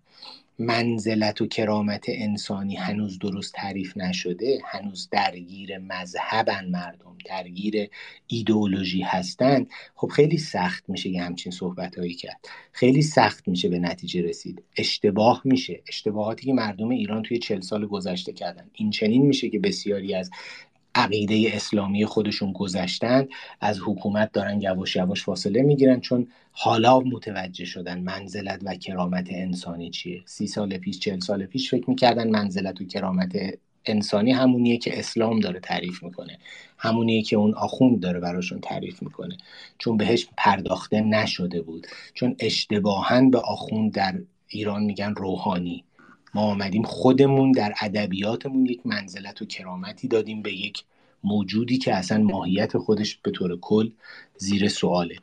منزلت 0.60 1.41
و 1.41 1.47
کرامت 1.47 2.06
انسانی 2.08 2.76
هنوز 2.76 3.20
درست 3.20 3.53
تعریف 3.53 3.97
نشده 3.97 4.60
هنوز 4.66 5.10
درگیر 5.12 5.78
مذهبن 5.78 6.70
مردم 6.70 7.18
درگیر 7.26 7.89
ایدئولوژی 8.28 9.01
هستند 9.01 9.68
خب 9.95 10.08
خیلی 10.08 10.38
سخت 10.38 10.89
میشه 10.89 11.10
یه 11.10 11.24
همچین 11.24 11.51
صحبت 11.51 11.97
هایی 11.97 12.14
کرد. 12.14 12.49
خیلی 12.72 13.01
سخت 13.01 13.47
میشه 13.47 13.70
به 13.70 13.80
نتیجه 13.80 14.22
رسید. 14.22 14.64
اشتباه 14.78 15.41
میشه. 15.45 15.82
اشتباهاتی 15.88 16.45
که 16.45 16.53
مردم 16.53 16.89
ایران 16.89 17.24
توی 17.24 17.39
چل 17.39 17.62
سال 17.62 17.88
گذشته 17.88 18.34
کردن. 18.34 18.70
این 18.74 18.89
چنین 18.89 19.26
میشه 19.26 19.49
که 19.49 19.60
بسیاری 19.60 20.16
از 20.16 20.32
عقیده 20.95 21.51
اسلامی 21.53 22.05
خودشون 22.05 22.53
گذشتن 22.53 23.27
از 23.61 23.79
حکومت 23.85 24.31
دارن 24.31 24.61
یواش 24.61 24.95
یواش 24.95 25.23
فاصله 25.23 25.61
می‌گیرن 25.61 25.99
چون 25.99 26.27
حالا 26.51 26.99
متوجه 26.99 27.65
شدن 27.65 27.99
منزلت 27.99 28.61
و 28.65 28.75
کرامت 28.75 29.27
انسانی 29.29 29.89
چیه. 29.89 30.21
سی 30.25 30.47
سال 30.47 30.77
پیش 30.77 30.99
چل 30.99 31.19
سال 31.19 31.45
پیش 31.45 31.71
فکر 31.71 31.89
می‌کردن 31.89 32.29
منزلت 32.29 32.81
و 32.81 32.85
کرامت 32.85 33.35
انسانی 33.85 34.31
همونیه 34.31 34.77
که 34.77 34.99
اسلام 34.99 35.39
داره 35.39 35.59
تعریف 35.59 36.03
می‌کنه. 36.03 36.37
همونیه 36.77 37.21
که 37.21 37.35
اون 37.35 37.53
آخوند 37.53 37.99
داره 37.99 38.19
براشون 38.19 38.59
تعریف 38.59 39.03
می‌کنه. 39.03 39.37
چون 39.77 39.97
بهش 39.97 40.27
پرداخته 40.37 41.01
نشده 41.01 41.61
بود. 41.61 41.87
چون 42.13 42.35
اشتباها 42.39 43.29
به 43.29 43.39
آخوند 43.39 43.93
در 43.93 44.13
ایران 44.47 44.83
میگن 44.83 45.13
روحانی. 45.15 45.83
ما 46.36 46.41
آمدیم 46.41 46.83
خودمون 46.83 47.51
در 47.51 47.73
ادبیاتمون 47.81 48.65
یک 48.65 48.81
منزلت 48.86 49.41
و 49.41 49.45
کرامتی 49.45 50.07
دادیم 50.07 50.41
به 50.41 50.53
یک 50.53 50.83
موجودی 51.23 51.77
که 51.77 51.95
اصلا 51.95 52.23
ماهیت 52.23 52.77
خودش 52.77 53.17
به 53.17 53.31
طور 53.31 53.59
کل 53.59 53.91
زیر 54.38 54.67
سواله. 54.67 55.15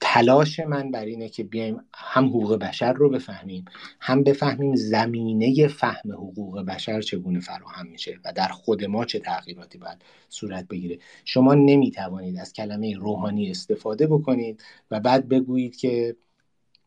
تلاش 0.00 0.60
من 0.60 0.90
بر 0.90 1.04
اینه 1.04 1.28
که 1.28 1.44
بیایم 1.44 1.80
هم 1.94 2.26
حقوق 2.26 2.54
بشر 2.54 2.92
رو 2.92 3.10
بفهمیم 3.10 3.64
هم 4.00 4.22
بفهمیم 4.22 4.74
زمینه 4.74 5.68
فهم 5.68 6.12
حقوق 6.12 6.60
بشر 6.60 7.00
چگونه 7.00 7.40
فراهم 7.40 7.86
میشه 7.86 8.18
و 8.24 8.32
در 8.32 8.48
خود 8.48 8.84
ما 8.84 9.04
چه 9.04 9.18
تغییراتی 9.18 9.78
باید 9.78 9.98
صورت 10.28 10.68
بگیره. 10.68 10.98
شما 11.24 11.54
نمی‌توانید 11.54 12.38
از 12.38 12.52
کلمه 12.52 12.96
روحانی 12.96 13.50
استفاده 13.50 14.06
بکنید 14.06 14.62
و 14.90 15.00
بعد 15.00 15.28
بگویید 15.28 15.76
که 15.76 16.16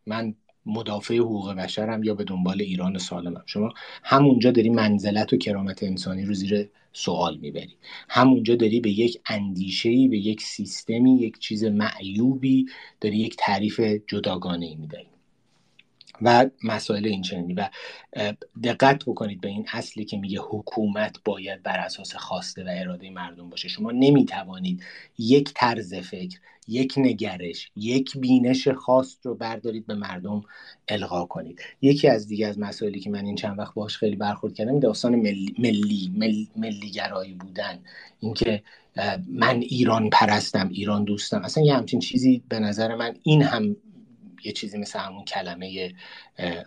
من 0.06 0.36
مدافع 0.66 1.18
حقوق 1.18 1.54
بشرم 1.54 2.04
یا 2.04 2.16
به 2.16 2.24
دنبال 2.24 2.62
ایران 2.62 2.98
سالمم 2.98 3.44
شما 3.46 3.74
همونجا 4.04 4.52
داری 4.52 4.70
منزلت 4.70 5.34
و 5.34 5.38
کرامت 5.38 5.84
انسانی 5.84 6.26
رو 6.26 6.34
زیر 6.34 6.70
سوال 6.94 7.38
می‌بری. 7.38 7.78
همونجا 8.10 8.56
داری 8.56 8.80
به 8.80 8.90
یک 8.90 9.22
اندیشهی 9.30 10.08
به 10.08 10.18
یک 10.18 10.42
سیستمی 10.42 11.16
یک 11.16 11.40
چیز 11.40 11.64
معیوبی 11.64 12.66
داری 13.02 13.18
یک 13.18 13.36
تعریف 13.40 13.80
جداگانه 14.08 14.66
ای 14.66 14.76
می‌دهی 14.76 15.08
و 16.22 16.50
مسائل 16.64 17.06
این 17.06 17.22
چنینی 17.22 17.54
و 17.54 17.70
دقت 18.64 19.06
بکنید 19.06 19.42
به 19.42 19.48
این 19.48 19.66
اصلی 19.74 20.06
که 20.06 20.18
میگه 20.18 20.40
حکومت 20.50 21.18
باید 21.26 21.64
بر 21.64 21.80
اساس 21.80 22.16
خواسته 22.16 22.64
و 22.64 22.68
اراده 22.72 23.10
مردم 23.10 23.50
باشه. 23.50 23.68
شما 23.68 23.92
نمی‌توانید 23.92 24.84
یک 25.18 25.52
طرز 25.56 25.94
فکر 25.94 26.40
یک 26.68 26.94
نگرش 26.98 27.72
یک 27.76 28.18
بینش 28.18 28.68
خاص 28.68 29.18
رو 29.24 29.36
بردارید 29.36 29.88
به 29.88 29.96
مردم 29.96 30.44
القا 30.88 31.26
کنید. 31.26 31.62
یکی 31.82 32.08
از 32.08 32.28
دیگه 32.28 32.48
از 32.48 32.60
مسائلی 32.60 33.00
که 33.00 33.10
من 33.10 33.26
این 33.26 33.36
چند 33.36 33.60
وقت 33.60 33.74
باش 33.74 33.98
خیلی 33.98 34.16
برخورد 34.16 34.54
کردم 34.54 34.80
داستان 34.80 35.16
ملی 35.16 35.56
ملی 35.60 36.12
ملی, 36.58 37.34
بودن. 37.40 37.80
اینکه 38.20 38.64
من 39.28 39.60
ایران 39.60 40.10
پرستم 40.10 40.70
ایران 40.70 41.04
دوستم. 41.04 41.42
اصلا 41.44 41.64
یه 41.64 41.76
همچین 41.76 42.00
چیزی 42.00 42.44
به 42.50 42.60
نظر 42.60 42.96
من 42.96 43.16
این 43.24 43.42
هم 43.42 43.76
یه 44.44 44.52
چیزی 44.52 44.78
مثل 44.78 45.00
همون 45.00 45.26
کلمه 45.26 45.94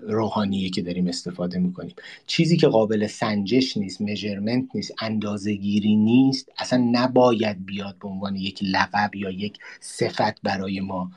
روحانیه 0.01 0.71
که 0.71 0.83
داریم 0.83 1.07
استفاده 1.07 1.59
می‌کنیم. 1.59 1.95
چیزی 2.27 2.57
که 2.57 2.69
قابل 2.69 3.07
سنجش 3.07 3.77
نیست 3.77 4.01
مژرمنت 4.01 4.65
نیست 4.75 4.95
اندازهگیری 5.03 5.97
نیست 5.97 6.53
اصلا 6.59 6.89
نباید 6.93 7.67
بیاد 7.67 7.99
به 7.99 8.09
عنوان 8.09 8.37
یک 8.37 8.59
لقب 8.63 9.15
یا 9.15 9.31
یک 9.31 9.59
صفت 9.81 10.43
برای 10.43 10.81
ما 10.81 11.11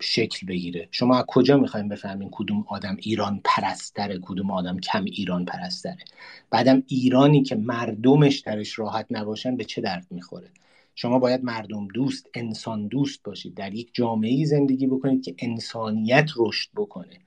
شکل 0.00 0.46
بگیره. 0.46 0.88
شما 0.90 1.18
از 1.18 1.24
کجا 1.28 1.56
می‌خوایم 1.56 1.88
بفهمین 1.88 2.28
کدوم 2.32 2.64
آدم 2.68 2.96
ایران 3.00 3.40
پرستره 3.44 4.18
کدوم 4.22 4.50
آدم 4.50 4.80
کم 4.80 5.04
ایران 5.04 5.44
پرستره؟ 5.44 6.04
بعدم 6.50 6.82
ایرانی 6.88 7.42
که 7.42 7.56
مردمش 7.56 8.38
درش 8.38 8.78
راحت 8.78 9.06
نباشن 9.10 9.56
به 9.56 9.64
چه 9.64 9.80
درد 9.80 10.06
می‌خوره؟ 10.10 10.48
شما 10.94 11.18
باید 11.18 11.44
مردم 11.44 11.88
دوست 11.88 12.30
انسان 12.34 12.86
دوست 12.86 13.22
باشید. 13.22 13.54
در 13.54 13.74
یک 13.74 13.90
جامعه 13.92 14.44
زندگی 14.44 14.86
بکنید 14.86 15.24
که 15.24 15.34
انسانیت 15.38 16.30
رشد 16.36 16.70
بکنه. 16.76 17.20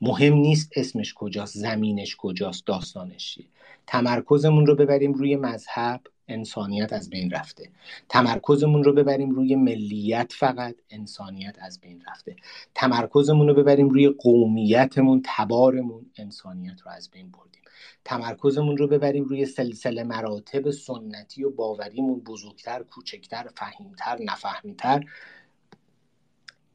مهم 0.00 0.34
نیست 0.34 0.72
اسمش 0.76 1.14
کجاست 1.14 1.58
زمینش 1.58 2.16
کجاست 2.16 2.66
داستانش 2.66 3.34
چیه. 3.34 3.46
تمرکزمون 3.86 4.66
رو 4.66 4.76
ببریم 4.76 5.12
روی 5.12 5.36
مذهب. 5.36 6.00
انسانیت 6.28 6.92
از 6.92 7.10
بین 7.10 7.30
رفته. 7.30 7.70
تمرکزمون 8.08 8.84
رو 8.84 8.92
ببریم 8.92 9.30
روی 9.30 9.56
ملیت 9.56 10.32
فقط 10.32 10.76
انسانیت 10.90 11.56
از 11.60 11.80
بین 11.80 12.02
رفته. 12.10 12.36
تمرکزمون 12.74 13.48
رو 13.48 13.54
ببریم 13.54 13.88
روی 13.88 14.08
قومیتمون 14.08 15.22
تبارمون 15.24 16.06
انسانیت 16.16 16.80
رو 16.80 16.90
از 16.90 17.10
بین 17.10 17.30
بردیم. 17.30 17.62
تمرکزمون 18.04 18.76
رو 18.76 18.88
ببریم 18.88 19.24
روی 19.24 19.46
سلسله 19.46 20.04
مراتب 20.04 20.70
سنتی 20.70 21.44
و 21.44 21.50
باوریمون 21.50 22.20
بزرگتر 22.20 22.82
کوچکتر 22.82 23.48
فهیمتر 23.56 24.18
نفهمیتر. 24.24 25.04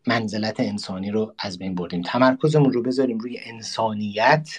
منزلت 0.08 0.60
انسانی 0.60 1.12
رو 1.12 1.36
از 1.40 1.58
بین 1.58 1.76
بردیم. 1.76 2.02
تمرکزمون 2.02 2.74
رو 2.74 2.82
بذاریم 2.82 3.18
روی 3.18 3.40
انسانیت. 3.44 4.50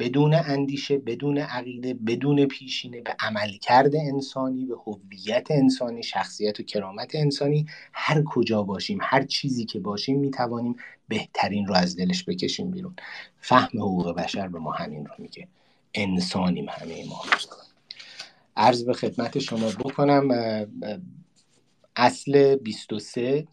بدون 0.00 0.34
اندیشه 0.34 0.98
بدون 0.98 1.38
عقیده 1.38 1.94
بدون 1.94 2.46
پیشینه 2.46 3.00
به 3.00 3.16
عملکرد 3.20 3.96
انسانی 3.96 4.64
به 4.64 4.74
هویت 4.86 5.50
انسانی 5.50 6.02
شخصیت 6.02 6.60
و 6.60 6.62
کرامت 6.62 7.14
انسانی 7.14 7.66
هر 7.92 8.22
کجا 8.22 8.62
باشیم 8.62 8.98
هر 9.02 9.22
چیزی 9.22 9.64
که 9.64 9.80
باشیم 9.80 10.18
می‌توانیم 10.18 10.76
بهترین 11.08 11.66
رو 11.66 11.74
از 11.74 11.96
دلش 11.96 12.24
بکشیم 12.24 12.70
بیرون. 12.70 12.96
فهم 13.40 13.78
حقوق 13.78 14.16
بشر 14.16 14.48
به 14.48 14.58
ما 14.58 14.72
همین 14.72 15.06
رو 15.06 15.14
میگه. 15.18 15.48
انسانیم 15.94 16.66
همه 16.68 17.04
ما. 17.04 17.22
عرض 18.56 18.84
به 18.84 18.92
خدمت 18.92 19.38
شما 19.38 19.68
بکنم 19.68 20.28
اصل 21.96 22.56
23 22.56 23.46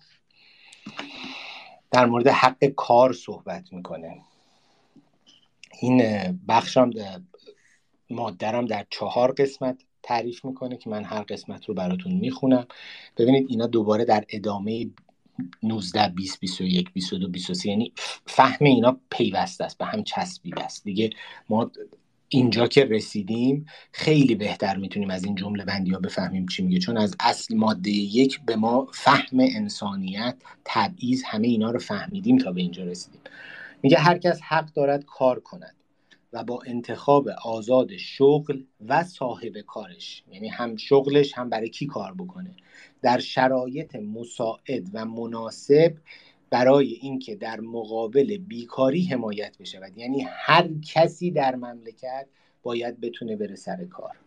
در 1.92 2.06
مورد 2.06 2.28
حق 2.28 2.66
کار 2.66 3.14
صحبت 3.14 3.74
می‌کنه. 3.74 4.22
این 5.82 6.02
بخشم 6.48 6.92
مادرم 8.10 8.66
در 8.66 8.86
چهار 8.90 9.32
قسمت 9.32 9.84
تعریف 10.04 10.46
می‌کنه 10.46 10.78
که 10.78 10.90
من 10.90 11.04
هر 11.04 11.22
قسمت 11.22 11.66
رو 11.66 11.74
براتون 11.74 12.14
می‌خونم. 12.14 12.68
ببینید 13.18 13.46
اینا 13.50 13.68
دوباره 13.68 14.06
در 14.06 14.26
ادامه 14.30 14.90
19 15.64 16.10
20 16.10 16.40
21 16.40 16.94
22 16.94 17.30
23 17.30 17.70
یعنی 17.70 17.94
فهم 18.26 18.66
اینا 18.66 19.00
پیوسته 19.10 19.64
است 19.64 19.78
به 19.78 19.86
هم 19.86 20.04
چسبیده 20.04 20.64
است. 20.64 20.84
دیگه 20.84 21.10
ما 21.50 21.72
اینجا 22.30 22.68
که 22.68 22.86
رسیدیم 22.86 23.66
خیلی 23.92 24.36
بهتر 24.36 24.78
می‌تونیم 24.78 25.10
از 25.10 25.24
این 25.24 25.36
جمله 25.36 25.66
بندی 25.66 25.92
ها 25.92 26.00
بفهمیم 26.00 26.46
چی 26.46 26.64
میگه. 26.64 26.80
چون 26.80 26.98
از 26.98 27.16
اصل 27.20 27.56
ماده 27.56 27.90
یک 27.90 28.42
به 28.46 28.56
ما 28.56 28.88
فهم 28.94 29.40
انسانیت 29.40 30.36
تبعیض 30.66 31.24
همه 31.26 31.48
اینا 31.48 31.72
رو 31.72 31.80
فهمیدیم 31.80 32.38
تا 32.38 32.52
به 32.52 32.62
اینجا 32.62 32.84
رسیدیم. 32.84 33.22
میگه 33.84 33.98
هر 33.98 34.18
کس 34.18 34.42
حق 34.42 34.74
دارد 34.74 35.06
کار 35.06 35.40
کند 35.40 35.76
و 36.34 36.44
با 36.44 36.62
انتخاب 36.66 37.30
آزاد 37.46 37.98
شغل 37.98 38.64
و 38.88 39.04
صاحب 39.04 39.58
کارش 39.58 40.24
یعنی 40.32 40.48
هم 40.48 40.76
شغلش 40.76 41.34
هم 41.34 41.50
برای 41.50 41.70
کی 41.70 41.86
کار 41.86 42.14
بکنه 42.14 42.56
در 43.02 43.20
شرایط 43.20 43.96
مساعد 43.96 44.90
و 44.94 45.06
مناسب 45.06 45.94
برای 46.50 46.94
اینکه 46.94 47.36
در 47.36 47.60
مقابل 47.60 48.38
بیکاری 48.38 49.06
حمایت 49.06 49.58
بشود 49.58 49.98
یعنی 49.98 50.26
هر 50.30 50.70
کسی 50.94 51.32
در 51.32 51.56
مملکت 51.56 52.28
باید 52.64 53.00
بتونه 53.00 53.36
بره 53.36 53.56
سر 53.56 53.86
کار. 53.86 54.18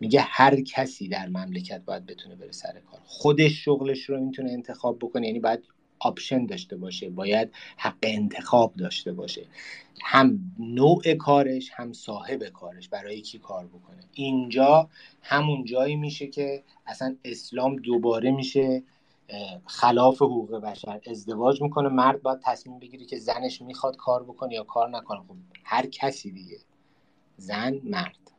میگه 0.00 0.20
هر 0.20 0.60
کسی 0.60 1.08
در 1.08 1.28
مملکت 1.28 1.82
باید 1.84 2.06
بتونه 2.06 2.36
بره 2.36 2.52
سر 2.52 2.80
کار. 2.90 3.00
خودش 3.04 3.64
شغلش 3.64 4.02
رو 4.02 4.20
می‌تونه 4.20 4.50
انتخاب 4.52 4.98
بکنه 4.98 5.26
یعنی 5.26 5.40
باید 5.40 5.64
آپشن 5.98 6.46
داشته 6.46 6.76
باشه 6.76 7.10
باید 7.10 7.52
حق 7.76 7.96
انتخاب 8.02 8.74
داشته 8.74 9.12
باشه. 9.12 9.46
هم 10.02 10.40
نوع 10.58 11.14
کارش 11.14 11.70
هم 11.74 11.92
صاحب 11.92 12.44
کارش 12.44 12.88
برای 12.88 13.20
کی 13.20 13.38
کار 13.38 13.66
بکنه. 13.66 14.04
اینجا 14.12 14.88
همون 15.22 15.64
جایی 15.64 15.96
میشه 15.96 16.26
که 16.26 16.62
اصلا 16.86 17.16
اسلام 17.24 17.76
دوباره 17.76 18.30
میشه 18.30 18.82
خلاف 19.66 20.22
حقوق 20.22 20.54
بشر 20.54 21.00
ازدواج 21.06 21.62
می‌کنه. 21.62 21.88
مرد 21.88 22.22
باید 22.22 22.40
تصمیم 22.44 22.78
بگیره 22.78 23.04
که 23.04 23.18
زنش 23.18 23.62
می‌خواد 23.62 23.96
کار 23.96 24.22
بکنه 24.22 24.54
یا 24.54 24.62
کار 24.62 24.90
نکنه. 24.90 25.18
خب 25.18 25.36
هر 25.64 25.86
کسی 25.86 26.30
دیگه. 26.30 26.58
زن 27.36 27.80
مرد. 27.84 28.30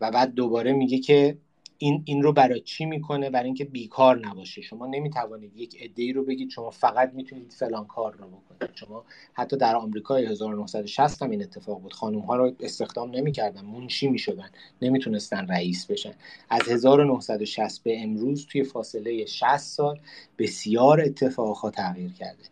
و 0.00 0.10
بعد 0.10 0.34
دوباره 0.34 0.72
میگه 0.72 0.98
که 0.98 1.38
این 1.82 2.02
این 2.04 2.22
رو 2.22 2.32
برای 2.32 2.60
چی 2.60 2.84
می‌کنه؟ 2.84 3.30
برای 3.30 3.46
اینکه 3.46 3.64
بیکار 3.64 4.26
نباشه. 4.26 4.62
شما 4.62 4.86
نمی‌توانید 4.86 5.56
یک 5.56 5.82
عده 5.82 6.12
رو 6.12 6.24
بگید 6.24 6.50
شما 6.50 6.70
فقط 6.70 7.12
می‌تونید 7.14 7.52
فلان 7.52 7.86
کار 7.86 8.16
رو 8.16 8.26
بکنید. 8.26 8.70
شما 8.74 9.04
حتی 9.32 9.56
در 9.56 9.76
آمریکای 9.76 10.26
1960 10.26 11.22
هم 11.22 11.30
این 11.30 11.42
اتفاق 11.42 11.80
بود. 11.80 11.92
خانم 11.92 12.18
ها 12.18 12.36
رو 12.36 12.52
استخدام 12.60 13.10
نمی‌کردن 13.10 13.64
منشی 13.64 14.08
می‌شدن 14.08 14.50
نمی‌تونستن 14.82 15.46
رئیس 15.46 15.86
بشن. 15.86 16.14
از 16.50 16.68
1960 16.68 17.82
به 17.82 18.02
امروز 18.02 18.46
توی 18.46 18.64
فاصله 18.64 19.26
60 19.26 19.56
سال 19.56 20.00
بسیار 20.38 21.00
اتفاقها 21.00 21.70
تغییر 21.70 22.12
کرده. 22.12 22.44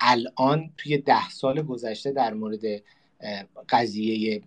الان 0.00 0.70
توی 0.78 0.98
ده 0.98 1.30
سال 1.30 1.62
گذشته 1.62 2.12
در 2.12 2.34
مورد 2.34 2.82
قضیه 3.68 4.42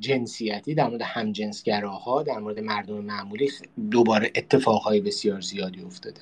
جنسیتی 0.00 0.74
در 0.74 0.88
مورد 0.88 1.02
همجنسگراها 1.02 2.22
در 2.22 2.38
مورد 2.38 2.58
مردم 2.58 2.94
معمولی 2.94 3.50
دوباره 3.90 4.32
اتفاقهای 4.34 5.00
بسیار 5.00 5.40
زیادی 5.40 5.82
افتاده. 5.82 6.20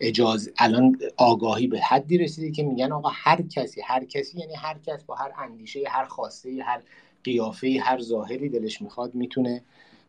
اجاز 0.00 0.50
الان 0.58 0.98
آگاهی 1.16 1.66
به 1.66 1.80
حدی 1.80 2.18
رسیده 2.18 2.50
که 2.50 2.62
میگن 2.62 2.92
آقا 2.92 3.08
هر 3.12 3.42
کسی 3.42 3.80
هر 3.80 4.04
کسی 4.04 4.38
یعنی 4.38 4.54
هر 4.54 4.78
کس 4.86 5.04
با 5.04 5.14
هر 5.14 5.32
اندیشه 5.38 5.80
هر 5.88 6.04
خواسته 6.04 6.62
هر 6.64 6.82
قیافه 7.24 7.80
هر 7.82 8.00
ظاهری 8.00 8.48
دلش 8.48 8.82
می‌خواد 8.82 9.14
می‌تونه 9.14 9.62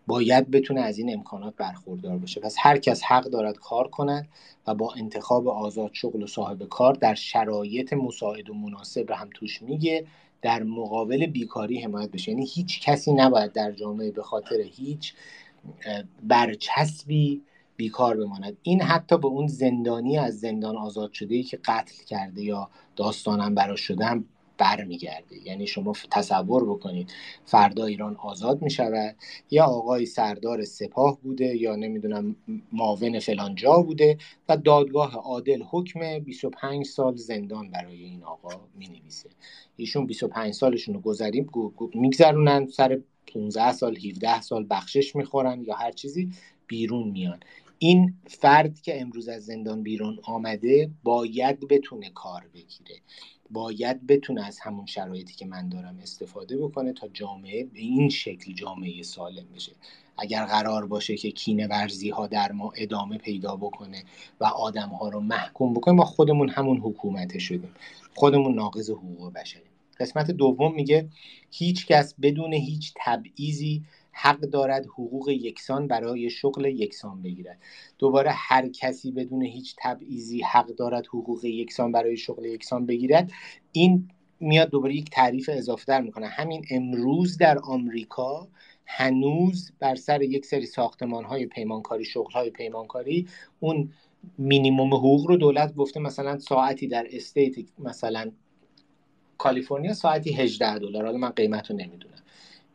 باید 0.07 0.51
بتونه 0.51 0.81
از 0.81 0.97
این 0.97 1.13
امکانات 1.13 1.55
برخوردار 1.55 2.17
باشه. 2.17 2.41
پس 2.41 2.55
هر 2.59 2.77
کس 2.77 3.03
حق 3.03 3.23
دارد 3.23 3.57
کار 3.57 3.87
کند 3.87 4.27
و 4.67 4.75
با 4.75 4.93
انتخاب 4.93 5.47
آزاد 5.47 5.89
شغل 5.93 6.23
و 6.23 6.27
صاحب 6.27 6.63
کار 6.63 6.93
در 6.93 7.15
شرایط 7.15 7.93
مساعد 7.93 8.49
و 8.49 8.53
مناسب 8.53 9.11
هم 9.11 9.29
توش 9.33 9.61
میگه. 9.61 10.05
در 10.41 10.63
مقابل 10.63 11.25
بیکاری 11.25 11.81
حمایت 11.81 12.11
بشه. 12.11 12.31
یعنی 12.31 12.45
هیچ 12.53 12.81
کسی 12.81 13.13
نباید 13.13 13.51
در 13.51 13.71
جامعه 13.71 14.11
به 14.11 14.23
خاطر 14.23 14.55
هیچ 14.61 15.13
برچسبی 16.23 17.41
بیکار 17.77 18.17
بماند. 18.17 18.57
این 18.61 18.81
حتی 18.81 19.17
به 19.17 19.27
اون 19.27 19.47
زندانی 19.47 20.17
از 20.17 20.39
زندان 20.39 20.77
آزاد 20.77 21.13
شده 21.13 21.35
ای 21.35 21.43
که 21.43 21.57
قتل 21.57 22.03
کرده 22.03 22.41
یا 22.41 22.69
داستانم 22.95 23.55
براش 23.55 23.81
شده 23.81 24.05
هم 24.05 24.25
برمیگرده. 24.61 25.47
یعنی 25.47 25.67
شما 25.67 25.93
تصور 26.11 26.69
بکنید 26.69 27.13
فردا 27.45 27.85
ایران 27.85 28.15
آزاد 28.15 28.61
می 28.61 28.71
شود 28.71 29.15
یا 29.51 29.65
آقای 29.65 30.05
سردار 30.05 30.65
سپاه 30.65 31.21
بوده 31.21 31.55
یا 31.57 31.75
نمی‌دونم 31.75 32.35
معاون 32.73 33.19
فلان 33.19 33.55
جا 33.55 33.81
بوده 33.81 34.17
و 34.49 34.57
دادگاه 34.57 35.15
عادل 35.15 35.63
حکم 35.69 36.19
25 36.19 36.85
سال 36.85 37.15
زندان 37.15 37.71
برای 37.71 38.03
این 38.03 38.23
آقا 38.23 38.49
می 38.75 38.87
نویسه 38.87 39.29
ایشون 39.75 40.05
25 40.05 40.53
سالشون 40.53 40.95
رو 40.95 41.01
گذریم 41.01 41.49
میگذرونن 41.93 42.65
سر 42.65 42.99
15 43.33 43.73
سال 43.73 43.97
17 43.97 44.41
سال 44.41 44.67
بخشش 44.69 45.15
می‌خورن 45.15 45.61
یا 45.61 45.75
هر 45.75 45.91
چیزی 45.91 46.29
بیرون 46.67 47.07
میان. 47.09 47.39
این 47.79 48.13
فرد 48.27 48.81
که 48.81 49.01
امروز 49.01 49.27
از 49.27 49.45
زندان 49.45 49.83
بیرون 49.83 50.19
آمده 50.23 50.91
باید 51.03 51.67
بتونه 51.67 52.09
کار 52.09 52.41
بگیره. 52.53 53.01
باید 53.53 54.07
بتونه 54.07 54.45
از 54.45 54.59
همون 54.59 54.85
شرایطی 54.85 55.35
که 55.35 55.45
من 55.45 55.69
دارم 55.69 55.99
استفاده 56.01 56.57
بکنه 56.57 56.93
تا 56.93 57.07
جامعه 57.07 57.63
به 57.63 57.79
این 57.79 58.09
شکل 58.09 58.53
جامعه 58.53 59.03
سالم 59.03 59.45
بشه. 59.55 59.71
اگر 60.17 60.45
قرار 60.45 60.85
باشه 60.85 61.17
که 61.17 61.31
کینه 61.31 61.67
ورزی 61.67 62.09
ها 62.09 62.27
در 62.27 62.51
ما 62.51 62.71
ادامه 62.75 63.17
پیدا 63.17 63.55
بکنه 63.55 64.03
و 64.39 64.45
آدم 64.45 64.89
ها 64.89 65.09
رو 65.09 65.19
محکوم 65.19 65.73
بکنه 65.73 65.93
ما 65.93 66.05
خودمون 66.05 66.49
همون 66.49 66.77
حکومت 66.77 67.37
شدیم. 67.37 67.75
خودمون 68.15 68.55
ناقض 68.55 68.89
حقوق 68.89 69.33
بشریم. 69.33 69.71
قسمت 69.99 70.31
دوم 70.31 70.75
میگه 70.75 71.09
هیچ 71.51 71.87
کس 71.87 72.13
بدون 72.21 72.53
هیچ 72.53 72.93
تبعیضی 72.95 73.83
حق 74.11 74.39
دارد 74.39 74.85
حقوق 74.85 75.29
یکسان 75.29 75.87
برای 75.87 76.29
شغل 76.29 76.65
یکسان 76.65 77.21
بگیرد. 77.21 77.59
دوباره 77.99 78.31
هر 78.33 78.67
کسی 78.67 79.11
بدون 79.11 79.41
هیچ 79.41 79.75
تبعیضی 79.79 80.41
حق 80.41 80.67
دارد 80.67 81.07
حقوق 81.07 81.45
یکسان 81.45 81.91
برای 81.91 82.17
شغل 82.17 82.45
یکسان 82.45 82.85
بگیرد 82.85 83.31
این 83.71 84.09
میاد 84.39 84.69
دوباره 84.69 84.95
یک 84.95 85.09
تعریف 85.09 85.49
اضافه 85.53 85.85
تر 85.87 86.01
می‌کنه. 86.01 86.27
همین 86.27 86.65
امروز 86.71 87.37
در 87.37 87.59
آمریکا 87.59 88.47
هنوز 88.85 89.71
بر 89.79 89.95
سر 89.95 90.21
یک 90.21 90.45
سری 90.45 90.65
ساختمان 90.65 91.23
های 91.23 91.45
پیمانکاری 91.45 92.05
شغل 92.05 92.31
های 92.31 92.49
پیمانکاری 92.49 93.27
اون 93.59 93.91
مینیموم 94.37 94.93
حقوق 94.93 95.27
رو 95.27 95.37
دولت 95.37 95.75
گفته 95.75 95.99
مثلا 95.99 96.39
ساعتی 96.39 96.87
در 96.87 97.07
state 97.11 97.55
مثلا 97.79 98.31
کالیفرنیا 99.37 99.93
ساعتی 99.93 100.33
18 100.33 100.79
دلار. 100.79 101.05
حالا 101.05 101.17
من 101.17 101.29
قیمت 101.29 101.71
رو 101.71 101.77
نمی‌دونم. 101.77 102.20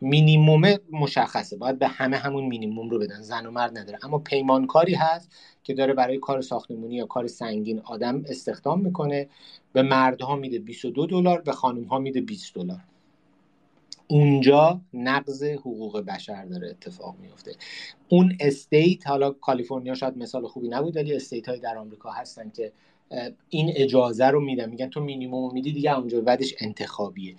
مینیموم 0.01 0.75
مشخصه. 0.93 1.57
باید 1.57 1.79
به 1.79 1.89
همه 1.89 2.17
همون 2.17 2.45
مینیموم 2.45 2.91
رو 2.91 2.99
بدن. 2.99 3.21
زن 3.21 3.47
و 3.47 3.51
مرد 3.51 3.79
نداره. 3.79 3.99
اما 4.03 4.19
پیمانکاری 4.19 4.95
هست 4.95 5.31
که 5.63 5.75
داره 5.75 5.95
برای 5.95 6.19
کار 6.19 6.41
ساختمونی 6.41 6.95
یا 6.95 7.07
کار 7.07 7.27
سنگین 7.27 7.81
آدم 7.85 8.25
استخدام 8.29 8.81
می‌کنه. 8.81 9.29
به 9.73 9.83
مردها 9.83 10.37
میده 10.37 10.59
22 10.59 11.07
دلار 11.07 11.41
به 11.41 11.53
خانم 11.53 11.85
ها 11.85 11.99
میده 11.99 12.21
20 12.21 12.55
دلار. 12.55 12.81
اونجا 14.09 14.81
نقض 14.95 15.43
حقوق 15.43 16.01
بشر 16.01 16.45
داره 16.45 16.69
اتفاق 16.69 17.17
میفته 17.23 17.57
اون 18.09 18.37
state 18.41 19.07
حالا 19.07 19.31
کالیفرنیا 19.31 19.95
شاید 19.95 20.19
مثال 20.19 20.47
خوبی 20.47 20.69
نبود 20.69 20.97
ولی 20.97 21.17
state 21.17 21.49
های 21.49 21.61
در 21.61 21.79
آمریکا 21.79 22.11
هستن 22.11 22.51
که 22.51 22.73
این 23.49 23.73
اجازه 23.77 24.27
رو 24.27 24.41
میدن. 24.41 24.71
میگن 24.71 24.91
تو 24.91 25.01
مینیموم 25.01 25.53
میدی 25.53 25.73
دیگه 25.73 25.99
اونجا 25.99 26.21
بعدش 26.21 26.55
انتخابیه. 26.61 27.35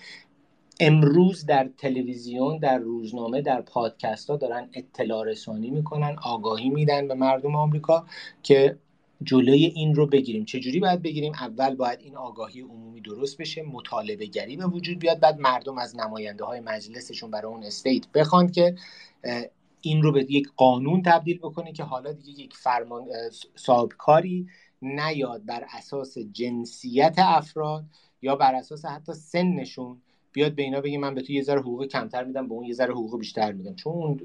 امروز 0.80 1.46
در 1.46 1.70
تلویزیون 1.78 2.58
در 2.58 2.78
روزنامه 2.78 3.42
در 3.42 3.62
پادکست 3.62 4.30
ها 4.30 4.38
دارن 4.38 4.70
اطلاع 4.74 5.26
رسانی 5.26 5.70
می‌کنن 5.70 6.16
آگاهی 6.24 6.70
میدن 6.70 7.08
به 7.08 7.14
مردم 7.14 7.56
آمریکا 7.56 8.06
که 8.44 8.78
جلوی 9.24 9.66
این 9.66 9.96
رو 9.96 10.08
بگیریم. 10.08 10.46
چجوری 10.46 10.80
باید 10.80 11.02
بگیریم؟ 11.02 11.34
اول 11.34 11.76
باید 11.76 12.00
این 12.02 12.16
آگاهی 12.16 12.62
عمومی 12.62 13.02
درست 13.02 13.38
بشه 13.38 13.62
مطالبه 13.62 14.26
گری 14.26 14.58
به 14.58 14.66
وجود 14.66 15.00
بیاد 15.00 15.20
بعد 15.20 15.40
مردم 15.40 15.78
از 15.78 15.96
نماینده 15.96 16.44
های 16.44 16.60
مجلسشون 16.60 17.32
برای 17.32 17.52
اون 17.52 17.64
استیت 17.64 18.08
بخوان 18.12 18.52
که 18.52 18.76
این 19.82 20.02
رو 20.02 20.12
به 20.12 20.32
یک 20.32 20.48
قانون 20.56 21.02
تبدیل 21.02 21.38
بکنه 21.38 21.74
که 21.74 21.84
حالا 21.84 22.12
دیگه 22.14 22.44
یک 22.44 22.54
فرمان 22.54 23.08
صاحبکاری 23.56 24.48
نیاد 24.82 25.46
بر 25.46 25.66
اساس 25.78 26.18
جنسیت 26.18 27.16
افراد 27.18 27.86
یا 28.22 28.36
بر 28.36 28.56
اساس 28.56 28.86
حتی 28.86 29.14
سنشون 29.14 30.02
بیاد 30.32 30.56
به 30.56 30.64
اینا 30.64 30.82
بگه 30.82 30.98
من 30.98 31.16
به 31.16 31.22
تو 31.22 31.34
یه 31.34 31.42
ذره 31.42 31.60
حقوق 31.60 31.86
کمتر 31.86 32.24
میدم 32.24 32.48
به 32.48 32.54
اون 32.54 32.66
یه 32.66 32.74
ذره 32.74 32.94
حقوق 32.94 33.20
بیشتر 33.20 33.52
میدم. 33.52 33.76
چون 33.76 34.20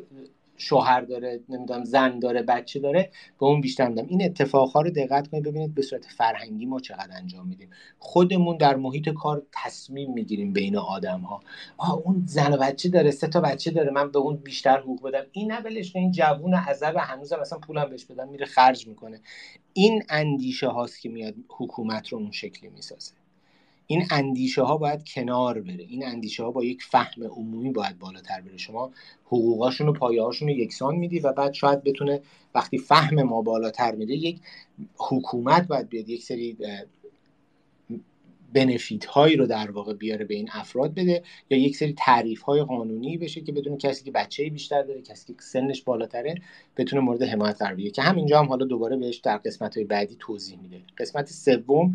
شوهر 0.57 1.01
داره 1.01 1.41
نمی‌دونم 1.49 1.85
زن 1.85 2.19
داره 2.19 2.43
بچه 2.43 2.81
داره 2.81 3.11
به 3.41 3.47
اون 3.47 3.61
بیشتر 3.61 3.89
میدم. 3.89 4.07
این 4.09 4.25
اتفاقها 4.25 4.81
رو 4.81 4.91
دقت 4.91 5.29
کنید 5.29 5.45
ببینید 5.45 5.75
به 5.75 5.83
صورت 5.83 6.05
فرهنگی 6.05 6.67
ما 6.67 6.81
چقدر 6.81 7.17
انجام 7.17 7.49
میدیم. 7.49 7.71
خودمون 7.99 8.57
در 8.57 8.77
محیط 8.77 9.09
کار 9.09 9.43
تصمیم 9.53 10.13
می‌گیریم 10.13 10.53
بین 10.53 10.77
آدم 10.77 11.21
ها 11.21 11.41
آه 11.77 12.03
اون 12.05 12.23
زن 12.27 12.53
و 12.53 12.57
بچه 12.57 12.89
داره 12.89 13.11
سه 13.11 13.29
تا 13.29 13.41
بچه 13.41 13.71
داره 13.71 13.91
من 13.91 14.11
به 14.11 14.19
اون 14.19 14.37
بیشتر 14.37 14.79
حقوق 14.79 15.03
بدم. 15.03 15.25
این 15.33 15.53
نبلش 15.53 15.97
این 15.97 16.11
جوون 16.11 16.55
عذب 16.55 16.95
هنوزم 16.99 17.41
مثلا 17.41 17.59
پولم 17.59 17.91
بهش 17.91 18.05
بدم 18.05 18.29
میره 18.29 18.47
خرج 18.47 18.89
می‌کنه. 18.89 19.21
این 19.73 20.03
اندیشه 20.09 20.69
هاست 20.69 21.01
که 21.01 21.09
میاد 21.09 21.35
حکومت 21.49 22.09
رو 22.09 22.19
اون 22.19 22.31
شکلی 22.31 22.71
می‌سازه. 22.71 23.13
این 23.93 24.07
اندیشه 24.11 24.63
ها 24.63 24.77
باید 24.77 25.05
کنار 25.05 25.61
بره. 25.61 25.85
این 25.89 26.07
اندیشه 26.07 26.43
ها 26.43 26.51
با 26.51 26.65
یک 26.65 26.83
فهم 26.83 27.25
عمومی 27.25 27.71
باید 27.71 27.99
بالاتر 27.99 28.41
بره. 28.41 28.57
شما 28.57 28.91
حقوقاشون 29.27 29.89
و 29.89 29.93
پایه 29.93 30.23
هاشون 30.23 30.49
رو 30.49 30.55
یکسان 30.55 30.95
میدی 30.95 31.19
و 31.19 31.33
بعد 31.33 31.53
شاید 31.53 31.85
بتونه 31.85 32.21
وقتی 32.55 32.79
فهم 32.79 33.23
ما 33.23 33.43
بالاتر 33.43 33.95
میره 33.95 34.17
یک 34.17 34.41
حکومت 34.97 35.69
باید 35.69 35.89
بیاد 35.89 36.09
یک 36.09 36.23
سری 36.23 36.57
بنفیت 38.53 39.05
هایی 39.05 39.37
رو 39.37 39.47
در 39.47 39.71
واقع 39.71 39.95
بیاره 39.95 40.25
به 40.25 40.35
این 40.35 40.49
افراد 40.53 40.95
بده 40.95 41.23
یا 41.51 41.59
یک 41.59 41.77
سری 41.77 41.95
تعریف 41.99 42.43
های 42.43 42.63
قانونی 42.63 43.17
بشه 43.17 43.41
که 43.41 43.53
بدون 43.53 43.79
کسی 43.79 44.05
که 44.05 44.11
بچه 44.11 44.51
بیشتر 44.51 44.83
داره 44.83 45.03
کسی 45.03 45.35
که 45.35 45.43
سنش 45.43 45.83
بالاتره 45.83 46.35
بتونه 46.77 47.03
مورد 47.03 47.23
حمایت 47.23 47.63
قرار 47.63 47.81
که 47.81 48.03
همینجا 48.03 48.41
هم 48.41 48.47
حالا 48.47 48.67
دوباره 48.67 48.97
بهش 48.97 49.17
در 49.17 49.37
قسمت 49.37 49.77
های 49.77 49.85
بعدی 49.85 50.17
توضیح 50.19 50.59
میده. 50.63 50.81
قسمت 50.99 51.27
سوم 51.27 51.95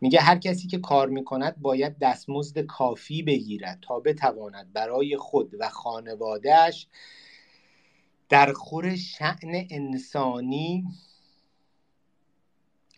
میگه 0.00 0.20
هر 0.20 0.38
کسی 0.38 0.68
که 0.68 0.78
کار 0.78 1.08
می‌کند 1.08 1.56
باید 1.62 1.98
دستمزد 1.98 2.58
کافی 2.58 3.22
بگیرد 3.22 3.78
تا 3.82 4.00
بتواند 4.00 4.72
برای 4.72 5.16
خود 5.16 5.54
و 5.60 5.68
خانوادهش 5.68 6.86
در 8.28 8.52
خور 8.52 8.96
شعن 8.96 9.66
انسانی 9.70 10.84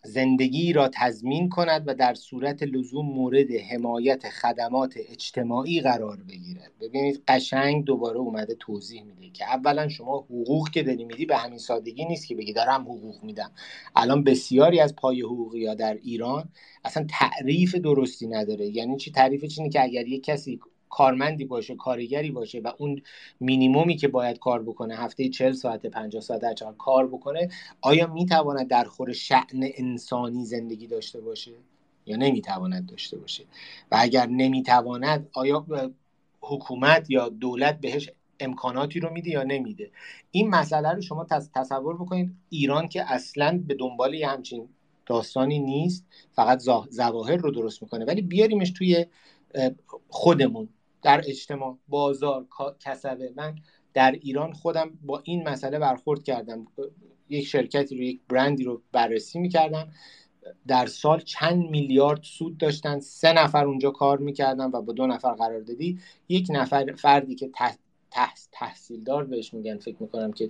زندگی 0.05 0.73
را 0.73 0.89
تضمین 0.93 1.49
کند 1.49 1.83
و 1.87 1.93
در 1.93 2.13
صورت 2.13 2.63
لزوم 2.63 3.05
مورد 3.05 3.51
حمایت 3.51 4.29
خدمات 4.29 4.93
اجتماعی 5.09 5.81
قرار 5.81 6.17
بگیرد. 6.29 6.71
ببینید 6.81 7.23
قشنگ 7.27 7.85
دوباره 7.85 8.19
اومده 8.19 8.55
توضیح 8.55 9.03
میده 9.03 9.29
که 9.29 9.45
اولا 9.45 9.87
شما 9.89 10.17
حقوق 10.17 10.69
که 10.69 10.83
داری 10.83 11.05
میدی 11.05 11.25
به 11.25 11.37
همین 11.37 11.57
سادگی 11.57 12.05
نیست 12.05 12.27
که 12.27 12.35
بگی 12.35 12.53
دارم 12.53 12.81
حقوق 12.81 13.23
میدم. 13.23 13.51
الان 13.95 14.23
بسیاری 14.23 14.79
از 14.79 14.95
پای 14.95 15.21
حقوقی 15.21 15.67
ها 15.67 15.73
در 15.73 15.93
ایران 15.93 16.49
اصلا 16.85 17.05
تعریف 17.09 17.75
درستی 17.75 18.27
نداره. 18.27 18.65
یعنی 18.67 18.97
چی؟ 18.97 19.11
تعریفش 19.11 19.59
اینه 19.59 19.69
که 19.69 19.83
اگر 19.83 20.07
یک 20.07 20.23
کسی 20.23 20.59
کارمندی 20.93 21.45
باشه 21.45 21.75
کارگری 21.75 22.31
باشه 22.31 22.59
و 22.59 22.71
اون 22.77 23.01
مینیمومی 23.39 23.95
که 23.95 24.07
باید 24.07 24.39
کار 24.39 24.63
بکنه 24.63 24.95
هفته 24.95 25.29
40 25.29 25.51
ساعت 25.51 25.85
50 25.85 26.21
ساعت 26.21 26.43
هر 26.43 26.73
کار 26.77 27.07
بکنه 27.07 27.49
آیا 27.81 28.07
می‌تواند 28.07 28.67
در 28.67 28.83
خور 28.83 29.13
شعن 29.13 29.71
انسانی 29.75 30.45
زندگی 30.45 30.87
داشته 30.87 31.21
باشه؟ 31.21 31.51
یا 32.05 32.17
نمی‌تواند 32.17 32.89
داشته 32.89 33.17
باشه؟ 33.17 33.43
و 33.91 33.97
اگر 33.99 34.25
نمی‌تواند 34.27 35.29
آیا 35.33 35.65
حکومت 36.41 37.09
یا 37.09 37.29
دولت 37.29 37.81
بهش 37.81 38.09
امکاناتی 38.39 38.99
رو 38.99 39.09
میده 39.13 39.29
یا 39.29 39.43
نمیده؟ 39.43 39.91
این 40.31 40.49
مسئله 40.49 40.89
رو 40.89 41.01
شما 41.01 41.27
تصور 41.55 41.95
بکنید 41.95 42.35
ایران 42.49 42.87
که 42.87 43.13
اصلا 43.13 43.63
به 43.67 43.73
دنبال 43.73 44.13
یه 44.13 44.27
همچین 44.27 44.69
داستانی 45.05 45.59
نیست 45.59 46.05
فقط 46.33 46.59
زواهر 46.89 47.35
رو 47.35 47.51
درست 47.51 47.83
می‌کنه 47.83 48.05
ولی 48.05 48.21
بیاریمش 48.21 48.71
توی 48.71 49.05
خودمون. 50.09 50.69
در 51.03 51.21
اجتماع 51.27 51.77
بازار 51.87 52.47
کسبه. 52.79 53.33
من 53.35 53.55
در 53.93 54.11
ایران 54.11 54.53
خودم 54.53 54.99
با 55.01 55.21
این 55.25 55.49
مسئله 55.49 55.79
برخورد 55.79 56.23
کردم. 56.23 56.67
یک 57.29 57.45
شرکتی 57.47 57.97
رو 57.97 58.03
یک 58.03 58.19
برندی 58.29 58.63
رو 58.63 58.81
بررسی 58.91 59.39
می‌کردم. 59.39 59.87
در 60.67 60.85
سال 60.85 61.19
چند 61.19 61.69
میلیارد 61.69 62.23
سود 62.23 62.57
داشتن. 62.57 62.99
سه 62.99 63.33
نفر 63.33 63.65
اونجا 63.65 63.91
کار 63.91 64.17
می‌کردن 64.17 64.71
و 64.71 64.81
با 64.81 64.93
دو 64.93 65.07
نفر 65.07 65.33
قرار 65.33 65.61
دادی. 65.61 65.99
یک 66.29 66.47
نفر 66.49 66.93
فردی 66.97 67.35
که 67.35 67.49
تحصیلدار 68.51 69.23
بهش 69.23 69.53
میگن. 69.53 69.77
فکر 69.77 69.95
می‌کنم 69.99 70.31
که 70.31 70.49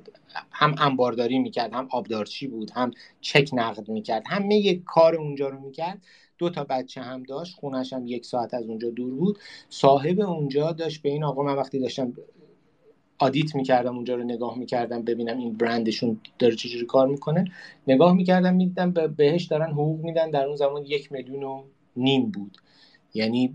هم 0.51 0.76
انبارداری 0.78 1.39
می‌کرد 1.39 1.74
هم 1.74 1.88
آبدارچی 1.91 2.47
بود 2.47 2.72
هم 2.72 2.91
چک 3.22 3.49
نقد 3.54 3.89
می‌کرد. 3.89 4.24
همه 4.28 4.56
یک 4.56 4.84
کار 4.84 5.16
اونجا 5.16 5.49
رو 5.49 5.60
می‌کرد. 5.60 6.01
دو 6.43 6.49
تا 6.49 6.63
بچه 6.63 7.01
هم 7.01 7.23
داشت 7.23 7.55
خونش 7.55 7.93
هم 7.93 8.07
یک 8.07 8.25
ساعت 8.25 8.53
از 8.53 8.67
اونجا 8.67 8.89
دور 8.89 9.13
بود. 9.13 9.39
صاحب 9.69 10.19
اونجا 10.19 10.71
داشت 10.71 11.01
به 11.01 11.09
این 11.09 11.23
آقا 11.23 11.43
من 11.43 11.55
وقتی 11.55 11.79
داشتم 11.79 12.13
آدیت 13.19 13.55
می‌کردم 13.55 13.95
اونجا 13.95 14.15
رو 14.15 14.23
نگاه 14.23 14.57
می‌کردم 14.57 15.01
ببینم 15.01 15.37
این 15.37 15.53
برندشون 15.53 16.19
داره 16.39 16.55
چجوری 16.55 16.85
کار 16.85 17.07
می‌کنه 17.07 17.51
نگاه 17.87 18.13
می‌کردم 18.13 18.55
می‌دیدم 18.55 18.91
بهش 18.91 19.43
دارن 19.43 19.71
حقوق 19.71 20.03
میدن 20.03 20.31
در 20.31 20.45
اون 20.45 20.55
زمان 20.55 20.85
یک 20.85 21.11
میلیون 21.11 21.43
و 21.43 21.63
نیم 21.95 22.31
بود. 22.31 22.57
یعنی 23.13 23.47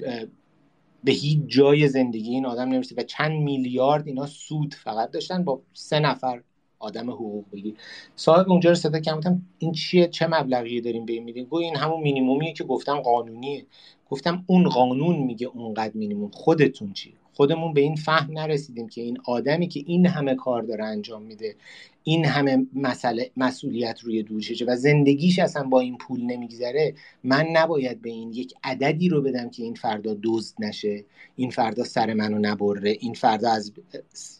به 1.05 1.12
هیچ 1.12 1.39
جای 1.47 1.89
زندگی 1.89 2.30
این 2.30 2.47
آدم 2.47 2.68
نمی‌رسید 2.68 2.99
و 2.99 3.03
چند 3.03 3.32
میلیارد 3.32 4.07
اینا 4.07 4.26
سود 4.26 4.74
فقط 4.74 5.11
داشتن 5.11 5.45
با 5.45 5.61
سه 5.72 6.01
نفر 6.01 6.43
آدم 6.81 7.11
حقوق 7.11 7.45
بگیر 7.53 7.76
صاحب 8.16 8.51
اونجا 8.51 8.70
رو 8.70 8.76
صدا 8.76 9.01
کردم 9.01 9.43
این 9.59 9.72
چیه؟ 9.72 10.09
چه 10.09 10.26
مبلغی 10.26 10.81
داریم 10.81 11.07
به 11.07 11.12
این 11.12 11.24
میدیم؟ 11.24 11.45
گو 11.45 11.57
این 11.57 11.76
همون 11.76 12.01
مینیمومیه 12.01 12.53
که 12.53 12.64
گفتم 12.64 13.01
قانونیه. 13.01 13.66
گفتم 14.11 14.45
اون 14.47 14.68
قانون 14.68 15.16
میگه 15.16 15.47
اونقدر 15.47 15.93
مینیموم. 15.95 16.31
خودتون 16.31 16.93
چی 16.93 17.14
خودمون 17.39 17.72
به 17.72 17.80
این 17.80 17.97
فهم 17.97 18.39
نرسیدیم 18.39 18.89
که 18.89 19.01
این 19.01 19.18
آدمی 19.24 19.68
که 19.68 19.82
این 19.86 20.07
همه 20.07 20.34
کار 20.34 20.62
داره 20.62 20.84
انجام 20.84 21.22
میده 21.22 21.57
این 22.03 22.24
همه 22.24 22.66
مسئله 22.74 23.30
مسئولیت 23.36 24.01
روی 24.01 24.22
دوششه 24.22 24.64
و 24.64 24.76
زندگیش 24.76 25.39
اصلا 25.39 25.62
با 25.64 25.80
این 25.80 25.99
پول 25.99 26.22
نمیگذره 26.22 26.95
من 27.24 27.47
نباید 27.53 28.03
به 28.03 28.11
این 28.11 28.32
یک 28.32 28.55
عددی 28.64 29.09
رو 29.09 29.22
بدم 29.22 29.51
که 29.51 29.62
این 29.62 29.74
فردا 29.74 30.16
دزد 30.22 30.55
نشه 30.59 31.05
این 31.36 31.51
فردا 31.51 31.84
سر 31.84 32.14
منو 32.14 32.39
نبره 32.39 32.97
این 33.01 33.14
فردا 33.14 33.51
از 33.51 33.72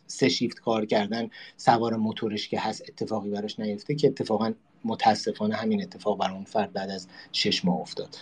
سه 0.07 0.29
شیفت 0.29 0.61
کار 0.61 0.87
کردن 0.87 1.29
سوار 1.57 1.97
موتورش 1.97 2.49
که 2.49 2.61
هست 2.61 2.83
اتفاقی 2.89 3.31
براش 3.31 3.61
نیفته 3.61 3.95
که 3.95 4.07
اتفاقا 4.07 4.53
متاسفانه 4.85 5.55
همین 5.55 5.83
اتفاق 5.83 6.19
برای 6.19 6.35
اون 6.35 6.45
فرد 6.45 6.73
بعد 6.73 6.91
از 6.91 7.09
شش 7.33 7.65
ماه 7.65 7.81
افتاد. 7.81 8.17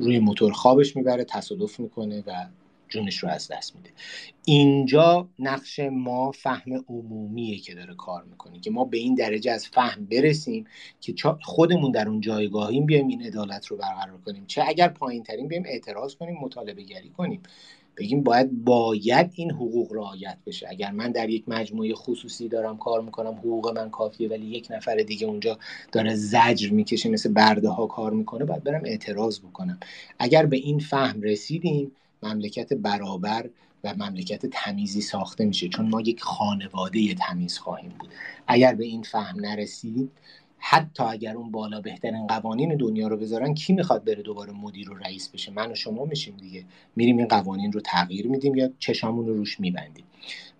روی 0.00 0.18
موتور 0.18 0.52
خوابش 0.52 0.96
می‌بره 0.96 1.24
تصادف 1.24 1.80
می‌کنه 1.80 2.24
و 2.26 2.46
جونش 2.88 3.18
رو 3.18 3.28
از 3.28 3.48
دست 3.48 3.76
میده. 3.76 3.90
اینجا 4.44 5.28
نقش 5.38 5.80
ما 5.80 6.32
فهم 6.32 6.84
عمومیه 6.88 7.58
که 7.58 7.74
داره 7.74 7.94
کار 7.94 8.24
می‌کنه 8.24 8.60
که 8.60 8.70
ما 8.70 8.84
به 8.84 8.96
این 8.96 9.14
درجه 9.14 9.52
از 9.52 9.66
فهم 9.66 10.04
برسیم 10.04 10.66
که 11.00 11.14
خودمون 11.42 11.90
در 11.90 12.08
اون 12.08 12.20
جایگاهیم 12.20 12.86
بیایم 12.86 13.08
این 13.08 13.22
عدالت 13.22 13.66
رو 13.66 13.76
برقرار 13.76 14.18
کنیم. 14.26 14.46
چه 14.46 14.64
اگر 14.66 14.88
پایین 14.88 15.22
ترین 15.22 15.48
بیایم 15.48 15.64
اعتراض 15.66 16.14
کنیم 16.14 16.38
مطالبه 16.42 16.82
گری 16.82 17.10
کنیم. 17.10 17.42
بگیم 17.96 18.22
باید 18.22 18.64
باید 18.64 19.30
این 19.34 19.50
حقوق 19.50 19.92
رعایت 19.92 20.38
بشه. 20.46 20.66
اگر 20.68 20.90
من 20.90 21.12
در 21.12 21.28
یک 21.28 21.48
مجموعه 21.48 21.94
خصوصی 21.94 22.48
دارم 22.48 22.76
کار 22.76 23.00
می‌کنم 23.00 23.32
حقوق 23.32 23.78
من 23.78 23.90
کافیه 23.90 24.28
ولی 24.28 24.46
یک 24.46 24.66
نفر 24.70 24.96
دیگه 24.96 25.26
اونجا 25.26 25.58
داره 25.92 26.14
زجر 26.14 26.70
می‌کشه 26.70 27.08
مثل 27.08 27.32
برده 27.32 27.68
ها 27.68 27.86
کار 27.86 28.12
می‌کنه 28.12 28.44
باید 28.44 28.64
برم 28.64 28.82
اعتراض 28.84 29.40
بکنم. 29.40 29.80
اگر 30.18 30.46
به 30.46 30.56
این 30.56 30.78
فهم 30.78 31.22
رسیدیم 31.22 31.92
مملکت 32.22 32.72
برابر 32.72 33.50
و 33.84 33.94
مملکت 33.94 34.46
تمیزی 34.46 35.00
ساخته 35.00 35.44
میشه. 35.44 35.68
چون 35.68 35.88
ما 35.88 36.00
یک 36.00 36.22
خانواده 36.22 37.14
تمیز 37.14 37.58
خواهیم 37.58 37.94
بود. 37.98 38.08
اگر 38.46 38.74
به 38.74 38.84
این 38.84 39.02
فهم 39.02 39.40
نرسید 39.40 40.10
حتی 40.58 41.02
اگر 41.02 41.36
اون 41.36 41.50
بالا 41.50 41.80
بهترین 41.80 42.26
قوانین 42.26 42.76
دنیا 42.76 43.08
رو 43.08 43.16
بذارن 43.16 43.54
کی 43.54 43.72
می‌خواد 43.72 44.04
بره 44.04 44.22
دوباره 44.22 44.52
مدیر 44.52 44.90
و 44.90 44.94
رئیس 44.94 45.28
بشه؟ 45.28 45.52
من 45.52 45.72
و 45.72 45.74
شما 45.74 46.04
میشیم 46.04 46.36
دیگه. 46.36 46.64
میریم 46.96 47.18
این 47.18 47.28
قوانین 47.28 47.72
رو 47.72 47.80
تغییر 47.80 48.26
میدیم 48.28 48.54
یا 48.54 48.70
چشامون 48.78 49.26
رو 49.26 49.34
روش 49.34 49.60
میبندیم. 49.60 50.04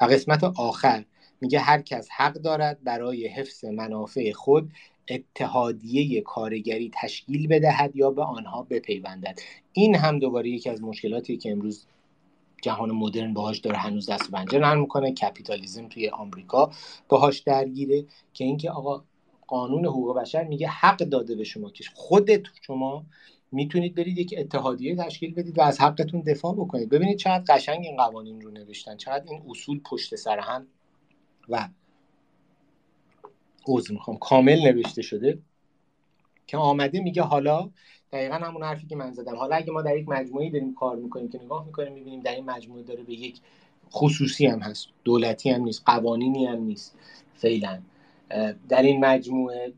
و 0.01 0.05
قسمت 0.05 0.45
آخر 0.45 1.05
میگه 1.41 1.59
هر 1.59 1.83
کس 1.83 2.09
حق 2.17 2.35
دارد 2.35 2.85
برای 2.85 3.27
حفظ 3.27 3.65
منافع 3.65 4.33
خود 4.33 4.73
اتحادیه 5.11 6.21
کارگری 6.21 6.91
تشکیل 7.03 7.47
بدهد 7.47 7.97
یا 7.97 8.11
به 8.11 8.23
آنها 8.23 8.63
بپیوندد. 8.63 9.39
این 9.73 9.95
هم 9.97 10.19
دوباره 10.19 10.49
یکی 10.49 10.71
از 10.71 10.83
مشکلاتی 10.83 11.37
که 11.37 11.51
امروز 11.51 11.87
جهان 12.63 12.91
مدرن 12.91 13.35
باهاش 13.35 13.59
داره 13.59 13.77
هنوز 13.77 14.11
دست 14.11 14.31
پنجه 14.31 14.59
نرم 14.59 14.81
می‌کنه. 14.81 15.13
کپیتالیزم 15.13 15.89
توی 15.89 16.09
آمریکا 16.09 16.71
باهاش 17.09 17.39
درگیره 17.39 18.05
که 18.35 18.45
اینکه 18.45 18.71
آقا 18.71 19.05
قانون 19.47 19.87
حقوق 19.87 20.17
بشر 20.17 20.45
میگه 20.45 20.69
حق 20.69 20.99
داده 20.99 21.35
به 21.35 21.45
شما 21.45 21.71
که 21.71 21.85
خودت 21.95 22.43
شما 22.63 23.05
می‌تونید 23.53 23.95
برید 23.95 24.19
یک 24.19 24.35
اتحادیه 24.39 24.97
تشکیل 24.97 25.35
بدید 25.35 25.59
و 25.59 25.63
از 25.63 25.81
حقتون 25.81 26.21
دفاع 26.21 26.55
بکنید. 26.55 26.89
ببینید 26.89 27.19
چقدر 27.19 27.55
قشنگ 27.55 27.85
این 27.85 27.97
قوانین 27.97 28.41
رو 28.41 28.51
نوشتن 28.51 28.97
چقدر 28.97 29.25
این 29.31 29.43
اصول 29.49 29.81
پشت 29.81 30.17
سر 30.17 30.39
هم 30.39 30.67
و 31.49 31.69
عذر 33.69 33.93
می‌خوام. 33.93 34.19
کامل 34.19 34.59
نوشته 34.65 35.03
شده. 35.03 35.39
که 36.47 36.57
آمده 36.57 37.01
میگه 37.01 37.23
حالا 37.23 37.71
دقیقا 38.13 38.35
همون 38.35 38.63
حرفی 38.63 38.87
که 38.87 38.97
من 38.97 39.13
زدم. 39.13 39.37
حالا 39.37 39.57
اگه 39.57 39.73
ما 39.73 39.83
در 39.83 39.97
یک 39.97 40.09
مجموعه 40.09 40.51
داریم 40.51 40.75
کار 40.75 40.97
می‌کنیم 40.97 41.29
که 41.29 41.39
نگاه 41.43 41.67
می‌کنیم 41.67 41.93
می‌بینیم 41.93 42.21
در 42.21 42.35
این 42.35 42.45
مجموعه 42.45 42.83
داره 42.83 43.03
به 43.03 43.13
یک 43.13 43.41
خصوصی 43.93 44.47
هم 44.47 44.59
هست. 44.59 44.89
دولتی 45.05 45.51
هم 45.51 45.63
نیست 45.63 45.83
قوانینی 45.87 46.47
هم 46.47 46.63
نیست. 46.63 46.99
فعلا. 47.35 47.81
در 48.69 48.83
این 48.83 49.05
مجموعه 49.05 49.73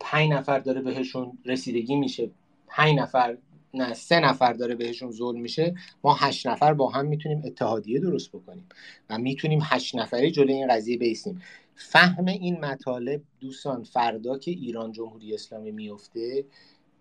پنج 0.00 0.30
نفر 0.30 0.58
داره 0.58 0.80
بهشون 0.80 1.38
رسیدگی 1.44 1.96
میشه. 1.96 2.30
پنج 2.66 2.98
نفر 2.98 3.36
نه 3.74 3.94
سه 3.94 4.20
نفر 4.20 4.52
داره 4.52 4.74
بهشون 4.74 5.10
ظلم 5.10 5.40
میشه. 5.40 5.74
ما 6.04 6.14
هشت 6.14 6.46
نفر 6.46 6.74
با 6.74 6.90
هم 6.90 7.06
می‌تونیم 7.06 7.42
اتحادیه 7.44 8.00
درست 8.00 8.28
بکنیم 8.32 8.68
و 9.10 9.18
می‌تونیم 9.18 9.60
هشت 9.62 9.96
نفره 9.96 10.30
جلوی 10.30 10.52
این 10.52 10.68
قضیه 10.68 10.98
بیستیم. 10.98 11.42
فهم 11.76 12.26
این 12.26 12.60
مطالب 12.60 13.22
دوستان 13.40 13.84
فردا 13.84 14.38
که 14.38 14.50
ایران 14.50 14.92
جمهوری 14.92 15.34
اسلامی 15.34 15.70
میفته 15.70 16.44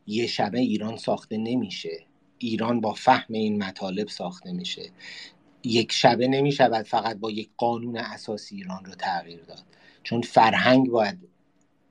یه 0.08 0.28
شبه 0.28 0.60
ایران 0.60 0.98
ساخته 0.98 1.38
نمیشه. 1.38 2.06
ایران 2.38 2.82
با 2.82 2.94
فهم 2.94 3.34
این 3.34 3.64
مطالب 3.64 4.08
ساخته 4.08 4.52
میشه. 4.52 4.90
یک 5.64 5.92
شبه 5.92 6.28
نمی‌شود 6.28 6.86
فقط 6.86 7.18
با 7.18 7.32
یک 7.32 7.50
قانون 7.58 7.98
اساسی 7.98 8.56
ایران 8.56 8.86
رو 8.86 8.92
تغییر 8.92 9.44
داد. 9.44 9.64
چون 10.04 10.22
فرهنگ 10.22 10.90
باید 10.90 11.18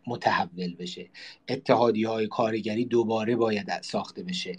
متحول 0.08 0.74
بشه. 0.74 1.06
اتحادی 1.48 2.04
های 2.04 2.26
کارگری 2.26 2.84
دوباره 2.84 3.36
باید 3.36 3.82
ساخته 3.82 4.22
بشه. 4.22 4.56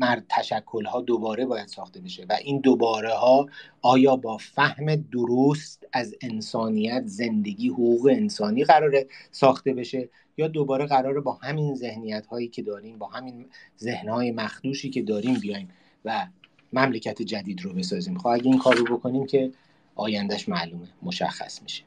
مرد 0.00 0.24
تشکل 0.28 0.84
ها 0.84 1.00
دوباره 1.00 1.46
باید 1.46 1.68
ساخته 1.68 2.00
بشه 2.00 2.26
و 2.28 2.32
این 2.44 2.60
دوباره 2.60 3.14
ها 3.14 3.46
آیا 3.82 4.16
با 4.16 4.36
فهم 4.36 4.96
درست 4.96 5.86
از 5.92 6.14
انسانیت 6.20 7.02
زندگی 7.06 7.68
حقوق 7.68 8.08
انسانی 8.12 8.64
قراره 8.64 9.06
ساخته 9.30 9.74
بشه 9.74 10.08
یا 10.36 10.48
دوباره 10.48 10.86
قراره 10.86 11.20
با 11.20 11.32
همین 11.32 11.74
ذهنیت 11.74 12.26
هایی 12.26 12.48
که 12.48 12.62
داریم 12.62 12.98
با 12.98 13.06
همین 13.06 13.46
ذهن 13.80 14.08
های 14.08 14.30
مخدوشی 14.30 14.90
که 14.90 15.02
داریم 15.02 15.34
بیایم 15.34 15.68
و 16.04 16.26
مملکت 16.72 17.22
جدید 17.22 17.62
رو 17.62 17.72
بسازیم؟ 17.72 18.18
خب 18.18 18.26
اگه 18.26 18.46
این 18.46 18.58
کار 18.58 18.74
رو 18.74 18.96
بکنیم 18.96 19.26
که 19.26 19.52
آیندهش 19.94 20.48
معلومه 20.48 20.88
مشخص 21.02 21.62
میشه. 21.62 21.82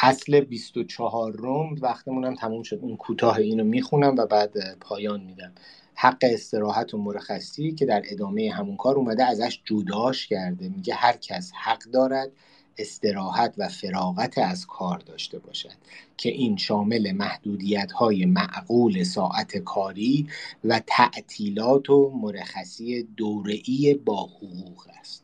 اصل 0.00 0.40
24 0.40 1.32
روم 1.32 1.74
وقتمون 1.80 2.24
هم 2.24 2.34
تموم 2.34 2.62
شد. 2.62 2.78
اون 2.82 2.96
کوتاه 2.96 3.36
اینو 3.36 3.64
می‌خونم 3.64 4.14
و 4.18 4.26
بعد 4.26 4.78
پایان 4.80 5.20
میدم. 5.20 5.52
حق 5.94 6.18
استراحت 6.22 6.94
و 6.94 6.98
مرخصی 6.98 7.72
که 7.72 7.86
در 7.86 8.02
ادامه 8.10 8.52
همون 8.52 8.76
کار 8.76 8.96
اومده 8.96 9.24
ازش 9.24 9.60
جداش 9.64 10.26
کرده. 10.26 10.68
میگه 10.68 10.94
هر 10.94 11.16
کس 11.16 11.52
حق 11.54 11.82
دارد 11.82 12.30
استراحت 12.78 13.54
و 13.58 13.68
فراغت 13.68 14.38
از 14.38 14.66
کار 14.66 14.98
داشته 14.98 15.38
باشد. 15.38 15.72
که 16.16 16.28
این 16.30 16.56
شامل 16.56 17.12
محدودیت 17.12 17.92
های 17.92 18.26
معقول 18.26 19.04
ساعت 19.04 19.56
کاری 19.58 20.28
و 20.64 20.80
تعطیلات 20.86 21.90
و 21.90 22.10
مرخصی 22.10 23.02
دوره‌ای 23.02 23.94
با 23.94 24.22
حقوق 24.22 24.86
است. 25.00 25.23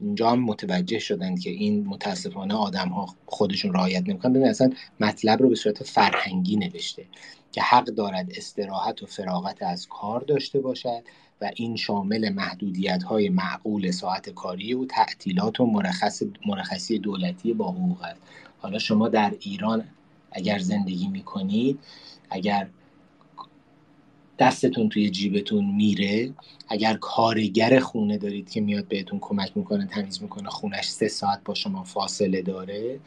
اینجا 0.00 0.30
هم 0.30 0.40
متوجه 0.44 0.98
شدن 0.98 1.36
که 1.36 1.50
این 1.50 1.86
متاسفانه 1.86 2.54
آدم 2.54 2.88
ها 2.88 3.14
خودشون 3.26 3.74
رعایت 3.74 4.08
نمی‌کنن. 4.08 4.32
ببین 4.32 4.48
اصلا 4.48 4.70
مطلب 5.00 5.42
رو 5.42 5.48
به 5.48 5.54
صورت 5.54 5.82
فرهنگی 5.82 6.56
نوشته 6.56 7.04
که 7.52 7.62
حق 7.62 7.84
دارد 7.84 8.32
استراحت 8.36 9.02
و 9.02 9.06
فراغت 9.06 9.62
از 9.62 9.86
کار 9.86 10.20
داشته 10.20 10.60
باشد 10.60 11.02
و 11.40 11.50
این 11.56 11.76
شامل 11.76 12.28
محدودیت 12.28 13.02
های 13.02 13.28
معقول 13.28 13.90
ساعت 13.90 14.30
کاری 14.30 14.74
و 14.74 14.84
تعطیلات 14.84 15.60
و 15.60 15.66
مرخص 15.66 16.22
مرخصی 16.46 16.98
دولتی 16.98 17.52
با 17.52 17.70
حقوق 17.72 18.02
است. 18.02 18.22
حالا 18.58 18.78
شما 18.78 19.08
در 19.08 19.34
ایران 19.40 19.84
اگر 20.32 20.58
زندگی 20.58 21.08
می‌کنید 21.08 21.78
اگر 22.30 22.68
دستتون 24.40 24.88
توی 24.88 25.10
جیبتون 25.10 25.64
میره. 25.64 26.32
اگر 26.68 26.94
کارگر 26.94 27.80
خونه 27.80 28.18
دارید 28.18 28.50
که 28.50 28.60
میاد 28.60 28.88
بهتون 28.88 29.18
کمک 29.18 29.52
می‌کنه 29.54 29.86
تمیز 29.86 30.22
می‌کنه 30.22 30.48
خونش 30.48 30.88
سه 30.88 31.08
ساعت 31.08 31.40
با 31.44 31.54
شما 31.54 31.84
فاصله 31.84 32.42
داره 32.42 33.00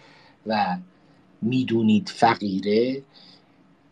و 0.46 0.78
می‌دونید 1.42 2.10
فقیره 2.10 3.02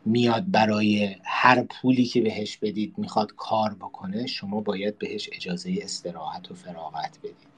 میاد 0.05 0.51
برای 0.51 1.15
هر 1.23 1.63
پولی 1.63 2.05
که 2.05 2.21
بهش 2.21 2.57
بدید 2.57 2.93
می‌خواد 2.97 3.31
کار 3.37 3.73
بکنه 3.73 4.27
شما 4.27 4.61
باید 4.61 4.97
بهش 4.97 5.29
اجازه 5.33 5.79
استراحت 5.81 6.51
و 6.51 6.55
فراغت 6.55 7.17
بدید. 7.19 7.51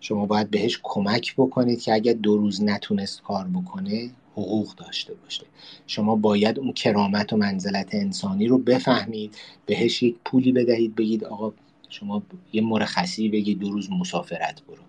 شما 0.00 0.26
باید 0.26 0.50
بهش 0.50 0.80
کمک 0.82 1.34
بکنید 1.36 1.82
که 1.82 1.94
اگر 1.94 2.12
دو 2.12 2.36
روز 2.36 2.62
نتونست 2.62 3.22
کار 3.22 3.48
بکنه 3.48 4.10
حقوق 4.42 4.76
داشته 4.76 5.14
باشه. 5.14 5.46
شما 5.88 6.16
باید 6.16 6.60
اون 6.60 6.72
کرامت 6.74 7.34
و 7.34 7.38
منزلت 7.38 7.88
انسانی 7.92 8.48
رو 8.48 8.58
بفهمید 8.58 9.38
بهش 9.66 10.04
یک 10.04 10.16
پولی 10.26 10.52
بدهید 10.52 10.96
بگید 10.96 11.24
آقا 11.24 11.54
شما 11.90 12.24
یه 12.54 12.62
مرخصی 12.62 13.30
بگید 13.30 13.60
دو 13.60 13.70
روز 13.72 13.90
مسافرت 13.92 14.62
برو. 14.68 14.82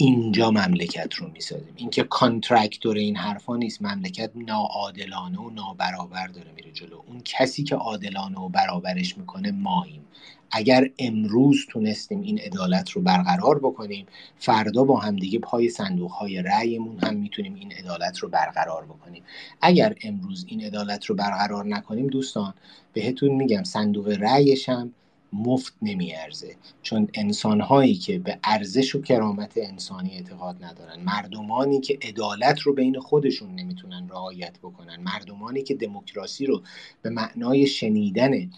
اینجا 0.00 0.50
مملکت 0.50 1.14
رو 1.14 1.30
می‌سازیم. 1.30 1.72
اینکه 1.76 2.02
کانترکتور 2.02 2.96
این 2.96 3.16
حرفا 3.16 3.56
نیست. 3.56 3.82
مملکت 3.82 4.30
ناعادلانه 4.34 5.38
و 5.38 5.50
نابرابر 5.50 6.26
داره 6.26 6.52
میره 6.56 6.72
جلو. 6.72 7.02
اون 7.06 7.20
کسی 7.24 7.64
که 7.64 7.76
عادلانه 7.76 8.38
و 8.38 8.48
برابرش 8.48 9.18
می‌کنه 9.18 9.50
ماییم 9.50 10.04
اگر 10.50 10.90
امروز 10.98 11.66
تونستیم 11.68 12.20
این 12.20 12.38
عدالت 12.38 12.90
رو 12.90 13.02
برقرار 13.02 13.58
بکنیم 13.58 14.06
فردا 14.38 14.84
با 14.84 14.98
همدیگه 14.98 15.38
پای 15.38 15.68
صندوق 15.68 16.10
های 16.10 16.42
رأیمون 16.42 16.98
هم 16.98 17.16
می‌تونیم 17.16 17.54
این 17.54 17.72
عدالت 17.72 18.18
رو 18.18 18.28
برقرار 18.28 18.84
بکنیم. 18.84 19.22
اگر 19.60 19.94
امروز 20.02 20.44
این 20.48 20.60
عدالت 20.64 21.04
رو 21.04 21.14
برقرار 21.14 21.66
نکنیم 21.66 22.06
دوستان 22.06 22.54
بهتون 22.92 23.30
میگم 23.34 23.64
صندوق 23.64 24.08
رأیش 24.08 24.68
هم 24.68 24.92
مفت 25.32 25.74
نمیارزه. 25.82 26.56
چون 26.82 27.08
انسانهایی 27.14 27.94
که 27.94 28.18
به 28.18 28.38
ارزش 28.44 28.94
و 28.94 29.02
کرامت 29.02 29.52
انسانی 29.56 30.10
اعتقاد 30.10 30.64
ندارن. 30.64 31.00
مردمانی 31.00 31.80
که 31.80 31.98
عدالت 32.02 32.60
رو 32.60 32.74
بین 32.74 33.00
خودشون 33.00 33.54
نمی‌تونن 33.54 34.08
رعایت 34.08 34.58
بکنن. 34.58 35.00
مردمانی 35.00 35.62
که 35.62 35.74
دموکراسی 35.74 36.46
رو 36.46 36.62
به 37.02 37.10
معنای 37.10 37.66
شنیدن 37.66 38.50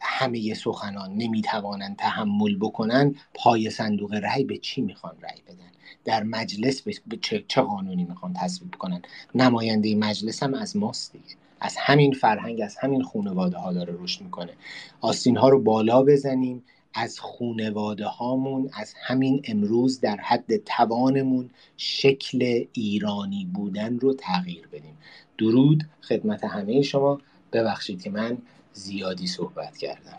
همه 0.00 0.54
سخنان 0.54 1.14
نمی‌توانند 1.14 1.96
تحمل 1.96 2.56
بکنن 2.56 3.14
پای 3.34 3.70
صندوق 3.70 4.14
رأی 4.14 4.44
به 4.44 4.58
چی 4.58 4.80
می‌خوان 4.80 5.16
رأی 5.20 5.40
بدن؟ 5.46 5.68
در 6.04 6.22
مجلس 6.22 6.82
به 6.82 7.16
چه 7.48 7.62
قانونی 7.62 8.04
می‌خوان 8.04 8.32
تصویب 8.32 8.74
کنن؟ 8.74 9.02
نماینده 9.34 9.94
مجلس 9.94 10.42
هم 10.42 10.54
از 10.54 10.76
ماست 10.76 11.12
دیگه. 11.12 11.34
از 11.60 11.76
همین 11.78 12.12
فرهنگ 12.12 12.60
از 12.60 12.76
همین 12.76 13.02
خانواده 13.02 13.58
ها 13.58 13.72
داره 13.72 13.94
رشد 13.98 14.22
می‌کنه. 14.22 14.52
آستین 15.00 15.36
ها 15.36 15.48
رو 15.48 15.62
بالا 15.62 16.02
بزنیم 16.02 16.64
از 16.94 17.20
خونواده 17.20 18.06
هامون 18.06 18.70
از 18.72 18.94
همین 19.06 19.42
امروز 19.44 20.00
در 20.00 20.16
حد 20.16 20.56
توانمون 20.56 21.50
شکل 21.76 22.64
ایرانی 22.72 23.50
بودن 23.54 23.98
رو 23.98 24.14
تغییر 24.14 24.68
بدیم. 24.72 24.98
درود 25.38 25.84
خدمت 26.02 26.44
همه 26.44 26.82
شما. 26.82 27.20
ببخشید 27.52 28.02
که 28.02 28.10
من 28.10 28.38
زیادی 28.72 29.26
صحبت 29.26 29.76
کردم. 29.76 30.18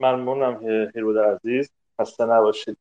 ممنونم 0.00 0.60
هیرود 0.94 1.16
عزیز. 1.18 1.70
خسته 2.00 2.24
نباشید. 2.24 2.76